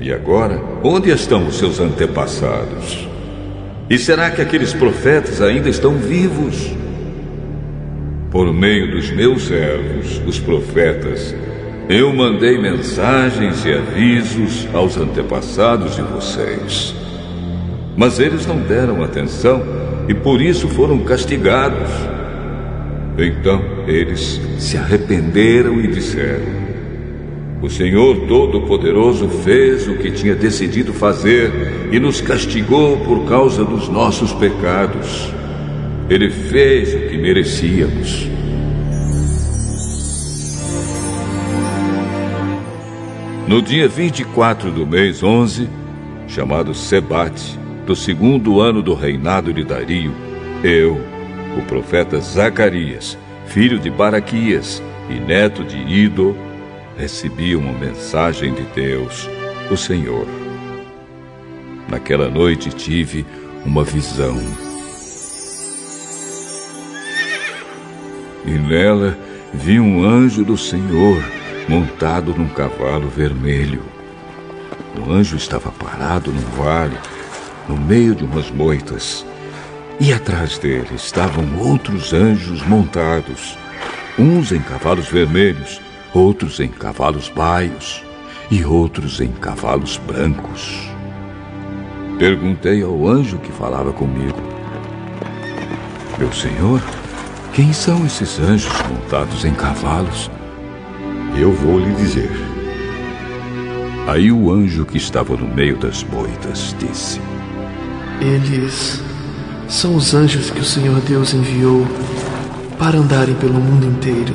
E 0.00 0.10
agora, 0.10 0.60
onde 0.82 1.10
estão 1.10 1.46
os 1.46 1.58
seus 1.58 1.80
antepassados? 1.80 3.06
E 3.90 3.98
será 3.98 4.30
que 4.30 4.40
aqueles 4.40 4.72
profetas 4.72 5.42
ainda 5.42 5.68
estão 5.68 5.96
vivos? 5.96 6.72
Por 8.30 8.52
meio 8.54 8.90
dos 8.90 9.10
meus 9.10 9.46
servos, 9.46 10.22
os 10.26 10.38
profetas, 10.38 11.34
eu 11.88 12.12
mandei 12.14 12.58
mensagens 12.58 13.64
e 13.64 13.72
avisos 13.72 14.66
aos 14.72 14.96
antepassados 14.96 15.96
de 15.96 16.02
vocês. 16.02 16.94
Mas 17.96 18.18
eles 18.18 18.46
não 18.46 18.58
deram 18.58 19.02
atenção 19.02 19.62
e 20.08 20.14
por 20.14 20.40
isso 20.40 20.66
foram 20.68 20.98
castigados. 21.00 21.90
Então 23.18 23.62
eles 23.86 24.40
se 24.58 24.76
arrependeram 24.76 25.78
e 25.80 25.86
disseram: 25.88 26.46
O 27.62 27.68
Senhor 27.68 28.26
Todo-Poderoso 28.26 29.28
fez 29.28 29.86
o 29.86 29.96
que 29.96 30.10
tinha 30.10 30.34
decidido 30.34 30.92
fazer 30.92 31.52
e 31.92 32.00
nos 32.00 32.20
castigou 32.20 32.96
por 32.98 33.26
causa 33.26 33.62
dos 33.62 33.88
nossos 33.88 34.32
pecados. 34.32 35.32
Ele 36.08 36.30
fez 36.30 36.94
o 36.94 36.98
que 37.08 37.16
merecíamos. 37.18 38.33
No 43.46 43.60
dia 43.60 43.86
24 43.86 44.70
do 44.70 44.86
mês 44.86 45.22
11, 45.22 45.68
chamado 46.26 46.72
Sebate, 46.72 47.58
do 47.84 47.94
segundo 47.94 48.58
ano 48.58 48.82
do 48.82 48.94
reinado 48.94 49.52
de 49.52 49.62
Dario, 49.62 50.14
eu, 50.62 50.98
o 51.58 51.62
profeta 51.66 52.18
Zacarias, 52.20 53.18
filho 53.46 53.78
de 53.78 53.90
Baraquias 53.90 54.82
e 55.10 55.20
neto 55.20 55.62
de 55.62 55.76
Ido, 55.76 56.34
recebi 56.96 57.54
uma 57.54 57.72
mensagem 57.72 58.54
de 58.54 58.62
Deus, 58.74 59.28
o 59.70 59.76
Senhor. 59.76 60.26
Naquela 61.86 62.30
noite 62.30 62.70
tive 62.70 63.26
uma 63.66 63.84
visão. 63.84 64.38
E 68.46 68.52
nela 68.52 69.18
vi 69.52 69.78
um 69.78 70.02
anjo 70.02 70.42
do 70.46 70.56
Senhor 70.56 71.22
montado 71.68 72.34
num 72.34 72.48
cavalo 72.48 73.08
vermelho. 73.08 73.82
O 74.98 75.10
anjo 75.10 75.36
estava 75.36 75.70
parado 75.70 76.30
num 76.32 76.62
vale, 76.62 76.96
no 77.68 77.76
meio 77.76 78.14
de 78.14 78.24
umas 78.24 78.50
moitas. 78.50 79.24
E 79.98 80.12
atrás 80.12 80.58
dele 80.58 80.94
estavam 80.94 81.44
outros 81.58 82.12
anjos 82.12 82.62
montados, 82.62 83.56
uns 84.18 84.52
em 84.52 84.60
cavalos 84.60 85.06
vermelhos, 85.06 85.80
outros 86.12 86.60
em 86.60 86.68
cavalos 86.68 87.28
baios 87.28 88.04
e 88.50 88.64
outros 88.64 89.20
em 89.20 89.28
cavalos 89.28 89.96
brancos. 89.96 90.90
Perguntei 92.18 92.82
ao 92.82 93.08
anjo 93.08 93.38
que 93.38 93.52
falava 93.52 93.92
comigo: 93.92 94.40
Meu 96.18 96.32
senhor, 96.32 96.80
quem 97.52 97.72
são 97.72 98.04
esses 98.04 98.38
anjos 98.38 98.72
montados 98.88 99.44
em 99.44 99.54
cavalos? 99.54 100.30
Eu 101.36 101.52
vou 101.52 101.80
lhe 101.80 101.92
dizer. 101.94 102.30
Aí 104.06 104.30
o 104.30 104.52
anjo 104.52 104.84
que 104.86 104.96
estava 104.96 105.36
no 105.36 105.48
meio 105.48 105.76
das 105.76 106.04
moitas 106.04 106.76
disse: 106.78 107.20
Eles 108.20 109.02
são 109.68 109.96
os 109.96 110.14
anjos 110.14 110.50
que 110.50 110.60
o 110.60 110.64
Senhor 110.64 111.00
Deus 111.00 111.34
enviou 111.34 111.84
para 112.78 112.98
andarem 112.98 113.34
pelo 113.34 113.54
mundo 113.54 113.86
inteiro. 113.86 114.34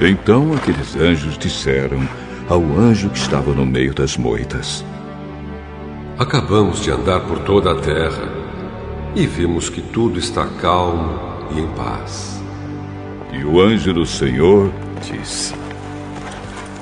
Então 0.00 0.52
aqueles 0.54 0.94
anjos 0.94 1.36
disseram 1.36 2.06
ao 2.48 2.62
anjo 2.78 3.10
que 3.10 3.18
estava 3.18 3.52
no 3.52 3.66
meio 3.66 3.92
das 3.92 4.16
moitas: 4.16 4.84
Acabamos 6.16 6.80
de 6.80 6.92
andar 6.92 7.20
por 7.20 7.40
toda 7.40 7.72
a 7.72 7.80
terra 7.80 8.28
e 9.16 9.26
vimos 9.26 9.68
que 9.68 9.82
tudo 9.82 10.20
está 10.20 10.46
calmo 10.60 11.18
e 11.50 11.60
em 11.60 11.66
paz. 11.68 12.40
E 13.32 13.44
o 13.44 13.60
anjo 13.60 13.92
do 13.92 14.06
Senhor 14.06 14.70
disse: 15.12 15.54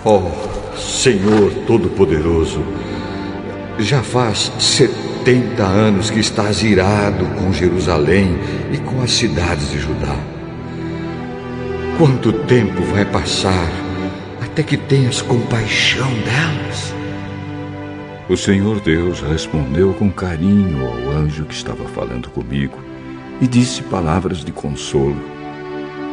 Ó 0.04 0.18
oh, 0.18 0.76
Senhor 0.76 1.52
Todo-Poderoso, 1.66 2.62
já 3.78 4.02
faz 4.02 4.52
setenta 4.58 5.64
anos 5.64 6.10
que 6.10 6.20
estás 6.20 6.62
irado 6.62 7.24
com 7.36 7.52
Jerusalém 7.52 8.36
e 8.72 8.78
com 8.78 9.02
as 9.02 9.12
cidades 9.12 9.70
de 9.70 9.78
Judá. 9.78 10.16
Quanto 11.98 12.32
tempo 12.32 12.82
vai 12.82 13.04
passar 13.04 13.70
até 14.42 14.62
que 14.62 14.76
tenhas 14.76 15.22
compaixão 15.22 16.08
delas? 16.24 16.92
O 18.28 18.36
Senhor 18.36 18.80
Deus 18.80 19.20
respondeu 19.20 19.92
com 19.94 20.10
carinho 20.10 20.86
ao 20.86 21.10
anjo 21.10 21.44
que 21.44 21.54
estava 21.54 21.84
falando 21.88 22.30
comigo 22.30 22.78
e 23.40 23.46
disse 23.46 23.82
palavras 23.82 24.44
de 24.44 24.50
consolo. 24.50 25.20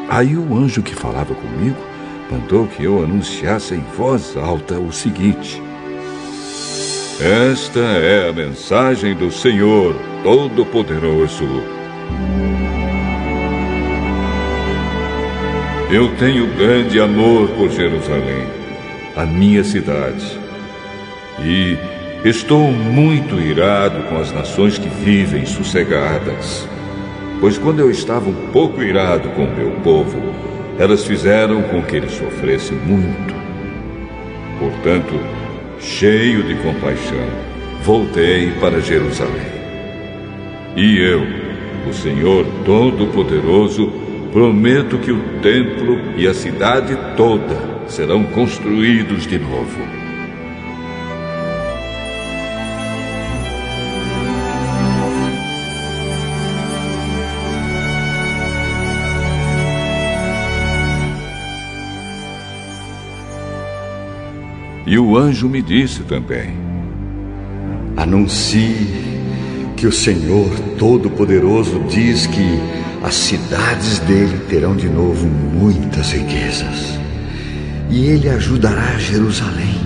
Aí 0.10 0.36
o 0.36 0.58
anjo 0.58 0.82
que 0.82 0.96
falava 0.96 1.34
comigo 1.34 1.78
mandou 2.30 2.68
que 2.68 2.84
eu 2.84 3.04
anunciasse 3.04 3.74
em 3.74 3.84
voz 3.98 4.38
alta 4.38 4.80
o 4.80 4.92
seguinte: 4.92 5.62
Esta 7.20 7.80
é 7.80 8.30
a 8.30 8.34
mensagem 8.34 9.16
do 9.16 9.32
Senhor 9.32 9.96
Todo-Poderoso. 10.24 11.48
Eu 15.92 16.16
tenho 16.18 16.46
grande 16.56 17.00
amor 17.00 17.50
por 17.50 17.72
Jerusalém, 17.72 18.48
a 19.16 19.26
minha 19.26 19.64
cidade, 19.64 20.40
e 21.40 21.78
estou 22.24 22.72
muito 22.72 23.40
irado 23.40 24.04
com 24.04 24.18
as 24.18 24.32
nações 24.32 24.78
que 24.78 24.88
vivem 24.88 25.48
sossegadas. 25.48 26.68
Pois 27.40 27.58
quando 27.58 27.80
eu 27.80 27.90
estava 27.90 28.30
um 28.30 28.52
pouco 28.52 28.84
irado 28.84 29.30
com 29.30 29.48
meu 29.48 29.72
povo, 29.82 30.22
elas 30.80 31.06
fizeram 31.06 31.62
com 31.64 31.84
que 31.84 31.98
ele 31.98 32.10
sofresse 32.10 32.72
muito. 32.74 33.36
Portanto, 34.58 35.14
cheio 35.78 36.42
de 36.44 36.56
compaixão, 36.56 37.28
voltei 37.84 38.52
para 38.62 38.80
Jerusalém. 38.80 39.60
E 40.78 40.98
eu, 40.98 41.22
o 41.90 41.94
Senhor 41.94 42.46
Todo-Poderoso, 42.66 43.92
prometo 44.32 44.98
que 45.00 45.12
o 45.12 45.20
templo 45.42 46.00
e 46.16 46.26
a 46.26 46.34
cidade 46.34 46.98
toda 47.18 47.58
serão 47.88 48.24
construídos 48.24 49.28
de 49.28 49.38
novo. 49.38 49.99
E 64.90 64.98
o 64.98 65.16
anjo 65.16 65.48
me 65.48 65.62
disse 65.62 66.02
também: 66.02 66.50
Anuncie 67.96 68.88
Porque 69.68 69.86
o 69.86 69.92
Senhor 69.92 70.50
Todo-Poderoso 70.80 71.80
diz 71.88 72.26
que 72.26 72.60
as 73.04 73.14
cidades 73.14 74.00
dele 74.00 74.40
terão 74.50 74.76
de 74.76 74.90
novo 74.90 75.28
muitas 75.28 76.12
riquezas. 76.12 77.00
E 77.92 78.08
ele 78.08 78.30
ajudará 78.30 78.98
Jerusalém, 78.98 79.78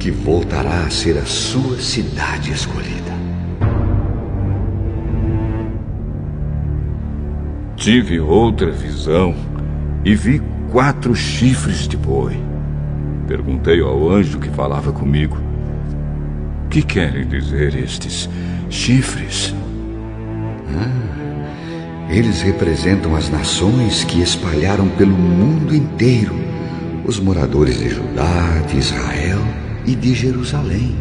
que 0.00 0.10
voltará 0.10 0.80
a 0.80 0.90
ser 0.90 1.16
a 1.16 1.24
sua 1.24 1.78
cidade 1.78 2.50
escolhida. 2.50 3.14
Tive 7.76 8.18
outra 8.18 8.72
visão 8.72 9.36
e 10.04 10.16
vi 10.16 10.42
quatro 10.72 11.14
chifres 11.14 11.86
de 11.86 11.96
boi. 11.96 12.49
Perguntei 13.30 13.80
ao 13.80 14.10
anjo 14.10 14.40
que 14.40 14.48
falava 14.48 14.90
comigo: 14.90 15.38
Que 16.68 16.82
querem 16.82 17.24
dizer 17.28 17.76
estes 17.76 18.28
chifres? 18.68 19.54
Ah, 20.76 22.10
eles 22.12 22.42
representam 22.42 23.14
as 23.14 23.30
nações 23.30 24.02
que 24.02 24.20
espalharam 24.20 24.88
pelo 24.88 25.12
mundo 25.12 25.72
inteiro 25.72 26.34
os 27.06 27.20
moradores 27.20 27.78
de 27.78 27.90
Judá, 27.90 28.64
de 28.68 28.78
Israel 28.78 29.38
e 29.86 29.94
de 29.94 30.12
Jerusalém. 30.12 30.96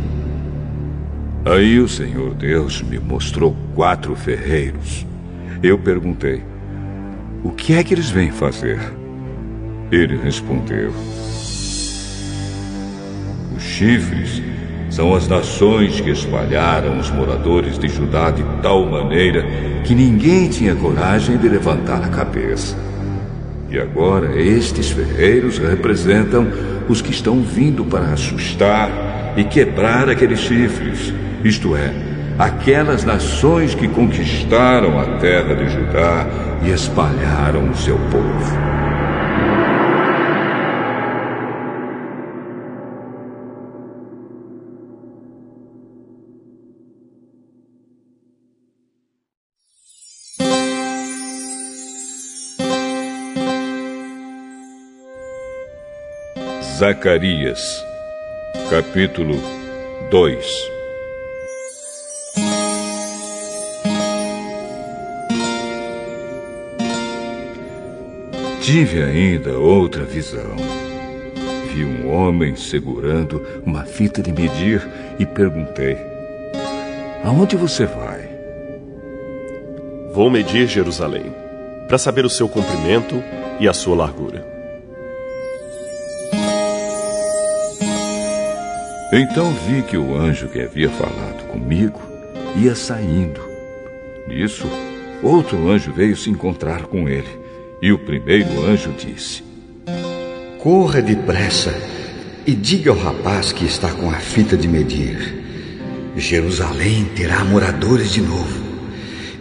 Aí 1.46 1.80
o 1.80 1.88
Senhor 1.88 2.36
Deus 2.36 2.84
me 2.84 3.00
mostrou 3.00 3.58
quatro 3.74 4.16
ferreiros. 4.16 5.04
Eu 5.64 5.80
perguntei: 5.80 6.44
o 7.44 7.50
que 7.50 7.74
é 7.74 7.84
que 7.84 7.92
eles 7.92 8.12
vêm 8.12 8.30
fazer? 8.30 8.80
Ele 9.92 10.16
respondeu: 10.16 10.94
Os 13.60 13.66
chifres 13.66 14.42
são 14.90 15.14
as 15.14 15.28
nações 15.28 16.00
que 16.00 16.10
espalharam 16.10 16.98
os 16.98 17.12
moradores 17.12 17.78
de 17.78 17.90
Judá 17.90 18.32
de 18.32 18.42
tal 18.62 18.86
maneira 18.86 19.46
que 19.84 19.94
ninguém 19.94 20.48
tinha 20.48 20.74
coragem 20.74 21.38
de 21.38 21.50
levantar 21.50 22.02
a 22.02 22.08
cabeça. 22.08 22.78
E 23.70 23.78
agora 23.78 24.42
estes 24.42 24.92
ferreiros 24.92 25.58
representam 25.58 26.48
os 26.88 27.02
que 27.02 27.12
estão 27.12 27.42
vindo 27.42 27.84
para 27.84 28.14
assustar 28.14 29.34
e 29.36 29.44
quebrar 29.44 30.10
aqueles 30.10 30.40
chifres, 30.40 31.14
isto 31.44 31.76
é, 31.76 31.92
aquelas 32.38 33.04
nações 33.04 33.76
que 33.76 33.90
conquistaram 33.90 34.98
a 34.98 35.18
terra 35.18 35.54
de 35.54 35.68
Judá 35.68 36.26
e 36.64 36.72
espalharam 36.72 37.70
o 37.70 37.76
seu 37.76 37.98
povo. 38.10 38.79
Zacarias, 56.80 57.86
capítulo 58.70 59.36
2 60.10 60.72
Tive 68.62 69.04
ainda 69.04 69.58
outra 69.58 70.06
visão. 70.06 70.56
Vi 71.74 71.84
um 71.84 72.10
homem 72.14 72.56
segurando 72.56 73.46
uma 73.66 73.84
fita 73.84 74.22
de 74.22 74.32
medir 74.32 74.82
e 75.20 75.26
perguntei: 75.26 75.98
Aonde 77.26 77.58
você 77.58 77.86
vai? 77.86 78.22
Vou 80.14 80.30
medir 80.30 80.66
Jerusalém, 80.66 81.36
para 81.90 81.98
saber 81.98 82.24
o 82.24 82.30
seu 82.30 82.48
comprimento 82.48 83.22
e 83.60 83.68
a 83.68 83.74
sua 83.74 83.98
largura. 83.98 84.59
Então 89.12 89.52
vi 89.68 89.82
que 89.82 89.98
o 89.98 90.16
anjo 90.16 90.48
que 90.50 90.62
havia 90.62 90.88
falado 90.88 91.48
comigo 91.48 92.00
ia 92.56 92.76
saindo. 92.76 93.42
Nisso, 94.28 94.68
outro 95.24 95.68
anjo 95.72 95.92
veio 95.92 96.16
se 96.16 96.30
encontrar 96.30 96.84
com 96.84 97.10
ele. 97.10 97.28
E 97.82 97.92
o 97.92 97.98
primeiro 97.98 98.64
anjo 98.64 98.92
disse: 98.92 99.44
Corra 100.60 101.02
depressa 101.02 101.74
e 102.46 102.54
diga 102.54 102.92
ao 102.92 102.98
rapaz 102.98 103.52
que 103.52 103.66
está 103.66 103.92
com 103.92 104.12
a 104.12 104.20
fita 104.20 104.56
de 104.56 104.68
medir: 104.68 105.44
Jerusalém 106.16 107.06
terá 107.16 107.44
moradores 107.44 108.12
de 108.12 108.22
novo, 108.22 108.62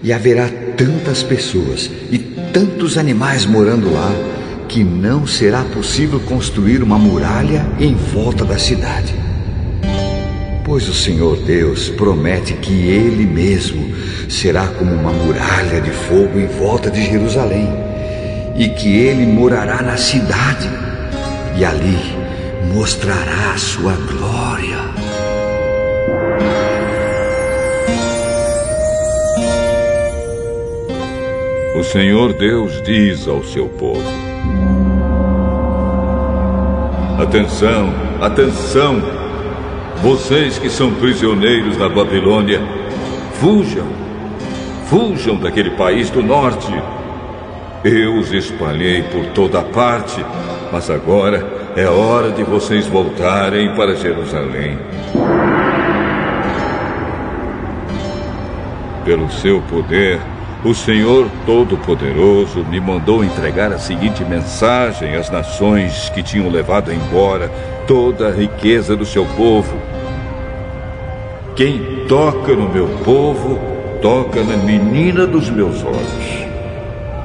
e 0.03 0.15
haverá 0.15 0.49
tantas 0.79 1.23
pessoas 1.23 1.91
e 2.11 2.19
tantos 2.55 2.97
animais 2.97 3.45
morando 3.45 3.93
lá 3.93 4.11
que 4.67 4.83
não 4.83 5.27
será 5.27 5.63
possível 5.63 6.21
construir 6.21 6.83
uma 6.83 6.99
muralha 6.99 7.67
em 7.79 7.95
volta 7.95 8.47
da 8.47 8.59
cidade. 8.59 9.28
Pois 10.69 10.87
o 10.87 10.93
Senhor 10.93 11.39
Deus 11.39 11.89
promete 11.89 12.53
que 12.53 12.89
Ele 12.89 13.25
mesmo 13.25 13.91
será 14.29 14.67
como 14.67 14.93
uma 14.93 15.11
muralha 15.11 15.81
de 15.81 15.91
fogo 15.91 16.39
em 16.39 16.47
volta 16.47 16.91
de 16.91 17.03
Jerusalém 17.11 17.67
e 18.55 18.69
que 18.69 18.95
ele 18.95 19.25
morará 19.25 19.81
na 19.81 19.97
cidade 19.97 20.69
e 21.57 21.65
ali 21.65 21.97
mostrará 22.75 23.53
a 23.55 23.57
sua 23.57 23.95
glória. 23.95 24.77
O 31.75 31.83
Senhor 31.83 32.35
Deus 32.35 32.83
diz 32.83 33.27
ao 33.27 33.43
seu 33.43 33.71
povo: 33.71 34.03
Atenção, 37.19 37.91
atenção! 38.21 39.18
Vocês 40.03 40.59
que 40.59 40.71
são 40.71 40.93
prisioneiros 40.95 41.77
na 41.77 41.89
Babilônia, 41.89 42.61
fujam! 43.35 43.87
Fujam 44.87 45.37
daquele 45.37 45.71
país 45.71 46.09
do 46.09 46.23
norte 46.23 46.73
eu 47.85 48.17
os 48.17 48.33
espalhei 48.33 49.03
por 49.05 49.25
toda 49.27 49.63
parte, 49.63 50.25
mas 50.73 50.91
agora 50.91 51.71
é 51.77 51.87
hora 51.87 52.33
de 52.33 52.43
vocês 52.43 52.89
voltarem 52.89 53.73
para 53.77 53.95
Jerusalém. 53.95 54.77
Pelo 59.05 59.31
seu 59.31 59.63
poder, 59.63 60.21
o 60.65 60.75
Senhor 60.75 61.31
Todo-Poderoso 61.47 62.65
me 62.69 62.81
mandou 62.81 63.23
entregar 63.23 63.73
a 63.73 63.79
seguinte 63.79 64.25
mensagem 64.25 65.15
às 65.15 65.31
nações 65.31 66.11
que 66.11 66.21
tinham 66.21 66.51
levado 66.51 66.93
embora 66.93 67.49
toda 67.89 68.29
a 68.29 68.31
riqueza 68.31 68.95
do 68.95 69.07
seu 69.07 69.25
povo. 69.25 69.75
Quem 71.57 72.05
toca 72.07 72.55
no 72.55 72.69
meu 72.69 72.87
povo, 73.03 73.59
toca 74.03 74.45
na 74.45 74.59
menina 74.59 75.27
dos 75.27 75.49
meus 75.49 75.83
olhos. 75.83 76.47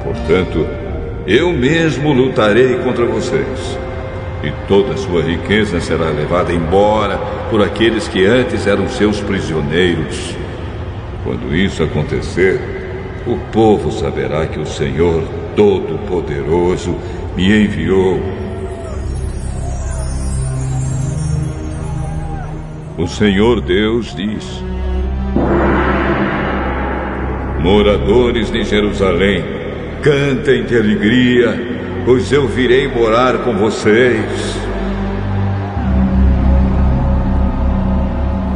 Portanto, 0.02 0.66
eu 1.28 1.52
mesmo 1.52 2.14
lutarei 2.14 2.78
contra 2.78 3.06
vocês. 3.06 3.78
E 4.42 4.52
toda 4.68 4.94
a 4.94 4.98
sua 4.98 5.22
riqueza 5.22 5.80
será 5.80 6.10
levada 6.10 6.52
embora 6.52 7.18
por 7.50 7.62
aqueles 7.62 8.08
que 8.08 8.26
antes 8.26 8.66
eram 8.66 8.88
seus 8.90 9.20
prisioneiros. 9.20 10.36
Quando 11.24 11.56
isso 11.56 11.84
acontecer, 11.84 12.60
o 13.28 13.38
povo 13.52 13.92
saberá 13.92 14.46
que 14.48 14.60
o 14.60 14.66
Senhor 14.66 15.24
Todo-Poderoso 15.56 16.96
me 17.36 17.66
enviou. 17.66 18.43
O 22.96 23.08
Senhor 23.08 23.60
Deus 23.60 24.16
diz: 24.16 24.64
Moradores 27.60 28.52
de 28.52 28.64
Jerusalém, 28.64 29.44
Cantem 30.04 30.64
de 30.64 30.78
alegria, 30.78 31.60
pois 32.06 32.32
eu 32.32 32.48
virei 32.48 32.88
morar 32.88 33.40
com 33.40 33.58
vocês. 33.58 34.56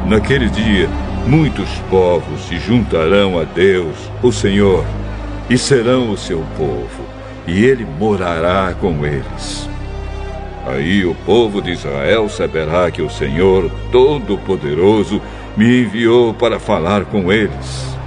Naquele 0.07 0.49
dia, 0.49 0.87
muitos 1.25 1.69
povos 1.89 2.41
se 2.47 2.59
juntarão 2.59 3.39
a 3.39 3.43
Deus, 3.43 3.95
o 4.21 4.31
Senhor, 4.31 4.85
e 5.49 5.57
serão 5.57 6.11
o 6.11 6.17
seu 6.17 6.43
povo, 6.55 7.05
e 7.47 7.65
ele 7.65 7.87
morará 7.97 8.75
com 8.79 9.03
eles. 9.03 9.67
Aí 10.69 11.05
o 11.05 11.15
povo 11.25 11.61
de 11.61 11.71
Israel 11.71 12.27
saberá 12.27 12.91
que 12.91 13.01
o 13.01 13.09
Senhor 13.09 13.71
Todo-Poderoso 13.91 15.21
me 15.55 15.83
enviou 15.83 16.33
para 16.33 16.59
falar 16.59 17.05
com 17.05 17.31
eles. 17.31 17.97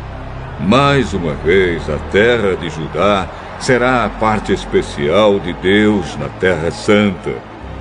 Mais 0.61 1.14
uma 1.14 1.32
vez, 1.32 1.88
a 1.88 1.96
terra 2.12 2.54
de 2.56 2.68
Judá 2.68 3.26
será 3.58 4.04
a 4.04 4.08
parte 4.11 4.52
especial 4.52 5.40
de 5.40 5.54
Deus 5.54 6.16
na 6.18 6.28
Terra 6.28 6.70
Santa, 6.70 7.32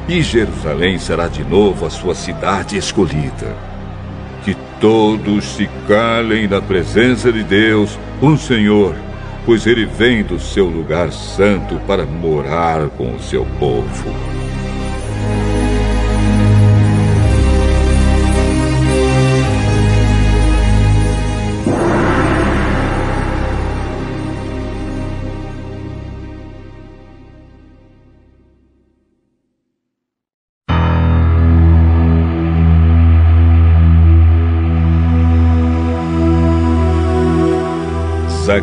e 0.08 0.22
Jerusalém 0.22 0.98
será 0.98 1.28
de 1.28 1.44
novo 1.44 1.86
a 1.86 1.90
sua 1.90 2.16
cidade 2.16 2.78
escolhida. 2.78 3.56
Que 4.46 4.56
todos 4.80 5.44
se 5.44 5.70
calem 5.88 6.48
na 6.48 6.62
presença 6.62 7.34
de 7.34 7.44
Deus, 7.44 8.00
um 8.22 8.38
Senhor, 8.38 8.96
pois 9.46 9.68
ele 9.68 9.86
vem 9.86 10.24
do 10.24 10.40
seu 10.40 10.66
lugar 10.66 11.12
santo 11.12 11.76
para 11.86 12.06
morar 12.06 12.88
com 12.90 13.14
o 13.14 13.20
seu 13.20 13.46
povo. 13.60 14.39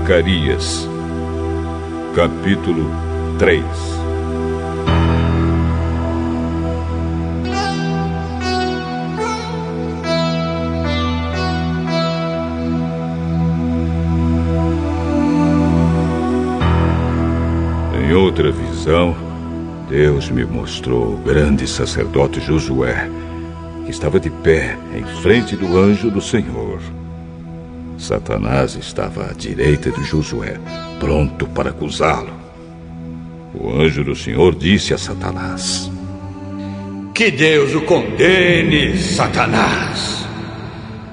Zacarias, 0.07 0.89
capítulo 2.15 2.89
3 3.41 3.65
Em 18.01 18.15
outra 18.15 18.53
visão, 18.53 19.17
Deus 19.91 20.31
me 20.31 20.45
mostrou 20.45 21.15
o 21.15 21.17
grande 21.17 21.67
sacerdote 21.67 22.39
Josué, 22.39 23.11
que 23.85 23.91
estava 23.91 24.21
de 24.21 24.31
pé 24.31 24.79
em 24.95 25.03
frente 25.21 25.57
do 25.57 25.77
anjo 25.77 26.13
do 26.13 26.21
Senhor. 26.21 26.81
Satanás 27.99 28.77
estava 28.77 29.31
à 29.31 29.33
direita 29.33 29.91
de 29.91 30.05
Josué, 30.05 30.61
pronto 31.01 31.47
para 31.47 31.71
acusá-lo. 31.71 32.33
O 33.55 33.71
anjo 33.71 34.05
do 34.05 34.15
Senhor 34.15 34.55
disse 34.55 34.93
a 34.93 34.99
Satanás: 34.99 35.91
Que 37.15 37.31
Deus 37.31 37.75
o 37.75 37.81
condene, 37.83 38.99
Satanás. 38.99 40.27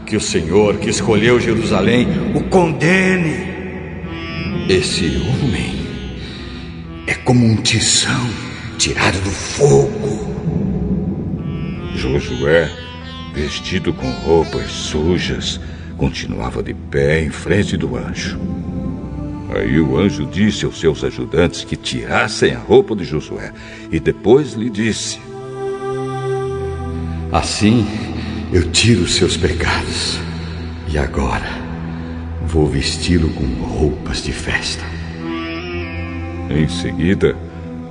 Que 0.06 0.18
o 0.18 0.22
Senhor 0.22 0.78
que 0.78 0.90
escolheu 0.90 1.40
Jerusalém 1.40 2.08
o 2.36 2.44
condene. 2.44 3.54
Esse 4.68 5.06
homem 5.18 5.74
é 7.08 7.14
como 7.14 7.46
um 7.46 7.56
tição 7.56 8.30
tirado 8.78 9.20
do 9.22 9.32
fogo. 9.32 10.34
Josué, 11.96 12.70
vestido 13.34 13.94
com 13.94 14.10
roupas 14.12 14.70
sujas, 14.70 15.60
continuava 16.04 16.62
de 16.62 16.74
pé 16.74 17.24
em 17.24 17.30
frente 17.30 17.78
do 17.78 17.96
anjo. 17.96 18.38
Aí 19.56 19.80
o 19.80 19.98
anjo 19.98 20.26
disse 20.26 20.66
aos 20.66 20.78
seus 20.78 21.02
ajudantes 21.02 21.64
que 21.64 21.78
tirassem 21.78 22.52
a 22.52 22.60
roupa 22.60 22.94
de 22.94 23.06
Josué 23.06 23.54
e 23.90 24.02
depois 24.02 24.52
lhe 24.52 24.70
disse: 24.70 25.22
Assim 27.32 27.88
eu 28.52 28.70
tiro 28.70 29.04
os 29.04 29.16
seus 29.16 29.38
pecados 29.38 30.20
e 30.90 30.98
agora 30.98 31.50
vou 32.46 32.68
vesti-lo 32.68 33.30
com 33.30 33.46
roupas 33.64 34.22
de 34.22 34.34
festa. 34.34 34.84
Em 36.50 36.68
seguida, 36.68 37.34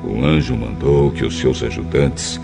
o 0.04 0.22
anjo 0.22 0.54
mandou 0.54 1.10
que 1.12 1.24
os 1.24 1.38
seus 1.38 1.62
ajudantes 1.62 2.38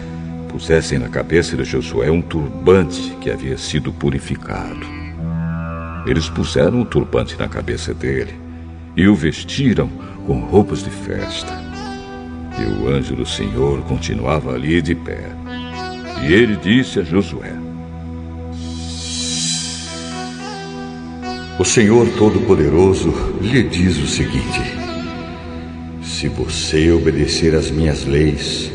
pusessem 0.48 0.98
na 0.98 1.10
cabeça 1.10 1.54
de 1.58 1.64
Josué 1.64 2.10
um 2.10 2.22
turbante 2.22 3.14
que 3.20 3.30
havia 3.30 3.58
sido 3.58 3.92
purificado. 3.92 4.97
Eles 6.08 6.26
puseram 6.30 6.80
o 6.80 6.86
turbante 6.86 7.36
na 7.38 7.46
cabeça 7.46 7.92
dele 7.92 8.34
e 8.96 9.06
o 9.06 9.14
vestiram 9.14 9.88
com 10.26 10.40
roupas 10.40 10.82
de 10.82 10.88
festa. 10.88 11.52
E 12.58 12.64
o 12.64 12.88
anjo 12.88 13.14
do 13.14 13.26
Senhor 13.26 13.82
continuava 13.82 14.54
ali 14.54 14.80
de 14.80 14.94
pé. 14.94 15.30
E 16.26 16.32
ele 16.32 16.56
disse 16.56 16.98
a 16.98 17.02
Josué: 17.04 17.52
O 21.58 21.64
Senhor 21.64 22.08
Todo-Poderoso 22.16 23.12
lhe 23.42 23.62
diz 23.64 23.98
o 23.98 24.06
seguinte: 24.06 24.62
Se 26.02 26.26
você 26.26 26.90
obedecer 26.90 27.54
às 27.54 27.70
minhas 27.70 28.06
leis 28.06 28.72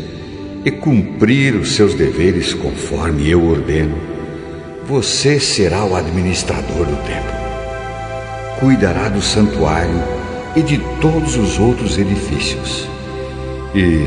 e 0.63 0.69
cumprir 0.69 1.55
os 1.55 1.71
seus 1.71 1.95
deveres 1.95 2.53
conforme 2.53 3.27
eu 3.27 3.43
ordeno, 3.43 4.12
você 4.87 5.39
será 5.39 5.85
o 5.85 5.95
administrador 5.95 6.85
do 6.85 6.95
templo. 7.07 7.33
Cuidará 8.59 9.07
do 9.07 9.21
santuário 9.21 10.01
e 10.55 10.61
de 10.61 10.77
todos 10.99 11.37
os 11.37 11.57
outros 11.57 11.97
edifícios. 11.97 12.87
E, 13.73 14.05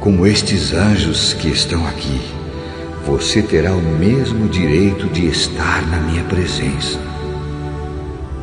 como 0.00 0.26
estes 0.26 0.72
anjos 0.72 1.34
que 1.34 1.48
estão 1.48 1.86
aqui, 1.86 2.20
você 3.06 3.42
terá 3.42 3.72
o 3.72 3.82
mesmo 3.82 4.48
direito 4.48 5.08
de 5.08 5.26
estar 5.26 5.86
na 5.88 5.98
minha 5.98 6.24
presença. 6.24 6.98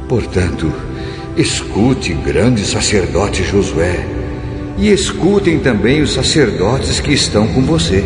Portanto, 0.08 0.72
escute, 1.36 2.14
grande 2.14 2.64
sacerdote 2.64 3.44
Josué, 3.44 4.06
e 4.78 4.92
escutem 4.92 5.60
também 5.60 6.02
os 6.02 6.14
sacerdotes 6.14 7.00
que 7.00 7.12
estão 7.12 7.48
com 7.48 7.62
você. 7.62 8.04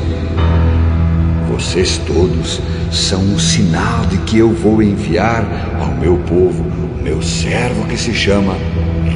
Vocês 1.51 1.97
todos 2.05 2.59
são 2.95 3.21
um 3.21 3.37
sinal 3.37 4.05
de 4.05 4.17
que 4.19 4.37
eu 4.37 4.51
vou 4.53 4.81
enviar 4.81 5.45
ao 5.79 5.93
meu 5.95 6.17
povo 6.19 6.63
o 6.63 7.03
meu 7.03 7.21
servo 7.21 7.85
que 7.87 7.97
se 7.97 8.13
chama 8.13 8.55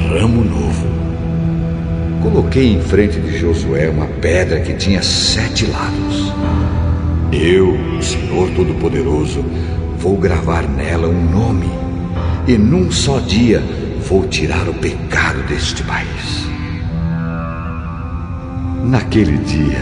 Ramo 0.08 0.44
Novo. 0.44 0.86
Coloquei 2.22 2.74
em 2.74 2.80
frente 2.80 3.18
de 3.18 3.38
Josué 3.38 3.88
uma 3.88 4.06
pedra 4.06 4.60
que 4.60 4.74
tinha 4.74 5.02
sete 5.02 5.64
lados. 5.66 6.32
Eu, 7.32 7.70
o 7.70 8.02
Senhor 8.02 8.50
Todo-Poderoso, 8.50 9.42
vou 9.98 10.16
gravar 10.18 10.68
nela 10.68 11.08
um 11.08 11.30
nome, 11.30 11.70
e 12.46 12.58
num 12.58 12.90
só 12.90 13.18
dia 13.18 13.62
vou 14.06 14.28
tirar 14.28 14.68
o 14.68 14.74
pecado 14.74 15.42
deste 15.48 15.82
país. 15.84 16.46
Naquele 18.84 19.38
dia, 19.38 19.80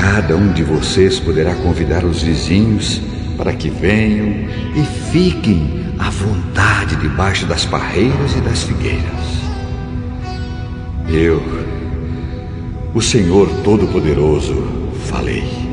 Cada 0.00 0.34
um 0.34 0.50
de 0.50 0.62
vocês 0.62 1.20
poderá 1.20 1.54
convidar 1.56 2.06
os 2.06 2.22
vizinhos 2.22 3.02
para 3.36 3.52
que 3.52 3.68
venham 3.68 4.48
e 4.74 4.82
fiquem 5.12 5.94
à 5.98 6.08
vontade 6.08 6.96
debaixo 6.96 7.44
das 7.44 7.66
parreiras 7.66 8.34
e 8.34 8.40
das 8.40 8.62
figueiras. 8.62 9.04
Eu, 11.06 11.42
o 12.94 13.02
Senhor 13.02 13.46
Todo-Poderoso, 13.62 14.56
falei. 15.04 15.69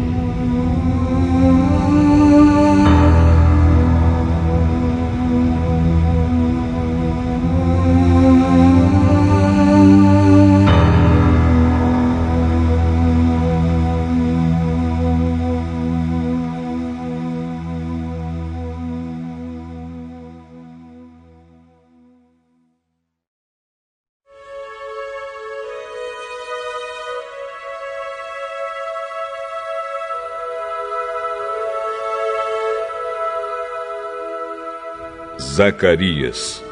Zacarias, 35.57 36.63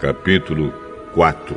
capítulo 0.00 0.72
4 1.12 1.54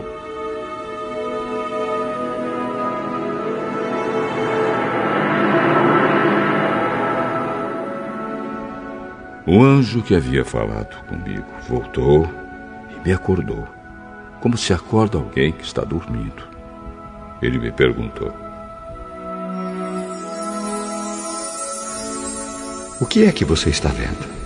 O 9.47 9.63
anjo 9.63 10.01
que 10.01 10.13
havia 10.13 10.43
falado 10.43 11.01
comigo 11.05 11.45
voltou 11.69 12.29
e 12.89 13.07
me 13.07 13.13
acordou, 13.13 13.65
como 14.41 14.57
se 14.57 14.73
acorda 14.73 15.17
alguém 15.17 15.53
que 15.53 15.63
está 15.63 15.85
dormindo. 15.85 16.43
Ele 17.41 17.59
me 17.59 17.71
perguntou: 17.71 18.33
O 22.99 23.05
que 23.05 23.23
é 23.23 23.31
que 23.31 23.45
você 23.45 23.69
está 23.69 23.87
vendo? 23.87 24.40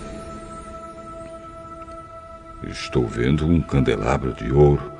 Estou 2.69 3.07
vendo 3.07 3.45
um 3.45 3.61
candelabro 3.61 4.33
de 4.33 4.51
ouro 4.51 4.91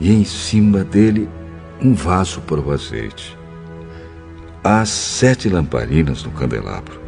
e 0.00 0.10
em 0.10 0.24
cima 0.24 0.82
dele 0.82 1.28
um 1.82 1.92
vaso 1.92 2.40
para 2.40 2.60
o 2.60 2.72
azeite. 2.72 3.36
Há 4.64 4.84
sete 4.84 5.48
lamparinas 5.48 6.24
no 6.24 6.30
candelabro 6.30 7.00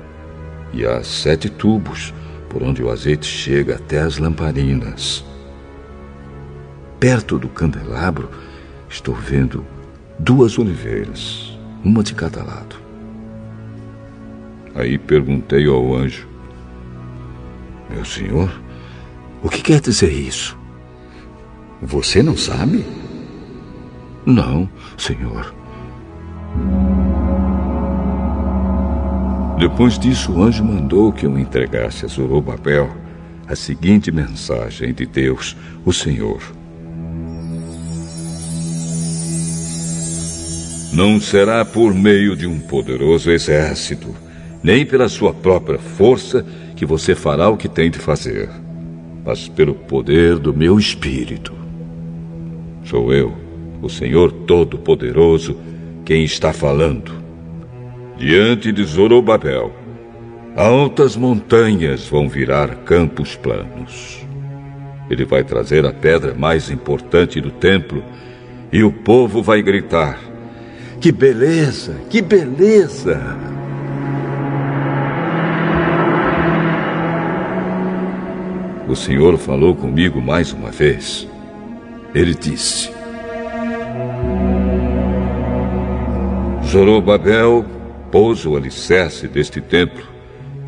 e 0.73 0.87
há 0.87 1.03
sete 1.03 1.49
tubos 1.49 2.13
por 2.49 2.63
onde 2.63 2.83
o 2.83 2.91
azeite 2.91 3.27
chega 3.27 3.77
até 3.77 4.01
as 4.01 4.19
lamparinas. 4.19 5.25
Perto 7.01 7.39
do 7.39 7.49
candelabro 7.49 8.31
estou 8.89 9.15
vendo 9.15 9.65
duas 10.19 10.59
oliveiras, 10.59 11.59
uma 11.83 12.03
de 12.03 12.15
cada 12.15 12.43
lado. 12.43 12.77
Aí 14.75 14.99
perguntei 14.99 15.67
ao 15.67 15.95
anjo: 15.95 16.29
Meu 17.91 18.05
senhor, 18.05 18.51
o 19.43 19.49
que 19.49 19.63
quer 19.63 19.81
dizer 19.81 20.13
isso? 20.13 20.59
Você 21.81 22.23
não 22.23 22.37
sabe? 22.37 22.85
Não, 24.25 24.69
senhor. 24.97 25.55
Depois 29.59 29.99
disso, 29.99 30.33
o 30.33 30.43
anjo 30.43 30.65
mandou 30.65 31.13
que 31.13 31.27
eu 31.27 31.39
entregasse 31.39 32.05
a 32.05 32.09
Zorobabel 32.09 33.03
a 33.47 33.57
seguinte 33.57 34.11
mensagem 34.11 34.95
de 34.95 35.05
Deus, 35.05 35.57
o 35.85 35.93
Senhor. 35.93 36.41
Não 40.93 41.21
será 41.21 41.65
por 41.65 41.95
meio 41.95 42.37
de 42.37 42.47
um 42.47 42.59
poderoso 42.61 43.31
exército, 43.31 44.15
nem 44.63 44.85
pela 44.85 45.09
sua 45.09 45.33
própria 45.33 45.79
força, 45.79 46.45
que 46.77 46.85
você 46.87 47.15
fará 47.15 47.49
o 47.49 47.57
que 47.57 47.69
tem 47.69 47.91
de 47.91 47.99
fazer, 47.99 48.49
mas 49.25 49.49
pelo 49.49 49.75
poder 49.75 50.39
do 50.39 50.53
meu 50.53 50.79
espírito. 50.79 51.53
Sou 52.85 53.13
eu, 53.13 53.33
o 53.81 53.89
Senhor 53.89 54.33
Todo-Poderoso, 54.33 55.57
quem 56.05 56.25
está 56.25 56.53
falando. 56.53 57.13
Diante 58.17 58.73
de 58.73 58.85
Zorobabel, 58.85 59.73
altas 60.57 61.17
montanhas 61.17 62.07
vão 62.09 62.29
virar 62.29 62.77
campos 62.85 63.37
planos. 63.37 64.25
Ele 65.09 65.25
vai 65.25 65.45
trazer 65.45 65.85
a 65.85 65.93
pedra 65.93 66.35
mais 66.35 66.71
importante 66.71 67.41
do 67.41 67.51
templo 67.51 68.03
e 68.73 68.83
o 68.83 68.93
povo 68.93 69.43
vai 69.43 69.63
gritar: 69.63 70.19
Que 71.01 71.13
beleza! 71.13 71.97
Que 72.09 72.23
beleza! 72.23 73.21
O 78.93 78.95
Senhor 78.95 79.39
falou 79.39 79.75
comigo 79.75 80.21
mais 80.21 80.53
uma 80.53 80.71
vez. 80.71 81.27
Ele 82.15 82.35
disse: 82.35 82.93
Zorobabel 86.63 87.65
pôs 88.11 88.45
o 88.45 88.55
alicerce 88.55 89.27
deste 89.27 89.63
templo 89.63 90.05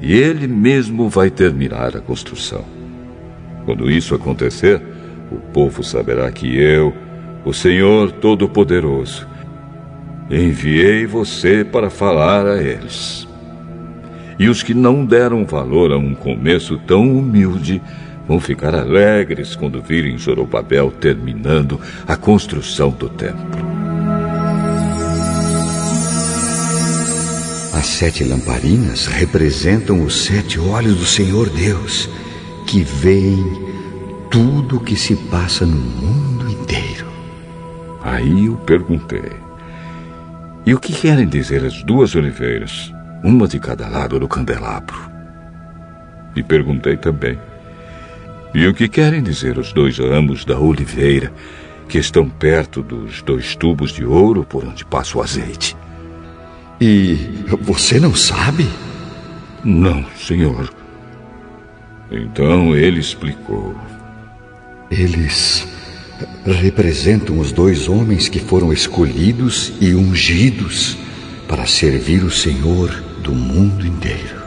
e 0.01 0.15
ele 0.15 0.49
mesmo 0.49 1.07
vai 1.07 1.29
terminar 1.29 1.95
a 1.99 2.01
construção. 2.01 2.65
Quando 3.67 3.91
isso 3.91 4.15
acontecer, 4.15 4.81
o 5.31 5.37
povo 5.53 5.83
saberá 5.83 6.33
que 6.33 6.57
eu, 6.59 6.95
o 7.45 7.53
Senhor 7.53 8.11
Todo-Poderoso, 8.11 9.29
enviei 10.31 11.05
você 11.05 11.63
para 11.63 11.91
falar 11.91 12.47
a 12.47 12.57
eles. 12.57 13.29
E 14.39 14.49
os 14.49 14.63
que 14.63 14.73
não 14.73 15.05
deram 15.05 15.45
valor 15.45 15.93
a 15.93 15.99
um 15.99 16.15
começo 16.15 16.79
tão 16.87 17.15
humilde 17.19 17.83
vão 18.27 18.41
ficar 18.41 18.75
alegres 18.75 19.55
quando 19.55 19.83
virem 19.83 20.17
Zorobabel 20.19 20.91
terminando 20.91 21.81
a 22.07 22.17
construção 22.17 22.91
do 22.91 23.09
templo. 23.09 23.65
As 27.73 27.87
sete 27.87 28.25
lamparinas 28.25 29.07
representam 29.07 30.03
os 30.03 30.25
sete 30.25 30.59
olhos 30.59 30.97
do 30.97 31.05
Senhor 31.05 31.51
Deus, 31.51 32.09
que 32.67 32.83
veem 32.83 33.45
tudo 34.31 34.77
o 34.77 34.81
que 34.81 34.97
se 34.97 35.15
passa 35.15 35.67
no 35.67 35.77
mundo 35.77 36.51
inteiro. 36.51 37.07
Aí 38.03 38.47
eu 38.47 38.57
perguntei: 38.57 39.33
E 40.65 40.73
o 40.73 40.81
que 40.81 40.93
querem 40.93 41.27
dizer 41.27 41.65
as 41.65 41.83
duas 41.83 42.15
oliveiras, 42.15 42.93
uma 43.23 43.47
de 43.47 43.59
cada 43.59 43.87
lado 43.87 44.19
do 44.19 44.29
candelabro? 44.29 44.97
E 46.35 46.43
perguntei 46.43 46.97
também: 46.97 47.39
E 48.55 48.67
o 48.69 48.73
que 48.73 48.89
querem 48.89 49.21
dizer 49.21 49.59
os 49.59 49.73
dois 49.73 49.99
ramos 49.99 50.45
da 50.45 50.59
oliveira 50.59 51.33
que 51.89 51.99
estão 51.99 52.29
perto 52.29 52.83
dos 52.83 53.21
dois 53.21 53.57
tubos 53.57 53.93
de 53.93 54.05
ouro 54.05 54.45
por 54.45 54.65
onde 54.65 54.85
passa 54.85 55.19
o 55.19 55.23
azeite? 55.23 55.77
E 56.81 57.17
você 57.61 57.99
não 57.99 58.15
sabe? 58.15 58.69
Não, 59.65 60.05
senhor. 60.17 60.73
Então 62.11 62.77
ele 62.77 63.01
explicou. 63.01 63.75
Eles 64.89 65.67
representam 66.47 67.41
os 67.41 67.51
dois 67.51 67.89
homens 67.89 68.29
que 68.29 68.39
foram 68.39 68.73
escolhidos 68.73 69.73
e 69.81 69.95
ungidos 69.95 70.97
para 71.49 71.67
servir 71.67 72.23
o 72.23 72.31
Senhor 72.31 72.91
do 73.21 73.33
mundo 73.33 73.85
inteiro. 73.85 74.44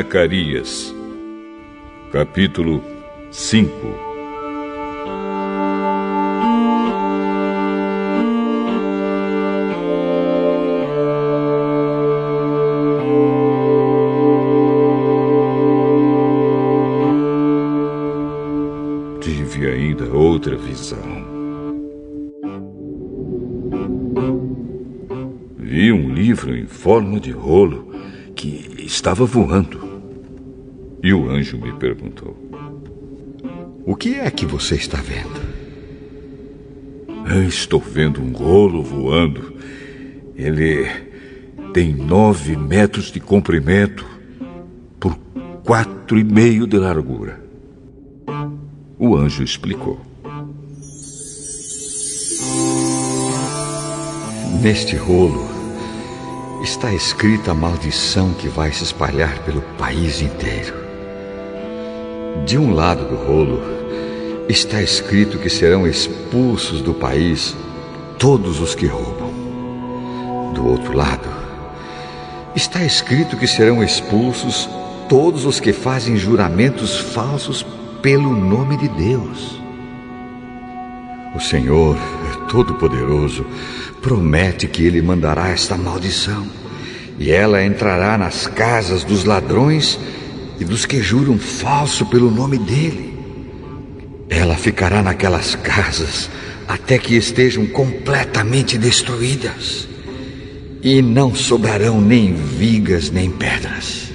Zacarias, 0.00 0.94
capítulo 2.10 2.82
5 3.30 3.68
Tive 19.20 19.66
ainda 19.66 20.04
outra 20.16 20.56
visão. 20.56 20.98
Vi 25.58 25.92
um 25.92 26.08
livro 26.08 26.56
em 26.56 26.66
forma 26.66 27.20
de 27.20 27.32
rolo 27.32 27.92
que 28.34 28.64
estava 28.78 29.26
voando. 29.26 29.79
E 31.10 31.12
o 31.12 31.28
anjo 31.28 31.58
me 31.58 31.72
perguntou: 31.72 32.36
O 33.84 33.96
que 33.96 34.14
é 34.14 34.30
que 34.30 34.46
você 34.46 34.76
está 34.76 34.98
vendo? 34.98 35.40
Estou 37.48 37.80
vendo 37.80 38.22
um 38.22 38.30
rolo 38.30 38.80
voando. 38.80 39.52
Ele 40.36 40.86
tem 41.74 41.92
nove 41.92 42.56
metros 42.56 43.10
de 43.10 43.18
comprimento 43.18 44.06
por 45.00 45.18
quatro 45.64 46.16
e 46.16 46.22
meio 46.22 46.64
de 46.64 46.78
largura. 46.78 47.40
O 48.96 49.16
anjo 49.16 49.42
explicou. 49.42 50.00
Neste 54.62 54.94
rolo 54.94 55.44
está 56.62 56.94
escrita 56.94 57.50
a 57.50 57.54
maldição 57.54 58.32
que 58.34 58.46
vai 58.46 58.70
se 58.70 58.84
espalhar 58.84 59.44
pelo 59.44 59.60
país 59.76 60.22
inteiro. 60.22 60.79
De 62.50 62.58
um 62.58 62.74
lado 62.74 63.04
do 63.04 63.14
rolo 63.14 63.62
está 64.48 64.82
escrito 64.82 65.38
que 65.38 65.48
serão 65.48 65.86
expulsos 65.86 66.82
do 66.82 66.92
país 66.92 67.56
todos 68.18 68.60
os 68.60 68.74
que 68.74 68.86
roubam. 68.86 69.32
Do 70.52 70.66
outro 70.66 70.92
lado 70.92 71.28
está 72.56 72.82
escrito 72.82 73.36
que 73.36 73.46
serão 73.46 73.84
expulsos 73.84 74.68
todos 75.08 75.44
os 75.44 75.60
que 75.60 75.72
fazem 75.72 76.16
juramentos 76.16 76.98
falsos 76.98 77.64
pelo 78.02 78.34
nome 78.34 78.76
de 78.78 78.88
Deus. 78.88 79.62
O 81.36 81.38
Senhor 81.38 81.96
Todo-Poderoso 82.48 83.46
promete 84.02 84.66
que 84.66 84.84
ele 84.84 85.00
mandará 85.00 85.50
esta 85.50 85.76
maldição, 85.76 86.48
e 87.16 87.30
ela 87.30 87.64
entrará 87.64 88.18
nas 88.18 88.48
casas 88.48 89.04
dos 89.04 89.24
ladrões 89.24 90.00
e 90.60 90.64
dos 90.64 90.84
que 90.84 91.00
juram 91.00 91.38
falso 91.38 92.04
pelo 92.06 92.30
nome 92.30 92.58
dele. 92.58 93.18
Ela 94.28 94.54
ficará 94.54 95.02
naquelas 95.02 95.54
casas 95.56 96.30
até 96.68 96.98
que 96.98 97.16
estejam 97.16 97.66
completamente 97.66 98.78
destruídas. 98.78 99.88
e 100.82 101.02
não 101.02 101.34
sobrarão 101.34 102.00
nem 102.00 102.32
vigas 102.32 103.10
nem 103.10 103.30
pedras. 103.30 104.10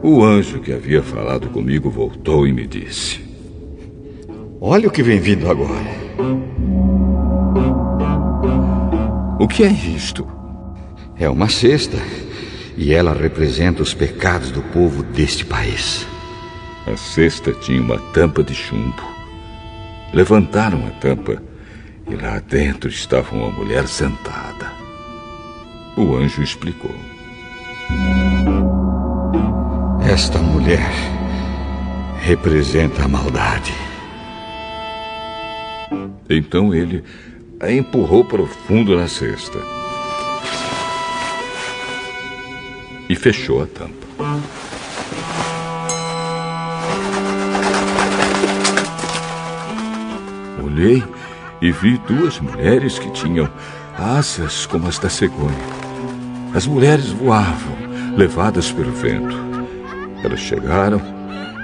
O 0.00 0.22
anjo 0.22 0.60
que 0.60 0.72
havia 0.72 1.02
falado 1.02 1.48
comigo 1.48 1.90
voltou 1.90 2.46
e 2.46 2.52
me 2.52 2.64
disse: 2.64 3.20
Olha 4.60 4.86
o 4.86 4.90
que 4.90 5.02
vem 5.02 5.18
vindo 5.18 5.50
agora. 5.50 5.90
O 9.40 9.48
que 9.48 9.64
é 9.64 9.72
isto? 9.72 10.43
É 11.16 11.28
uma 11.28 11.48
cesta 11.48 11.96
e 12.76 12.92
ela 12.92 13.14
representa 13.14 13.82
os 13.82 13.94
pecados 13.94 14.50
do 14.50 14.60
povo 14.60 15.02
deste 15.02 15.44
país. 15.44 16.06
A 16.86 16.96
cesta 16.96 17.52
tinha 17.52 17.80
uma 17.80 17.98
tampa 18.12 18.42
de 18.42 18.54
chumbo. 18.54 19.02
Levantaram 20.12 20.84
a 20.86 20.90
tampa 21.00 21.40
e 22.08 22.14
lá 22.16 22.40
dentro 22.40 22.90
estava 22.90 23.34
uma 23.34 23.50
mulher 23.50 23.86
sentada. 23.86 24.72
O 25.96 26.16
anjo 26.16 26.42
explicou. 26.42 26.94
Esta 30.06 30.38
mulher 30.38 30.90
representa 32.20 33.04
a 33.04 33.08
maldade. 33.08 33.72
Então 36.28 36.74
ele 36.74 37.04
a 37.60 37.70
empurrou 37.70 38.24
para 38.24 38.42
o 38.42 38.46
fundo 38.46 38.96
na 38.96 39.06
cesta. 39.06 39.83
E 43.14 43.16
fechou 43.16 43.62
a 43.62 43.66
tampa. 43.66 43.94
Olhei 50.60 51.00
e 51.62 51.70
vi 51.70 51.96
duas 52.08 52.40
mulheres 52.40 52.98
que 52.98 53.08
tinham 53.12 53.48
asas 53.96 54.66
como 54.66 54.88
as 54.88 54.98
da 54.98 55.08
cegonha. 55.08 55.54
As 56.56 56.66
mulheres 56.66 57.12
voavam, 57.12 57.76
levadas 58.16 58.72
pelo 58.72 58.90
vento. 58.90 59.36
Elas 60.24 60.40
chegaram, 60.40 61.00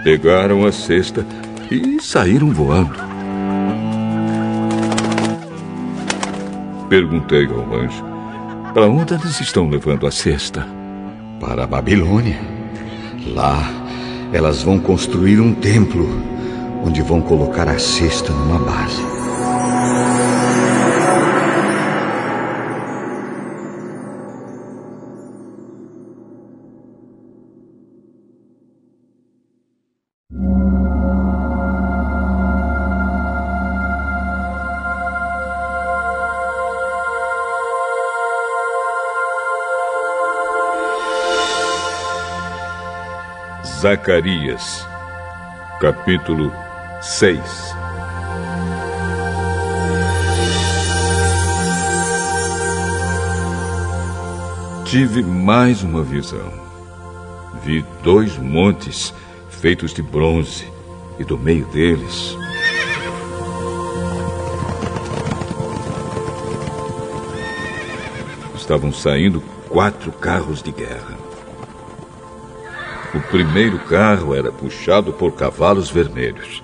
pegaram 0.05 0.65
a 0.65 0.71
cesta 0.71 1.27
e 1.69 2.01
saíram 2.01 2.53
voando. 2.53 2.95
Perguntei 6.89 7.47
ao 7.47 7.75
anjo: 7.75 8.05
Para 8.73 8.87
onde 8.87 9.15
eles 9.15 9.41
estão 9.41 9.69
levando 9.69 10.07
a 10.07 10.13
cesta? 10.13 10.80
Para 11.41 11.65
a 11.65 11.67
Babilônia. 11.67 12.39
Lá, 13.35 13.59
elas 14.31 14.63
vão 14.63 14.79
construir 14.79 15.41
um 15.41 15.55
templo 15.55 16.07
onde 16.85 17.01
vão 17.01 17.23
colocar 17.23 17.67
a 17.67 17.79
cesta 17.79 18.31
numa 18.31 18.59
base. 18.59 19.03
Zacarias, 43.81 44.87
capítulo 45.81 46.53
6 47.01 47.41
Tive 54.85 55.23
mais 55.23 55.83
uma 55.83 56.03
visão. 56.03 56.53
Vi 57.65 57.83
dois 58.03 58.37
montes 58.37 59.15
feitos 59.49 59.95
de 59.95 60.03
bronze, 60.03 60.71
e 61.19 61.25
do 61.25 61.39
meio 61.39 61.65
deles 61.69 62.37
estavam 68.55 68.93
saindo 68.93 69.41
quatro 69.71 70.13
carros 70.13 70.63
de 70.63 70.71
guerra. 70.71 71.30
O 73.13 73.21
primeiro 73.21 73.79
carro 73.81 74.35
era 74.35 74.53
puxado 74.53 75.13
por 75.13 75.33
cavalos 75.33 75.91
vermelhos, 75.91 76.63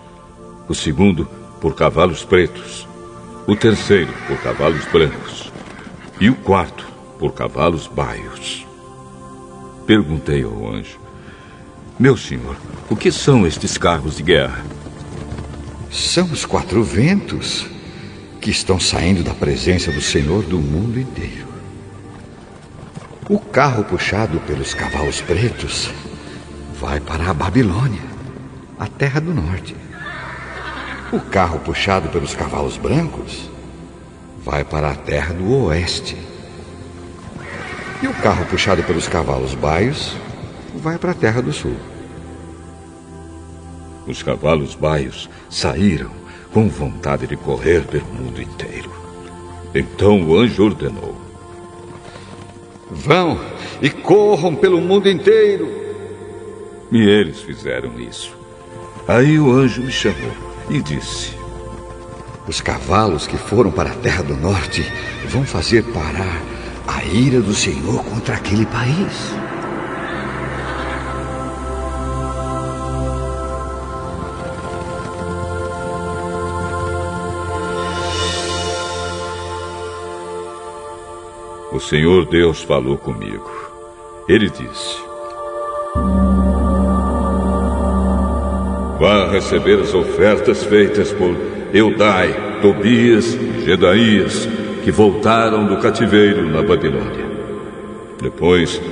o 0.68 0.74
segundo 0.74 1.26
por 1.60 1.74
cavalos 1.74 2.24
pretos, 2.24 2.86
o 3.48 3.56
terceiro 3.56 4.12
por 4.28 4.38
cavalos 4.38 4.84
brancos 4.86 5.52
e 6.20 6.30
o 6.30 6.36
quarto 6.36 6.86
por 7.18 7.32
cavalos 7.32 7.88
baios. 7.88 8.64
Perguntei 9.86 10.44
ao 10.44 10.68
anjo: 10.68 11.00
Meu 11.98 12.16
senhor, 12.16 12.56
o 12.88 12.94
que 12.94 13.10
são 13.10 13.44
estes 13.44 13.76
carros 13.76 14.16
de 14.16 14.22
guerra? 14.22 14.64
São 15.90 16.26
os 16.26 16.44
quatro 16.44 16.84
ventos 16.84 17.66
que 18.40 18.50
estão 18.50 18.78
saindo 18.78 19.24
da 19.24 19.34
presença 19.34 19.90
do 19.90 20.00
Senhor 20.00 20.44
do 20.44 20.58
mundo 20.58 21.00
inteiro. 21.00 21.46
O 23.28 23.40
carro 23.40 23.82
puxado 23.82 24.38
pelos 24.40 24.72
cavalos 24.72 25.20
pretos 25.20 25.90
vai 26.78 27.00
para 27.00 27.30
a 27.30 27.34
Babilônia, 27.34 28.02
a 28.78 28.86
terra 28.86 29.20
do 29.20 29.32
norte. 29.32 29.74
O 31.10 31.20
carro 31.20 31.58
puxado 31.60 32.08
pelos 32.10 32.34
cavalos 32.34 32.76
brancos 32.76 33.48
vai 34.44 34.62
para 34.62 34.90
a 34.90 34.94
terra 34.94 35.32
do 35.32 35.64
oeste. 35.64 36.16
E 38.02 38.06
o 38.06 38.14
carro 38.14 38.44
puxado 38.46 38.82
pelos 38.82 39.08
cavalos 39.08 39.54
baios 39.54 40.14
vai 40.74 40.98
para 40.98 41.12
a 41.12 41.14
terra 41.14 41.40
do 41.40 41.52
sul. 41.52 41.76
Os 44.06 44.22
cavalos 44.22 44.74
baios 44.74 45.30
saíram 45.48 46.10
com 46.52 46.68
vontade 46.68 47.26
de 47.26 47.36
correr 47.36 47.84
pelo 47.86 48.06
mundo 48.06 48.40
inteiro. 48.40 48.90
Então 49.74 50.22
o 50.22 50.36
anjo 50.36 50.64
ordenou: 50.64 51.16
Vão 52.90 53.40
e 53.80 53.88
corram 53.88 54.54
pelo 54.54 54.80
mundo 54.80 55.08
inteiro 55.08 55.85
e 56.90 56.98
eles 57.00 57.40
fizeram 57.40 57.98
isso. 57.98 58.36
Aí 59.08 59.38
o 59.38 59.50
anjo 59.50 59.82
me 59.82 59.92
chamou 59.92 60.32
e 60.68 60.80
disse: 60.80 61.32
Os 62.46 62.60
cavalos 62.60 63.26
que 63.26 63.36
foram 63.36 63.70
para 63.70 63.90
a 63.90 63.94
terra 63.96 64.22
do 64.22 64.36
norte 64.36 64.84
vão 65.28 65.44
fazer 65.44 65.82
parar 65.92 66.42
a 66.86 67.04
ira 67.04 67.40
do 67.40 67.54
Senhor 67.54 68.04
contra 68.04 68.36
aquele 68.36 68.66
país. 68.66 69.34
O 81.72 81.78
Senhor 81.78 82.24
Deus 82.24 82.62
falou 82.62 82.96
comigo. 82.96 83.50
Ele 84.28 84.48
disse: 84.48 85.05
Vá 89.06 89.28
receber 89.28 89.78
as 89.78 89.94
ofertas 89.94 90.64
feitas 90.64 91.12
por 91.12 91.32
Eudai, 91.72 92.58
Tobias 92.60 93.34
e 93.34 93.64
Gedaías, 93.64 94.48
que 94.82 94.90
voltaram 94.90 95.64
do 95.64 95.76
cativeiro 95.76 96.44
na 96.44 96.60
Babilônia. 96.60 97.24
Depois, 98.20 98.82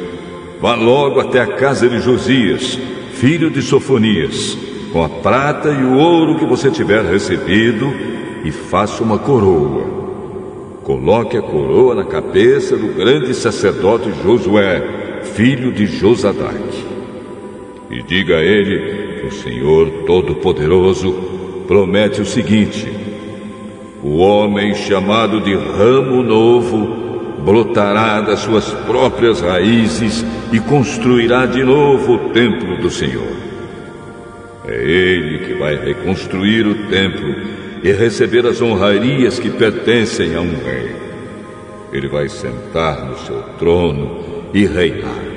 vá 0.60 0.76
logo 0.76 1.18
até 1.18 1.40
a 1.40 1.48
casa 1.48 1.88
de 1.88 1.98
Josias, 2.00 2.78
filho 3.14 3.50
de 3.50 3.60
Sofonias, 3.60 4.56
com 4.92 5.02
a 5.02 5.08
prata 5.08 5.70
e 5.70 5.82
o 5.82 5.98
ouro 5.98 6.38
que 6.38 6.46
você 6.46 6.70
tiver 6.70 7.02
recebido, 7.02 7.92
e 8.44 8.52
faça 8.52 9.02
uma 9.02 9.18
coroa. 9.18 9.84
Coloque 10.84 11.36
a 11.36 11.42
coroa 11.42 11.92
na 11.92 12.04
cabeça 12.04 12.76
do 12.76 12.86
grande 12.94 13.34
sacerdote 13.34 14.12
Josué, 14.22 15.20
filho 15.34 15.72
de 15.72 15.86
Josadaque. 15.86 16.84
E 17.90 18.00
diga 18.00 18.36
a 18.36 18.44
ele 18.44 19.03
o 19.24 19.32
Senhor 19.32 20.04
Todo-Poderoso 20.06 21.12
promete 21.66 22.20
o 22.20 22.26
seguinte: 22.26 22.88
o 24.02 24.18
homem 24.18 24.74
chamado 24.74 25.40
de 25.40 25.54
ramo 25.54 26.22
novo 26.22 27.04
brotará 27.44 28.20
das 28.20 28.40
suas 28.40 28.70
próprias 28.86 29.40
raízes 29.40 30.24
e 30.52 30.60
construirá 30.60 31.46
de 31.46 31.62
novo 31.62 32.14
o 32.14 32.18
templo 32.30 32.76
do 32.78 32.90
Senhor. 32.90 33.34
É 34.66 34.82
ele 34.82 35.46
que 35.46 35.54
vai 35.54 35.76
reconstruir 35.76 36.66
o 36.66 36.88
templo 36.88 37.34
e 37.82 37.92
receber 37.92 38.46
as 38.46 38.62
honrarias 38.62 39.38
que 39.38 39.50
pertencem 39.50 40.34
a 40.34 40.40
um 40.40 40.54
rei. 40.64 40.96
Ele 41.92 42.08
vai 42.08 42.28
sentar 42.28 43.04
no 43.04 43.18
seu 43.18 43.42
trono 43.58 44.22
e 44.54 44.64
reinar. 44.64 45.33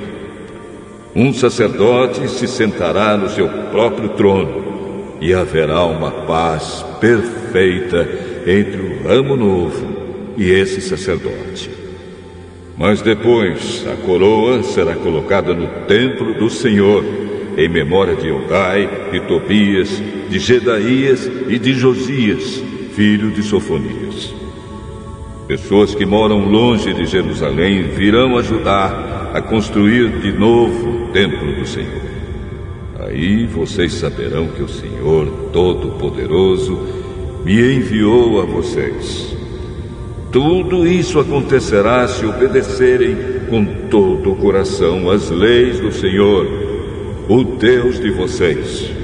Um 1.19 1.33
sacerdote 1.33 2.29
se 2.29 2.47
sentará 2.47 3.17
no 3.17 3.27
seu 3.27 3.49
próprio 3.71 4.09
trono 4.09 5.17
e 5.19 5.33
haverá 5.33 5.83
uma 5.83 6.11
paz 6.11 6.85
perfeita 7.01 8.07
entre 8.45 8.79
o 8.79 9.01
ramo 9.03 9.35
novo 9.35 9.87
e 10.37 10.51
esse 10.51 10.79
sacerdote. 10.79 11.71
Mas 12.77 13.01
depois 13.01 13.83
a 13.91 13.95
coroa 14.05 14.61
será 14.61 14.93
colocada 14.93 15.55
no 15.55 15.65
templo 15.87 16.35
do 16.35 16.51
Senhor, 16.51 17.03
em 17.57 17.67
memória 17.67 18.15
de 18.15 18.27
Eudai, 18.27 19.09
de 19.11 19.19
Tobias, 19.21 19.89
de 20.29 20.37
Gedaías 20.37 21.27
e 21.47 21.57
de 21.57 21.73
Josias, 21.73 22.63
filho 22.93 23.31
de 23.31 23.41
Sofonias. 23.41 24.35
Pessoas 25.47 25.95
que 25.95 26.05
moram 26.05 26.47
longe 26.47 26.93
de 26.93 27.07
Jerusalém 27.07 27.87
virão 27.87 28.37
ajudar 28.37 29.31
a 29.33 29.41
construir 29.41 30.19
de 30.19 30.31
novo 30.31 31.06
templo 31.17 31.51
do 31.51 31.65
Senhor. 31.65 32.03
Aí 32.99 33.47
vocês 33.47 33.93
saberão 33.93 34.49
que 34.49 34.61
o 34.61 34.67
Senhor 34.67 35.49
Todo-Poderoso 35.51 36.79
me 37.43 37.75
enviou 37.75 38.39
a 38.39 38.45
vocês. 38.45 39.35
Tudo 40.31 40.85
isso 40.85 41.19
acontecerá 41.19 42.07
se 42.07 42.23
obedecerem 42.23 43.17
com 43.49 43.65
todo 43.89 44.33
o 44.33 44.35
coração 44.35 45.09
às 45.09 45.31
leis 45.31 45.79
do 45.79 45.91
Senhor, 45.91 46.45
o 47.27 47.43
Deus 47.43 47.99
de 47.99 48.11
vocês. 48.11 48.96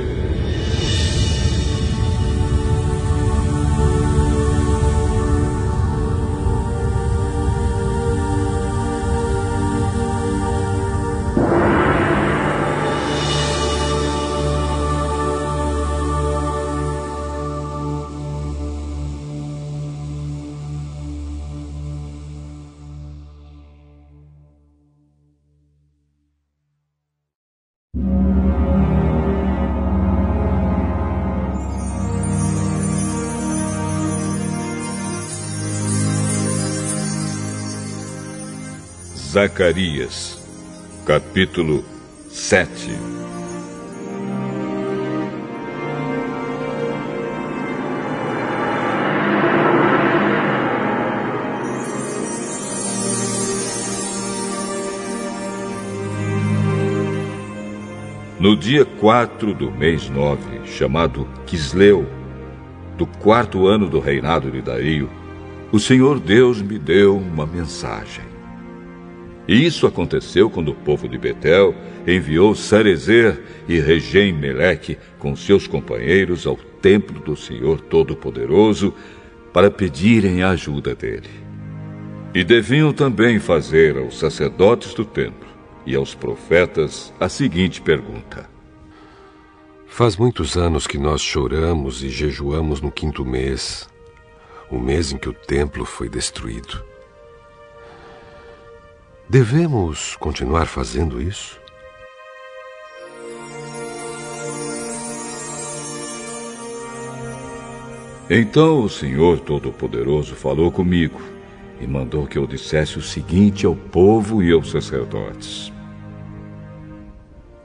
Zacarias, 39.44 40.42
capítulo 41.06 41.84
7 42.30 42.92
No 58.40 58.56
dia 58.56 58.86
4 58.86 59.54
do 59.54 59.70
mês 59.70 60.10
9, 60.10 60.66
chamado 60.68 61.28
Quisleu, 61.46 62.08
do 62.98 63.06
quarto 63.06 63.68
ano 63.68 63.90
do 63.90 64.00
reinado 64.00 64.50
de 64.50 64.62
Dario, 64.62 65.10
o 65.70 65.80
Senhor 65.80 66.18
Deus 66.18 66.62
me 66.62 66.80
deu 66.80 67.18
uma 67.18 67.46
mensagem. 67.46 68.33
E 69.48 69.66
isso 69.66 69.86
aconteceu 69.86 70.50
quando 70.50 70.70
o 70.70 70.76
povo 70.76 71.08
de 71.08 71.18
Betel 71.18 71.76
enviou 72.08 72.56
Sarezer 72.56 73.42
e 73.68 73.78
Regem 73.78 74.32
Meleque 74.32 74.98
com 75.20 75.36
seus 75.36 75.68
companheiros 75.68 76.48
ao 76.48 76.56
templo 76.56 77.20
do 77.20 77.36
Senhor 77.36 77.82
Todo-Poderoso 77.82 78.94
para 79.52 79.70
pedirem 79.70 80.44
a 80.44 80.52
ajuda 80.52 80.96
dele. 80.96 81.30
E 82.34 82.44
deviam 82.44 82.94
também 82.94 83.38
fazer 83.38 83.98
aos 83.98 84.18
sacerdotes 84.18 84.94
do 84.94 85.06
templo 85.06 85.48
e 85.86 85.96
aos 85.96 86.16
profetas 86.16 87.14
a 87.20 87.28
seguinte 87.28 87.82
pergunta: 87.82 88.50
Faz 89.86 90.16
muitos 90.16 90.58
anos 90.58 90.88
que 90.88 90.98
nós 90.98 91.22
choramos 91.22 92.02
e 92.02 92.10
jejuamos 92.10 92.82
no 92.82 92.92
quinto 92.92 93.26
mês, 93.26 93.88
o 94.72 94.80
mês 94.80 95.12
em 95.12 95.18
que 95.18 95.30
o 95.30 95.34
templo 95.34 95.86
foi 95.86 96.10
destruído. 96.10 96.93
Devemos 99.30 100.18
continuar 100.18 100.66
fazendo 100.66 101.22
isso? 101.22 101.58
Então 108.30 108.84
o 108.84 108.90
Senhor 108.90 109.40
Todo-Poderoso 109.40 110.36
falou 110.36 110.72
comigo 110.72 111.22
e 111.80 111.88
mandou 111.88 112.28
que 112.28 112.38
eu 112.38 112.46
dissesse 112.46 112.98
o 112.98 113.02
seguinte 113.02 113.66
ao 113.66 113.76
povo 113.76 114.44
e 114.44 114.52
aos 114.52 114.70
sacerdotes: 114.70 115.72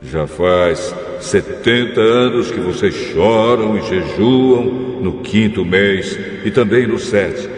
Já 0.00 0.26
faz 0.26 0.94
setenta 1.20 2.00
anos 2.00 2.52
que 2.52 2.60
vocês 2.60 2.94
choram 2.94 3.76
e 3.76 3.82
jejuam 3.82 5.00
no 5.00 5.20
quinto 5.22 5.64
mês 5.64 6.16
e 6.44 6.50
também 6.50 6.86
no 6.86 6.98
sétimo. 6.98 7.57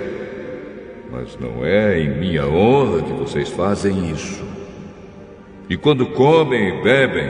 Mas 1.21 1.39
não 1.39 1.67
é 1.67 2.01
em 2.01 2.19
minha 2.19 2.47
honra 2.47 3.03
que 3.03 3.13
vocês 3.13 3.51
fazem 3.51 4.11
isso. 4.11 4.43
E 5.69 5.77
quando 5.77 6.07
comem 6.07 6.69
e 6.69 6.83
bebem, 6.83 7.29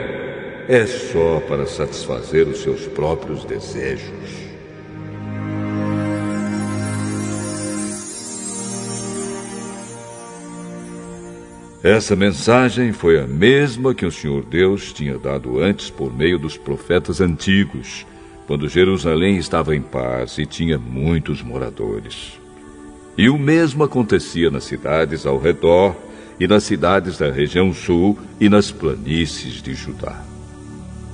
é 0.69 0.85
só 0.85 1.41
para 1.41 1.65
satisfazer 1.65 2.47
os 2.47 2.59
seus 2.59 2.87
próprios 2.87 3.43
desejos. 3.43 4.09
Essa 11.83 12.15
mensagem 12.15 12.93
foi 12.93 13.19
a 13.19 13.27
mesma 13.27 13.93
que 13.93 14.05
o 14.05 14.11
Senhor 14.11 14.45
Deus 14.45 14.93
tinha 14.93 15.17
dado 15.17 15.59
antes 15.59 15.89
por 15.89 16.15
meio 16.15 16.39
dos 16.39 16.55
profetas 16.55 17.19
antigos, 17.19 18.05
quando 18.47 18.69
Jerusalém 18.69 19.35
estava 19.35 19.75
em 19.75 19.81
paz 19.81 20.37
e 20.37 20.45
tinha 20.45 20.77
muitos 20.77 21.41
moradores. 21.41 22.40
E 23.21 23.29
o 23.29 23.37
mesmo 23.37 23.83
acontecia 23.83 24.49
nas 24.49 24.63
cidades 24.63 25.27
ao 25.27 25.37
redor 25.37 25.95
e 26.39 26.47
nas 26.47 26.63
cidades 26.63 27.19
da 27.19 27.29
região 27.29 27.71
sul 27.71 28.17
e 28.39 28.49
nas 28.49 28.71
planícies 28.71 29.61
de 29.61 29.75
Judá. 29.75 30.23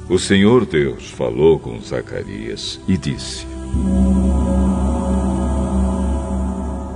O 0.08 0.18
Senhor 0.18 0.66
Deus 0.66 1.12
falou 1.12 1.60
com 1.60 1.78
Zacarias 1.82 2.80
e 2.88 2.96
disse: 2.96 3.46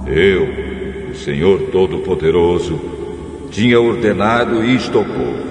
Eu, 0.08 1.12
o 1.12 1.16
Senhor 1.18 1.60
Todo-Poderoso, 1.74 2.80
tinha 3.52 3.82
ordenado 3.82 4.64
isto 4.64 4.98
ao 4.98 5.04
povo. 5.04 5.44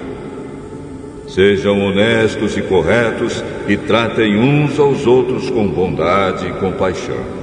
Sejam 1.27 1.79
honestos 1.85 2.57
e 2.57 2.63
corretos 2.63 3.43
e 3.67 3.77
tratem 3.77 4.39
uns 4.39 4.79
aos 4.79 5.05
outros 5.05 5.51
com 5.51 5.67
bondade 5.67 6.47
e 6.47 6.53
compaixão. 6.53 7.40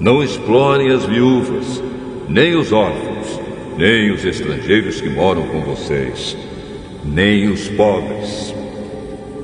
Não 0.00 0.22
explorem 0.22 0.92
as 0.92 1.04
viúvas, 1.04 1.82
nem 2.28 2.54
os 2.54 2.72
órfãos, 2.72 3.40
nem 3.76 4.12
os 4.12 4.24
estrangeiros 4.24 5.00
que 5.00 5.08
moram 5.08 5.42
com 5.48 5.60
vocês, 5.62 6.36
nem 7.04 7.48
os 7.48 7.68
pobres. 7.70 8.54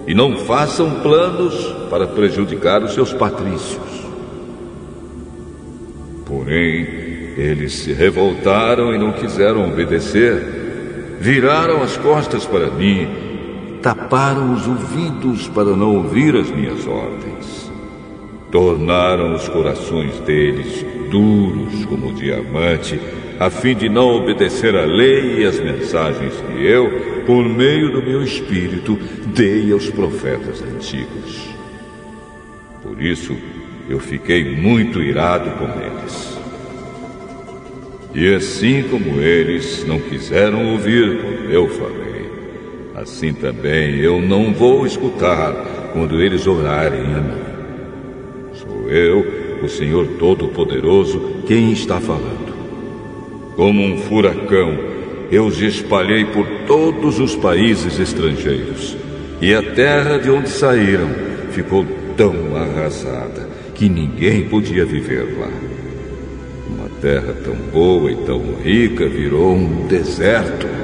E 0.06 0.14
não 0.14 0.36
façam 0.38 1.00
planos 1.00 1.54
para 1.90 2.06
prejudicar 2.06 2.84
os 2.84 2.94
seus 2.94 3.12
patrícios. 3.12 4.04
Porém, 6.24 6.86
eles 7.36 7.72
se 7.72 7.92
revoltaram 7.92 8.94
e 8.94 8.98
não 8.98 9.10
quiseram 9.10 9.68
obedecer, 9.68 11.16
viraram 11.18 11.82
as 11.82 11.96
costas 11.96 12.46
para 12.46 12.70
mim, 12.70 13.08
taparam 13.82 14.54
os 14.54 14.68
ouvidos 14.68 15.48
para 15.48 15.76
não 15.76 15.96
ouvir 15.96 16.36
as 16.36 16.48
minhas 16.48 16.86
ordens 16.86 17.63
tornaram 18.54 19.34
os 19.34 19.48
corações 19.48 20.20
deles 20.20 20.86
duros 21.10 21.84
como 21.86 22.14
diamante, 22.14 23.00
a 23.40 23.50
fim 23.50 23.74
de 23.74 23.88
não 23.88 24.14
obedecer 24.14 24.76
à 24.76 24.84
lei 24.84 25.40
e 25.40 25.44
às 25.44 25.58
mensagens 25.58 26.34
que 26.34 26.64
eu, 26.64 27.24
por 27.26 27.48
meio 27.48 27.90
do 27.90 28.00
meu 28.00 28.22
espírito, 28.22 28.96
dei 29.34 29.72
aos 29.72 29.90
profetas 29.90 30.62
antigos. 30.62 31.48
Por 32.80 33.02
isso, 33.02 33.36
eu 33.88 33.98
fiquei 33.98 34.54
muito 34.54 35.02
irado 35.02 35.50
com 35.58 35.66
eles. 35.80 36.38
E 38.14 38.36
assim 38.36 38.84
como 38.84 39.20
eles 39.20 39.84
não 39.84 39.98
quiseram 39.98 40.74
ouvir 40.74 41.20
quando 41.20 41.50
eu 41.50 41.68
falei, 41.70 42.30
assim 42.94 43.34
também 43.34 43.96
eu 43.96 44.22
não 44.22 44.54
vou 44.54 44.86
escutar 44.86 45.52
quando 45.92 46.22
eles 46.22 46.46
orarem 46.46 47.00
a 47.00 47.20
mim 47.20 47.43
eu, 48.94 49.26
o 49.62 49.68
Senhor 49.68 50.06
Todo-Poderoso, 50.18 51.42
quem 51.46 51.72
está 51.72 52.00
falando. 52.00 52.54
Como 53.56 53.82
um 53.82 53.98
furacão, 53.98 54.78
eu 55.30 55.46
os 55.46 55.60
espalhei 55.60 56.24
por 56.24 56.46
todos 56.66 57.18
os 57.18 57.34
países 57.34 57.98
estrangeiros, 57.98 58.96
e 59.40 59.54
a 59.54 59.62
terra 59.62 60.18
de 60.18 60.30
onde 60.30 60.48
saíram 60.48 61.10
ficou 61.50 61.84
tão 62.16 62.56
arrasada 62.56 63.48
que 63.74 63.88
ninguém 63.88 64.48
podia 64.48 64.84
viver 64.84 65.36
lá. 65.38 65.50
Uma 66.68 66.88
terra 67.00 67.34
tão 67.44 67.54
boa 67.72 68.10
e 68.10 68.16
tão 68.16 68.40
rica 68.62 69.08
virou 69.08 69.54
um 69.54 69.86
deserto. 69.86 70.83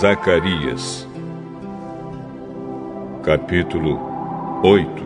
Zacarias, 0.00 1.06
capítulo 3.22 4.00
8 4.64 5.04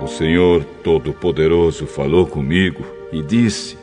O 0.00 0.08
Senhor 0.08 0.64
Todo-Poderoso 0.82 1.86
falou 1.86 2.26
comigo 2.26 2.82
e 3.12 3.20
disse: 3.20 3.76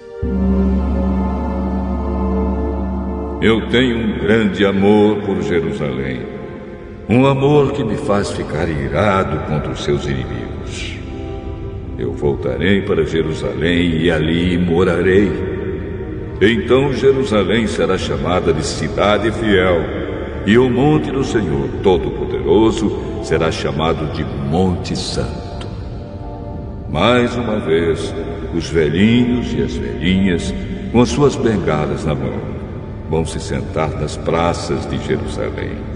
Eu 3.44 3.68
tenho 3.68 3.98
um 3.98 4.20
grande 4.20 4.66
amor 4.66 5.18
por 5.18 5.42
Jerusalém. 5.42 6.22
Um 7.10 7.28
amor 7.28 7.74
que 7.74 7.84
me 7.84 7.98
faz 7.98 8.32
ficar 8.32 8.70
irado 8.70 9.38
contra 9.50 9.70
os 9.70 9.84
seus 9.84 10.06
inimigos. 10.06 10.96
Eu 12.00 12.14
voltarei 12.14 12.84
para 12.84 13.04
Jerusalém 13.04 13.98
e 13.98 14.10
ali 14.10 14.58
morarei. 14.58 15.30
Então 16.40 16.94
Jerusalém 16.94 17.68
será 17.68 17.98
chamada 17.98 18.54
de 18.54 18.66
cidade 18.66 19.30
fiel, 19.34 19.82
e 20.46 20.58
o 20.58 20.70
monte 20.70 21.12
do 21.12 21.26
Senhor 21.26 21.68
Todo-Poderoso 21.84 22.98
será 23.24 23.52
chamado 23.52 24.10
de 24.14 24.24
Monte 24.24 24.98
Santo. 24.98 25.68
Mais 26.90 27.36
uma 27.36 27.60
vez, 27.60 28.16
os 28.56 28.70
velhinhos 28.70 29.54
e 29.54 29.64
as 29.64 29.76
velhinhas, 29.76 30.54
com 30.94 31.02
as 31.02 31.10
suas 31.10 31.36
bengalas 31.36 32.06
na 32.06 32.16
mão, 32.16 32.63
vão 33.10 33.26
se 33.26 33.40
sentar 33.40 33.90
nas 34.00 34.18
praças 34.18 34.86
de 34.90 34.98
Jerusalém. 35.06 35.94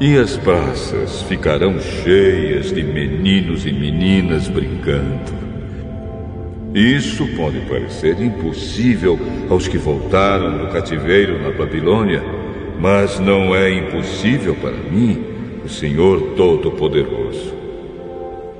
E 0.00 0.16
as 0.16 0.36
praças 0.36 1.22
ficarão 1.22 1.78
cheias 1.78 2.72
de 2.72 2.82
meninos 2.82 3.66
e 3.66 3.72
meninas 3.72 4.48
brincando. 4.48 5.40
Isso 6.74 7.26
pode 7.36 7.60
parecer 7.60 8.20
impossível 8.20 9.18
aos 9.50 9.68
que 9.68 9.76
voltaram 9.76 10.56
do 10.56 10.68
cativeiro 10.68 11.42
na 11.42 11.50
Babilônia, 11.50 12.22
mas 12.78 13.18
não 13.18 13.54
é 13.54 13.70
impossível 13.70 14.54
para 14.54 14.72
mim, 14.72 15.22
o 15.64 15.68
Senhor 15.68 16.34
Todo-Poderoso. 16.36 17.52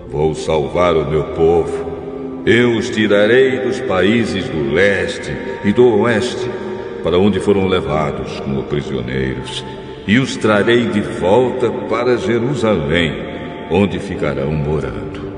Vou 0.09 0.35
salvar 0.35 0.97
o 0.97 1.09
meu 1.09 1.23
povo. 1.23 1.89
Eu 2.45 2.77
os 2.77 2.91
tirarei 2.91 3.61
dos 3.61 3.81
países 3.81 4.49
do 4.49 4.75
leste 4.75 5.33
e 5.65 5.73
do 5.73 6.01
oeste 6.01 6.51
para 7.03 7.19
onde 7.19 7.41
foram 7.41 7.67
levados 7.67 8.41
como 8.41 8.65
prisioneiros, 8.65 9.65
e 10.07 10.19
os 10.19 10.37
trarei 10.37 10.87
de 10.87 11.01
volta 11.01 11.71
para 11.89 12.17
Jerusalém, 12.17 13.13
onde 13.71 13.99
ficarão 13.99 14.53
morando. 14.53 15.31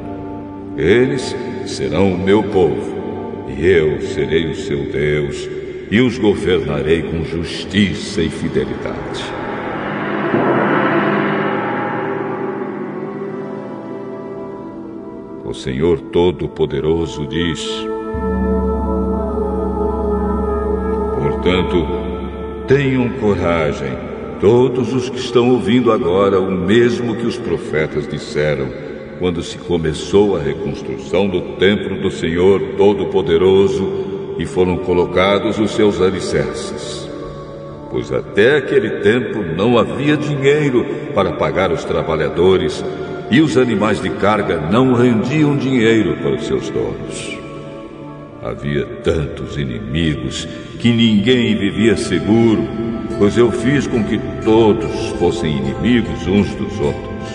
Eles 0.77 1.37
serão 1.67 2.13
o 2.13 2.19
meu 2.19 2.43
povo, 2.43 3.45
e 3.49 3.67
eu 3.67 4.01
serei 4.01 4.47
o 4.47 4.55
seu 4.55 4.91
Deus, 4.91 5.49
e 5.91 6.01
os 6.01 6.17
governarei 6.19 7.03
com 7.03 7.23
justiça 7.25 8.23
e 8.23 8.31
fidelidade. 8.31 9.23
O 15.45 15.53
Senhor 15.53 16.01
Todo-Poderoso 16.01 17.27
diz: 17.27 17.87
Portanto, 21.43 21.85
tenham 22.69 23.09
coragem, 23.19 23.93
todos 24.41 24.95
os 24.95 25.11
que 25.11 25.19
estão 25.19 25.51
ouvindo 25.51 25.91
agora 25.91 26.39
o 26.39 26.49
mesmo 26.49 27.17
que 27.17 27.27
os 27.27 27.37
profetas 27.37 28.07
disseram 28.07 28.69
quando 29.19 29.43
se 29.43 29.59
começou 29.59 30.37
a 30.37 30.41
reconstrução 30.41 31.27
do 31.27 31.57
templo 31.57 32.01
do 32.01 32.13
Senhor 32.13 32.61
Todo-Poderoso 32.77 34.37
e 34.39 34.47
foram 34.47 34.77
colocados 34.79 35.59
os 35.59 35.73
seus 35.73 36.01
alicerces. 36.01 37.11
Pois 37.91 38.13
até 38.13 38.59
aquele 38.59 39.01
tempo 39.01 39.43
não 39.43 39.77
havia 39.77 40.17
dinheiro 40.17 40.87
para 41.13 41.33
pagar 41.33 41.73
os 41.73 41.83
trabalhadores 41.83 42.85
e 43.33 43.41
os 43.41 43.57
animais 43.57 44.01
de 44.01 44.11
carga 44.11 44.61
não 44.71 44.95
rendiam 44.95 45.57
dinheiro 45.57 46.17
para 46.19 46.37
os 46.37 46.47
seus 46.47 46.71
donos. 46.71 47.37
Havia 48.45 48.87
tantos 49.05 49.57
inimigos 49.57 50.49
que 50.83 50.93
ninguém 50.93 51.57
vivia 51.57 51.97
seguro, 51.97 52.69
pois 53.17 53.39
eu 53.39 53.53
fiz 53.53 53.87
com 53.87 54.03
que 54.03 54.19
todos 54.45 55.11
fossem 55.11 55.59
inimigos 55.59 56.27
uns 56.27 56.53
dos 56.57 56.81
outros. 56.81 57.29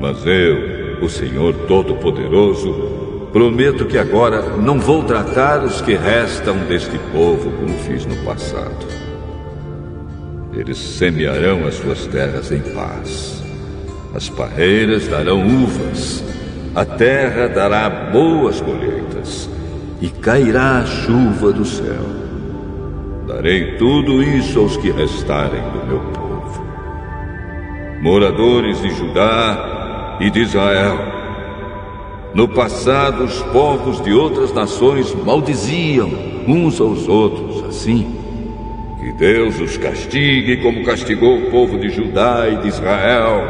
Mas 0.00 0.24
eu, 0.24 1.04
o 1.04 1.08
Senhor 1.10 1.52
Todo-Poderoso, 1.68 3.28
prometo 3.30 3.84
que 3.84 3.98
agora 3.98 4.56
não 4.56 4.80
vou 4.80 5.04
tratar 5.04 5.62
os 5.62 5.82
que 5.82 5.96
restam 5.96 6.56
deste 6.66 6.98
povo 7.12 7.52
como 7.58 7.78
fiz 7.80 8.06
no 8.06 8.16
passado. 8.24 8.86
Eles 10.54 10.78
semearão 10.78 11.66
as 11.66 11.74
suas 11.74 12.06
terras 12.06 12.50
em 12.50 12.60
paz. 12.72 13.44
As 14.14 14.30
parreiras 14.30 15.06
darão 15.08 15.46
uvas, 15.46 16.24
a 16.74 16.86
terra 16.86 17.48
dará 17.48 17.90
boas 17.90 18.62
colheitas 18.62 19.50
e 20.04 20.10
cairá 20.10 20.80
a 20.80 20.84
chuva 20.84 21.50
do 21.50 21.64
céu. 21.64 22.04
Darei 23.26 23.78
tudo 23.78 24.22
isso 24.22 24.60
aos 24.60 24.76
que 24.76 24.90
restarem 24.90 25.62
do 25.62 25.86
meu 25.86 26.00
povo. 26.12 26.62
Moradores 28.02 28.82
de 28.82 28.90
Judá 28.90 30.18
e 30.20 30.28
de 30.28 30.40
Israel. 30.40 30.98
No 32.34 32.46
passado, 32.46 33.24
os 33.24 33.40
povos 33.44 33.98
de 34.02 34.12
outras 34.12 34.52
nações 34.52 35.14
maldiziam 35.24 36.10
uns 36.46 36.78
aos 36.82 37.08
outros 37.08 37.64
assim. 37.64 38.14
Que 39.00 39.10
Deus 39.12 39.58
os 39.58 39.78
castigue 39.78 40.58
como 40.58 40.84
castigou 40.84 41.38
o 41.38 41.50
povo 41.50 41.78
de 41.78 41.88
Judá 41.88 42.46
e 42.46 42.56
de 42.56 42.68
Israel. 42.68 43.42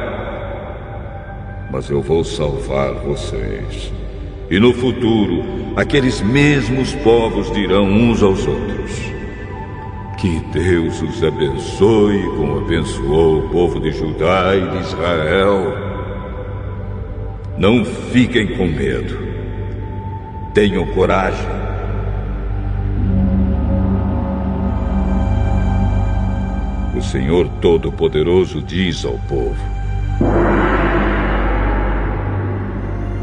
Mas 1.72 1.90
eu 1.90 2.00
vou 2.00 2.22
salvar 2.22 2.92
vocês 2.92 4.03
e 4.54 4.60
no 4.60 4.72
futuro, 4.72 5.42
aqueles 5.74 6.22
mesmos 6.22 6.94
povos 6.94 7.50
dirão 7.50 7.86
uns 7.90 8.22
aos 8.22 8.46
outros: 8.46 8.92
Que 10.16 10.38
Deus 10.52 11.02
os 11.02 11.24
abençoe 11.24 12.22
como 12.36 12.58
abençoou 12.58 13.40
o 13.40 13.48
povo 13.48 13.80
de 13.80 13.90
Judá 13.90 14.54
e 14.54 14.60
de 14.60 14.78
Israel. 14.84 15.76
Não 17.58 17.84
fiquem 17.84 18.56
com 18.56 18.68
medo. 18.68 19.18
Tenham 20.54 20.86
coragem. 20.86 21.48
O 26.96 27.02
Senhor 27.02 27.48
Todo-Poderoso 27.60 28.62
diz 28.62 29.04
ao 29.04 29.18
povo: 29.28 29.73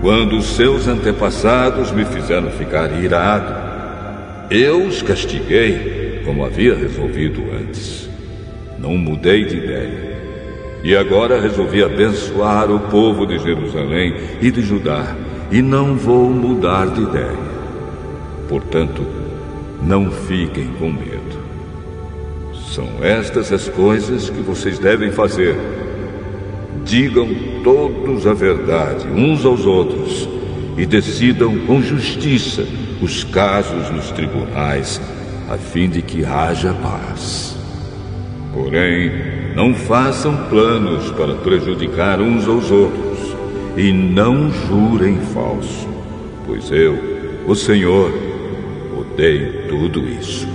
Quando 0.01 0.37
os 0.37 0.55
seus 0.55 0.87
antepassados 0.87 1.91
me 1.91 2.03
fizeram 2.03 2.49
ficar 2.49 2.91
irado, 3.03 3.53
eu 4.49 4.83
os 4.83 5.03
castiguei 5.03 6.23
como 6.25 6.43
havia 6.43 6.75
resolvido 6.75 7.43
antes. 7.53 8.09
Não 8.79 8.97
mudei 8.97 9.45
de 9.45 9.57
ideia. 9.57 10.11
E 10.83 10.95
agora 10.95 11.39
resolvi 11.39 11.83
abençoar 11.83 12.71
o 12.71 12.79
povo 12.79 13.27
de 13.27 13.37
Jerusalém 13.37 14.15
e 14.41 14.49
de 14.49 14.63
Judá 14.63 15.15
e 15.51 15.61
não 15.61 15.95
vou 15.95 16.31
mudar 16.31 16.87
de 16.87 17.03
ideia. 17.03 17.51
Portanto, 18.49 19.05
não 19.83 20.09
fiquem 20.09 20.67
com 20.79 20.89
medo. 20.91 21.41
São 22.71 22.87
estas 23.03 23.53
as 23.53 23.69
coisas 23.69 24.31
que 24.31 24.41
vocês 24.41 24.79
devem 24.79 25.11
fazer. 25.11 25.55
Digam 26.83 27.27
todos 27.63 28.25
a 28.25 28.33
verdade 28.33 29.07
uns 29.07 29.45
aos 29.45 29.65
outros 29.65 30.27
e 30.77 30.85
decidam 30.85 31.57
com 31.65 31.81
justiça 31.81 32.65
os 33.01 33.23
casos 33.23 33.89
nos 33.89 34.11
tribunais, 34.11 35.01
a 35.49 35.57
fim 35.57 35.89
de 35.89 36.01
que 36.01 36.23
haja 36.23 36.73
paz. 36.73 37.57
Porém, 38.53 39.11
não 39.55 39.73
façam 39.73 40.35
planos 40.49 41.11
para 41.11 41.35
prejudicar 41.35 42.21
uns 42.21 42.47
aos 42.47 42.71
outros 42.71 43.35
e 43.75 43.91
não 43.91 44.51
jurem 44.51 45.17
falso, 45.33 45.87
pois 46.45 46.69
eu, 46.71 46.97
o 47.47 47.55
Senhor, 47.55 48.11
odeio 48.97 49.67
tudo 49.67 50.07
isso. 50.07 50.47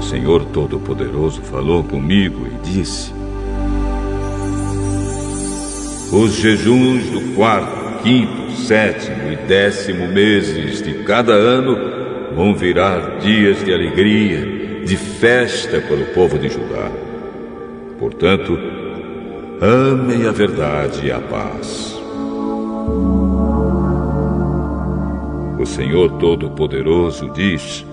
O 0.00 0.02
Senhor 0.02 0.46
Todo-Poderoso 0.46 1.42
falou 1.42 1.84
comigo 1.84 2.46
e 2.46 2.66
disse: 2.66 3.12
Os 6.10 6.32
jejuns 6.36 7.04
do 7.10 7.34
quarto, 7.36 8.02
quinto, 8.02 8.50
sétimo 8.52 9.30
e 9.30 9.36
décimo 9.46 10.08
meses 10.08 10.80
de 10.82 11.04
cada 11.04 11.34
ano 11.34 11.76
vão 12.34 12.54
virar 12.54 13.18
dias 13.18 13.62
de 13.62 13.74
alegria, 13.74 14.86
de 14.86 14.96
festa 14.96 15.82
para 15.82 15.96
o 15.96 16.06
povo 16.14 16.38
de 16.38 16.48
Judá. 16.48 16.90
Portanto, 17.98 18.58
amem 19.60 20.26
a 20.26 20.32
verdade 20.32 21.08
e 21.08 21.12
a 21.12 21.20
paz. 21.20 21.94
O 25.58 25.66
Senhor 25.66 26.12
Todo-Poderoso 26.12 27.28
diz: 27.34 27.84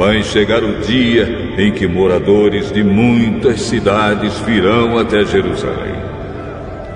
Vai 0.00 0.22
chegar 0.22 0.64
o 0.64 0.78
dia 0.78 1.28
em 1.58 1.72
que 1.72 1.86
moradores 1.86 2.72
de 2.72 2.82
muitas 2.82 3.60
cidades 3.60 4.38
virão 4.38 4.96
até 4.96 5.26
Jerusalém. 5.26 5.92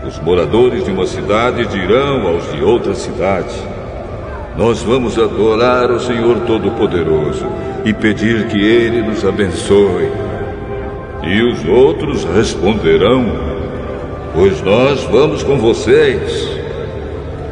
Os 0.09 0.18
moradores 0.20 0.82
de 0.86 0.90
uma 0.90 1.06
cidade 1.06 1.66
dirão 1.66 2.26
aos 2.26 2.51
de 2.51 2.64
outra 2.64 2.94
cidade: 2.94 3.55
Nós 4.56 4.82
vamos 4.82 5.18
adorar 5.18 5.90
o 5.90 6.01
Senhor 6.01 6.47
Todo-Poderoso 6.47 7.44
e 7.85 7.93
pedir 7.93 8.47
que 8.47 8.59
Ele 8.59 9.02
nos 9.02 9.22
abençoe. 9.22 10.09
E 11.24 11.43
os 11.43 11.62
outros 11.66 12.24
responderão: 12.24 13.26
Pois 14.32 14.62
nós 14.62 15.05
vamos 15.05 15.43
com 15.43 15.59
vocês. 15.59 16.48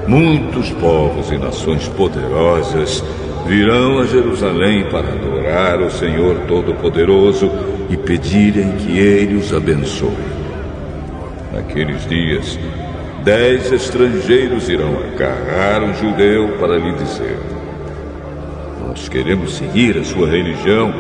Muitos 0.09 0.71
povos 0.71 1.31
e 1.31 1.37
nações 1.37 1.87
poderosas 1.89 3.05
virão 3.47 3.99
a 3.99 4.07
Jerusalém 4.07 4.85
para 4.91 5.09
adorar 5.09 5.81
o 5.81 5.91
Senhor 5.91 6.37
Todo-Poderoso 6.47 7.51
e 7.91 7.97
pedirem 7.97 8.73
que 8.73 8.99
Ele 8.99 9.37
os 9.37 9.53
abençoe. 9.53 10.17
Naqueles 11.53 12.09
dias, 12.09 12.59
dez 13.23 13.71
estrangeiros 13.73 14.69
irão 14.69 14.97
agarrar 14.99 15.83
um 15.83 15.95
judeu 15.95 16.57
para 16.59 16.79
lhe 16.79 16.93
dizer: 16.93 17.39
Nós 18.87 19.09
queremos 19.09 19.55
seguir 19.57 19.99
a 19.99 20.05
sua 20.05 20.29
religião, 20.29 20.95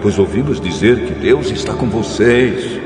pois 0.00 0.18
ouvimos 0.18 0.60
dizer 0.60 1.00
que 1.00 1.14
Deus 1.14 1.50
está 1.50 1.74
com 1.74 1.88
vocês. 1.88 2.77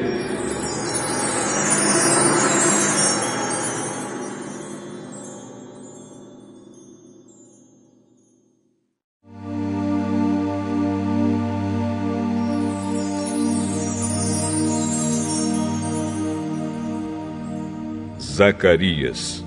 Zacarias, 18.32 19.44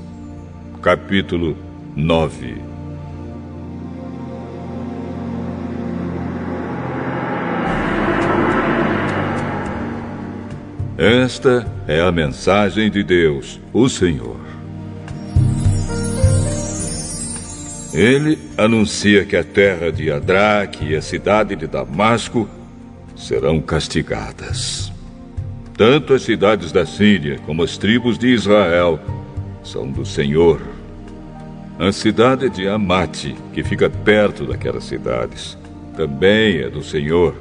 capítulo 0.80 1.58
9 1.96 2.62
Esta 11.00 11.66
é 11.88 12.00
a 12.00 12.12
mensagem 12.12 12.92
de 12.92 13.02
Deus, 13.02 13.60
o 13.74 13.90
Senhor. 13.90 14.40
Ele 17.92 18.38
anuncia 18.56 19.26
que 19.26 19.36
a 19.36 19.44
terra 19.44 19.92
de 19.92 20.12
Adraque 20.12 20.92
e 20.92 20.96
a 20.96 21.02
cidade 21.02 21.56
de 21.56 21.66
Damasco 21.66 22.48
serão 23.16 23.60
castigadas. 23.60 24.85
Tanto 25.78 26.14
as 26.14 26.22
cidades 26.22 26.72
da 26.72 26.86
Síria 26.86 27.38
como 27.46 27.62
as 27.62 27.78
tribos 27.78 28.18
de 28.18 28.28
Israel 28.28 28.98
são 29.62 29.92
do 29.92 30.06
Senhor. 30.06 30.62
A 31.78 31.92
cidade 31.92 32.50
de 32.50 32.66
Amate, 32.66 33.36
que 33.54 33.62
fica 33.62 33.90
perto 33.90 34.46
daquelas 34.46 34.86
cidades, 34.86 35.58
também 35.98 36.60
é 36.60 36.70
do 36.70 36.82
Senhor. 36.82 37.36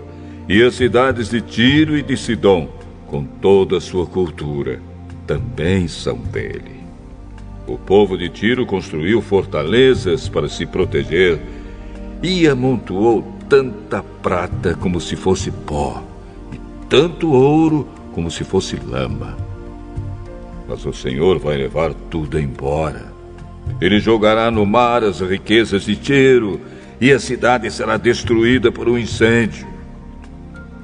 E 0.49 0.61
as 0.65 0.75
cidades 0.75 1.31
de 1.31 1.41
Tiro 1.41 1.97
e 1.97 2.03
de 2.03 2.17
Sidom, 2.17 2.69
com 3.07 3.25
toda 3.25 3.77
a 3.77 3.81
sua 3.81 4.05
cultura, 4.05 4.81
também 5.29 5.87
são 5.87 6.19
dele. 6.19 6.83
O 7.69 7.79
povo 7.79 8.19
de 8.19 8.29
Tiro 8.29 8.67
construiu 8.67 9.23
fortalezas 9.23 10.29
para 10.29 10.49
se 10.49 10.67
proteger 10.67 11.39
e 12.21 12.49
amontoou 12.49 13.23
tanta 13.49 14.03
prata 14.03 14.75
como 14.75 15.01
se 15.01 15.15
fosse 15.15 15.53
pó, 15.53 16.03
e 16.53 16.59
tanto 16.89 17.33
ouro 17.33 17.87
como 18.15 18.31
se 18.31 18.45
fosse 18.45 18.77
lama. 18.77 19.37
Mas 20.69 20.87
o 20.87 20.93
Senhor 20.93 21.39
vai 21.39 21.57
levar 21.57 21.93
tudo 22.09 22.39
embora. 22.39 23.13
Ele 23.81 23.99
jogará 23.99 24.51
no 24.51 24.65
mar 24.65 25.03
as 25.03 25.21
riquezas 25.21 25.83
de 25.83 25.97
Tiro 25.97 26.61
e 27.01 27.13
a 27.13 27.19
cidade 27.19 27.71
será 27.71 27.97
destruída 27.97 28.71
por 28.71 28.89
um 28.89 28.97
incêndio. 28.97 29.67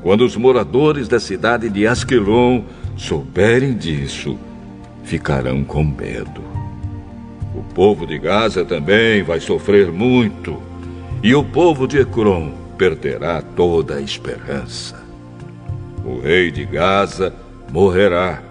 Quando 0.03 0.25
os 0.25 0.37
moradores 0.37 1.09
da 1.09 1.21
cidade 1.21 1.69
de 1.69 1.87
Asquelon 1.87 2.63
souberem 2.97 3.75
disso, 3.75 4.39
ficarão 5.05 5.63
com 5.63 5.85
medo. 5.85 6.43
O 7.55 7.63
povo 7.75 8.07
de 8.07 8.19
Gaza 8.19 8.65
também 8.65 9.23
vai 9.23 9.41
sofrer 9.41 9.91
muito, 9.91 10.61
e 11.23 11.35
o 11.35 11.45
povo 11.45 11.87
de 11.87 11.99
Ecrom 11.99 12.53
perderá 12.79 13.43
toda 13.43 13.97
a 13.97 14.01
esperança. 14.01 15.00
O 16.05 16.21
rei 16.21 16.51
de 16.51 16.65
Gaza 16.65 17.33
morrerá 17.71 18.43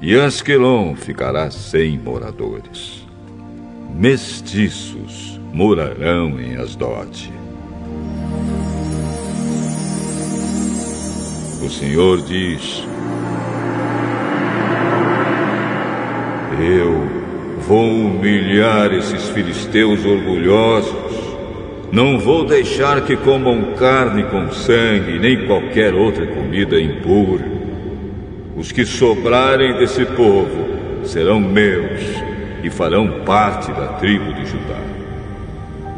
e 0.00 0.18
Asquelon 0.18 0.94
ficará 0.94 1.50
sem 1.50 1.98
moradores. 1.98 3.06
Mestiços 3.94 5.40
morarão 5.52 6.40
em 6.40 6.56
Asdote. 6.56 7.32
O 11.62 11.68
Senhor 11.68 12.22
diz: 12.22 12.84
Eu 16.58 17.08
vou 17.60 17.88
humilhar 17.88 18.92
esses 18.92 19.28
filisteus 19.30 20.04
orgulhosos 20.04 21.31
não 21.92 22.18
vou 22.18 22.46
deixar 22.46 23.02
que 23.02 23.14
comam 23.14 23.74
carne 23.74 24.22
com 24.24 24.50
sangue, 24.50 25.18
nem 25.18 25.46
qualquer 25.46 25.92
outra 25.92 26.26
comida 26.26 26.80
impura. 26.80 27.44
Os 28.56 28.72
que 28.72 28.86
sobrarem 28.86 29.74
desse 29.74 30.06
povo 30.06 31.04
serão 31.04 31.38
meus 31.38 32.00
e 32.64 32.70
farão 32.70 33.20
parte 33.26 33.70
da 33.72 33.88
tribo 33.88 34.32
de 34.32 34.46
Judá. 34.46 34.80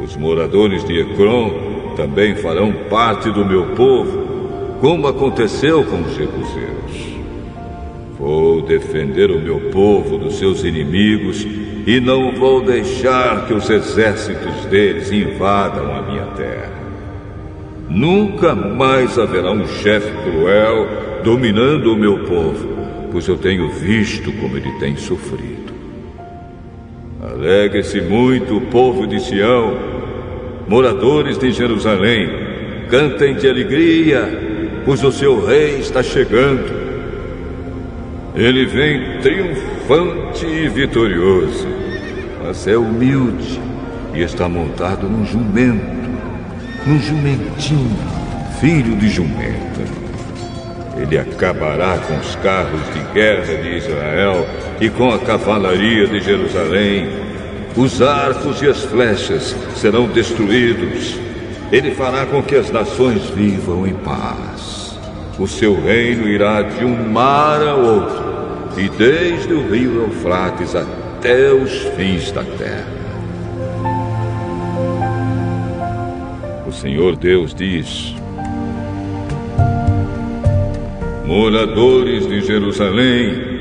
Os 0.02 0.16
moradores 0.16 0.84
de 0.84 0.98
Ecrom 0.98 1.94
também 1.96 2.34
farão 2.34 2.72
parte 2.90 3.30
do 3.30 3.44
meu 3.44 3.66
povo, 3.76 4.76
como 4.80 5.06
aconteceu 5.06 5.84
com 5.84 6.00
os 6.00 6.16
jebuseus. 6.16 7.14
Vou 8.18 8.62
defender 8.62 9.30
o 9.30 9.38
meu 9.38 9.70
povo 9.70 10.18
dos 10.18 10.38
seus 10.40 10.64
inimigos 10.64 11.46
e 11.86 12.00
não 12.00 12.32
vou 12.32 12.62
deixar 12.62 13.46
que 13.46 13.52
os 13.52 13.68
exércitos 13.68 14.64
deles 14.66 15.12
invadam 15.12 15.94
a 15.94 16.02
minha 16.02 16.24
terra. 16.36 16.72
Nunca 17.88 18.54
mais 18.54 19.18
haverá 19.18 19.50
um 19.50 19.66
chefe 19.66 20.10
cruel 20.22 20.88
dominando 21.22 21.92
o 21.92 21.96
meu 21.96 22.20
povo, 22.20 22.68
pois 23.12 23.28
eu 23.28 23.36
tenho 23.36 23.70
visto 23.70 24.32
como 24.32 24.56
ele 24.56 24.72
tem 24.80 24.96
sofrido. 24.96 25.74
Alegre-se 27.22 28.00
muito 28.00 28.56
o 28.56 28.60
povo 28.62 29.06
de 29.06 29.20
Sião, 29.20 29.76
moradores 30.66 31.38
de 31.38 31.52
Jerusalém, 31.52 32.28
cantem 32.90 33.34
de 33.34 33.48
alegria, 33.48 34.82
pois 34.84 35.02
o 35.02 35.12
seu 35.12 35.44
rei 35.44 35.78
está 35.78 36.02
chegando. 36.02 36.73
Ele 38.34 38.66
vem 38.66 39.20
triunfante 39.20 40.44
e 40.44 40.68
vitorioso, 40.68 41.68
mas 42.42 42.66
é 42.66 42.76
humilde 42.76 43.60
e 44.12 44.22
está 44.22 44.48
montado 44.48 45.08
num 45.08 45.24
jumento, 45.24 46.10
num 46.84 46.98
jumentinho, 46.98 47.96
filho 48.60 48.96
de 48.96 49.08
jumenta. 49.08 49.84
Ele 50.96 51.16
acabará 51.16 51.96
com 51.98 52.16
os 52.16 52.34
carros 52.36 52.80
de 52.92 53.12
guerra 53.14 53.54
de 53.54 53.76
Israel 53.76 54.44
e 54.80 54.90
com 54.90 55.12
a 55.12 55.18
cavalaria 55.20 56.08
de 56.08 56.18
Jerusalém. 56.20 57.08
Os 57.76 58.02
arcos 58.02 58.60
e 58.62 58.66
as 58.66 58.82
flechas 58.82 59.54
serão 59.76 60.08
destruídos. 60.08 61.16
Ele 61.70 61.92
fará 61.92 62.26
com 62.26 62.42
que 62.42 62.56
as 62.56 62.68
nações 62.72 63.30
vivam 63.30 63.86
em 63.86 63.94
paz. 63.94 64.74
O 65.36 65.48
seu 65.48 65.74
reino 65.80 66.28
irá 66.28 66.62
de 66.62 66.84
um 66.84 67.10
mar 67.10 67.60
a 67.60 67.74
outro, 67.74 68.23
e 68.76 68.88
desde 68.88 69.52
o 69.52 69.68
rio 69.68 70.02
Eufrates 70.02 70.74
até 70.74 71.52
os 71.52 71.72
fins 71.96 72.32
da 72.32 72.42
terra. 72.42 73.04
O 76.66 76.72
Senhor 76.72 77.16
Deus 77.16 77.54
diz: 77.54 78.14
Moradores 81.24 82.26
de 82.26 82.40
Jerusalém, 82.42 83.54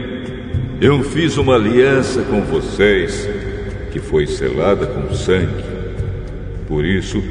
eu 0.82 1.04
fiz 1.04 1.38
uma 1.38 1.56
aliança 1.56 2.24
com 2.24 2.42
vocês 2.42 3.30
que 3.92 4.00
foi 4.00 4.26
selada 4.26 4.88
com 4.88 5.14
sangue. 5.14 5.64
Por 6.68 6.84
isso, 6.84 7.24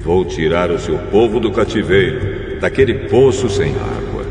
vou 0.00 0.24
tirar 0.24 0.70
o 0.70 0.78
seu 0.78 0.98
povo 1.10 1.38
do 1.38 1.52
cativeiro, 1.52 2.58
daquele 2.60 2.94
poço 2.94 3.48
sem 3.48 3.70
água. 3.70 4.26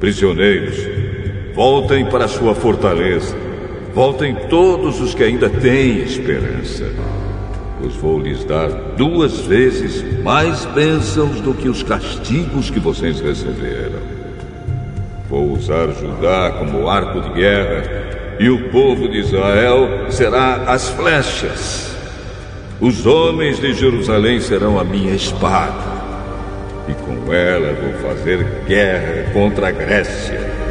Prisioneiros, 0.00 0.93
voltem 1.54 2.04
para 2.06 2.26
sua 2.26 2.54
fortaleza. 2.54 3.36
Voltem 3.94 4.34
todos 4.50 5.00
os 5.00 5.14
que 5.14 5.22
ainda 5.22 5.48
têm 5.48 5.98
esperança. 5.98 6.90
Pois 7.80 7.94
vou 7.94 8.18
lhes 8.18 8.44
dar 8.44 8.68
duas 8.96 9.40
vezes 9.40 10.02
mais 10.22 10.64
bênçãos 10.66 11.40
do 11.40 11.54
que 11.54 11.68
os 11.68 11.82
castigos 11.82 12.70
que 12.70 12.80
vocês 12.80 13.20
receberam. 13.20 14.00
Vou 15.30 15.52
usar 15.52 15.88
Judá 15.92 16.56
como 16.58 16.88
arco 16.88 17.20
de 17.20 17.30
guerra, 17.34 18.36
e 18.40 18.50
o 18.50 18.68
povo 18.70 19.08
de 19.08 19.18
Israel 19.18 20.10
será 20.10 20.64
as 20.66 20.88
flechas. 20.88 21.94
Os 22.80 23.06
homens 23.06 23.60
de 23.60 23.72
Jerusalém 23.74 24.40
serão 24.40 24.78
a 24.78 24.84
minha 24.84 25.14
espada, 25.14 25.84
e 26.88 26.94
com 26.94 27.32
ela 27.32 27.72
vou 27.74 28.10
fazer 28.10 28.44
guerra 28.66 29.30
contra 29.32 29.68
a 29.68 29.70
Grécia. 29.70 30.63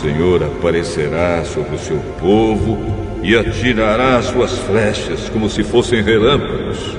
Senhor 0.00 0.42
aparecerá 0.42 1.44
sobre 1.44 1.74
o 1.74 1.78
seu 1.78 1.98
povo 2.18 2.78
e 3.22 3.36
atirará 3.36 4.22
suas 4.22 4.56
flechas 4.60 5.28
como 5.28 5.50
se 5.50 5.62
fossem 5.62 6.02
relâmpagos. 6.02 6.96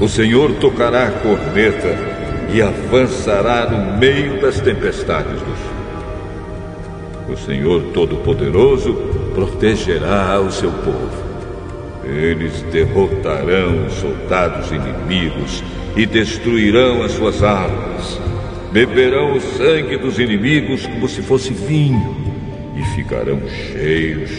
O 0.00 0.08
Senhor 0.08 0.52
tocará 0.54 1.06
a 1.06 1.10
corneta 1.12 1.96
e 2.52 2.60
avançará 2.60 3.70
no 3.70 3.96
meio 3.96 4.40
das 4.40 4.60
tempestades 4.60 5.34
do 5.34 5.56
sul. 5.56 7.32
O 7.32 7.36
Senhor 7.36 7.80
Todo-Poderoso 7.94 8.94
protegerá 9.32 10.40
o 10.40 10.50
seu 10.50 10.72
povo. 10.72 11.22
Eles 12.04 12.60
derrotarão 12.72 13.86
os 13.86 13.94
soldados 13.94 14.72
inimigos 14.72 15.62
e 15.96 16.04
destruirão 16.04 17.02
as 17.02 17.12
suas 17.12 17.40
armas. 17.42 18.23
Beberão 18.74 19.36
o 19.36 19.40
sangue 19.40 19.96
dos 19.96 20.18
inimigos 20.18 20.84
como 20.84 21.08
se 21.08 21.22
fosse 21.22 21.52
vinho 21.52 22.16
e 22.76 22.82
ficarão 22.96 23.40
cheios 23.48 24.32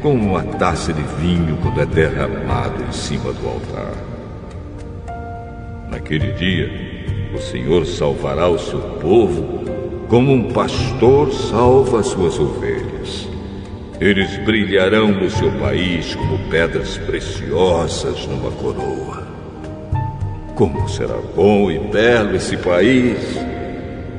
como 0.00 0.30
uma 0.30 0.42
taça 0.42 0.90
de 0.90 1.02
vinho 1.20 1.58
quando 1.60 1.82
é 1.82 1.84
derramado 1.84 2.82
em 2.82 2.92
cima 2.92 3.30
do 3.30 3.46
altar. 3.46 3.92
Naquele 5.90 6.32
dia, 6.32 6.70
o 7.34 7.38
Senhor 7.38 7.84
salvará 7.84 8.48
o 8.48 8.58
seu 8.58 8.80
povo 8.80 9.66
como 10.08 10.32
um 10.32 10.50
pastor 10.50 11.30
salva 11.30 12.00
as 12.00 12.06
suas 12.06 12.38
ovelhas. 12.38 13.28
Eles 14.00 14.34
brilharão 14.46 15.08
no 15.08 15.28
seu 15.28 15.52
país 15.58 16.14
como 16.14 16.38
pedras 16.48 16.96
preciosas 16.96 18.26
numa 18.28 18.50
coroa. 18.50 19.28
Como 20.54 20.88
será 20.88 21.18
bom 21.36 21.70
e 21.70 21.78
belo 21.78 22.34
esse 22.34 22.56
país! 22.56 23.52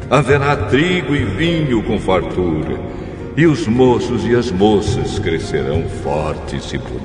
Haverá 0.09 0.55
trigo 0.55 1.15
e 1.15 1.25
vinho 1.25 1.81
com 1.81 1.99
fartura, 1.99 2.79
e 3.35 3.47
os 3.47 3.67
moços 3.67 4.23
e 4.25 4.35
as 4.35 4.51
moças 4.51 5.17
crescerão 5.17 5.83
fortes 6.03 6.71
e 6.73 6.77
bonitos. 6.77 7.04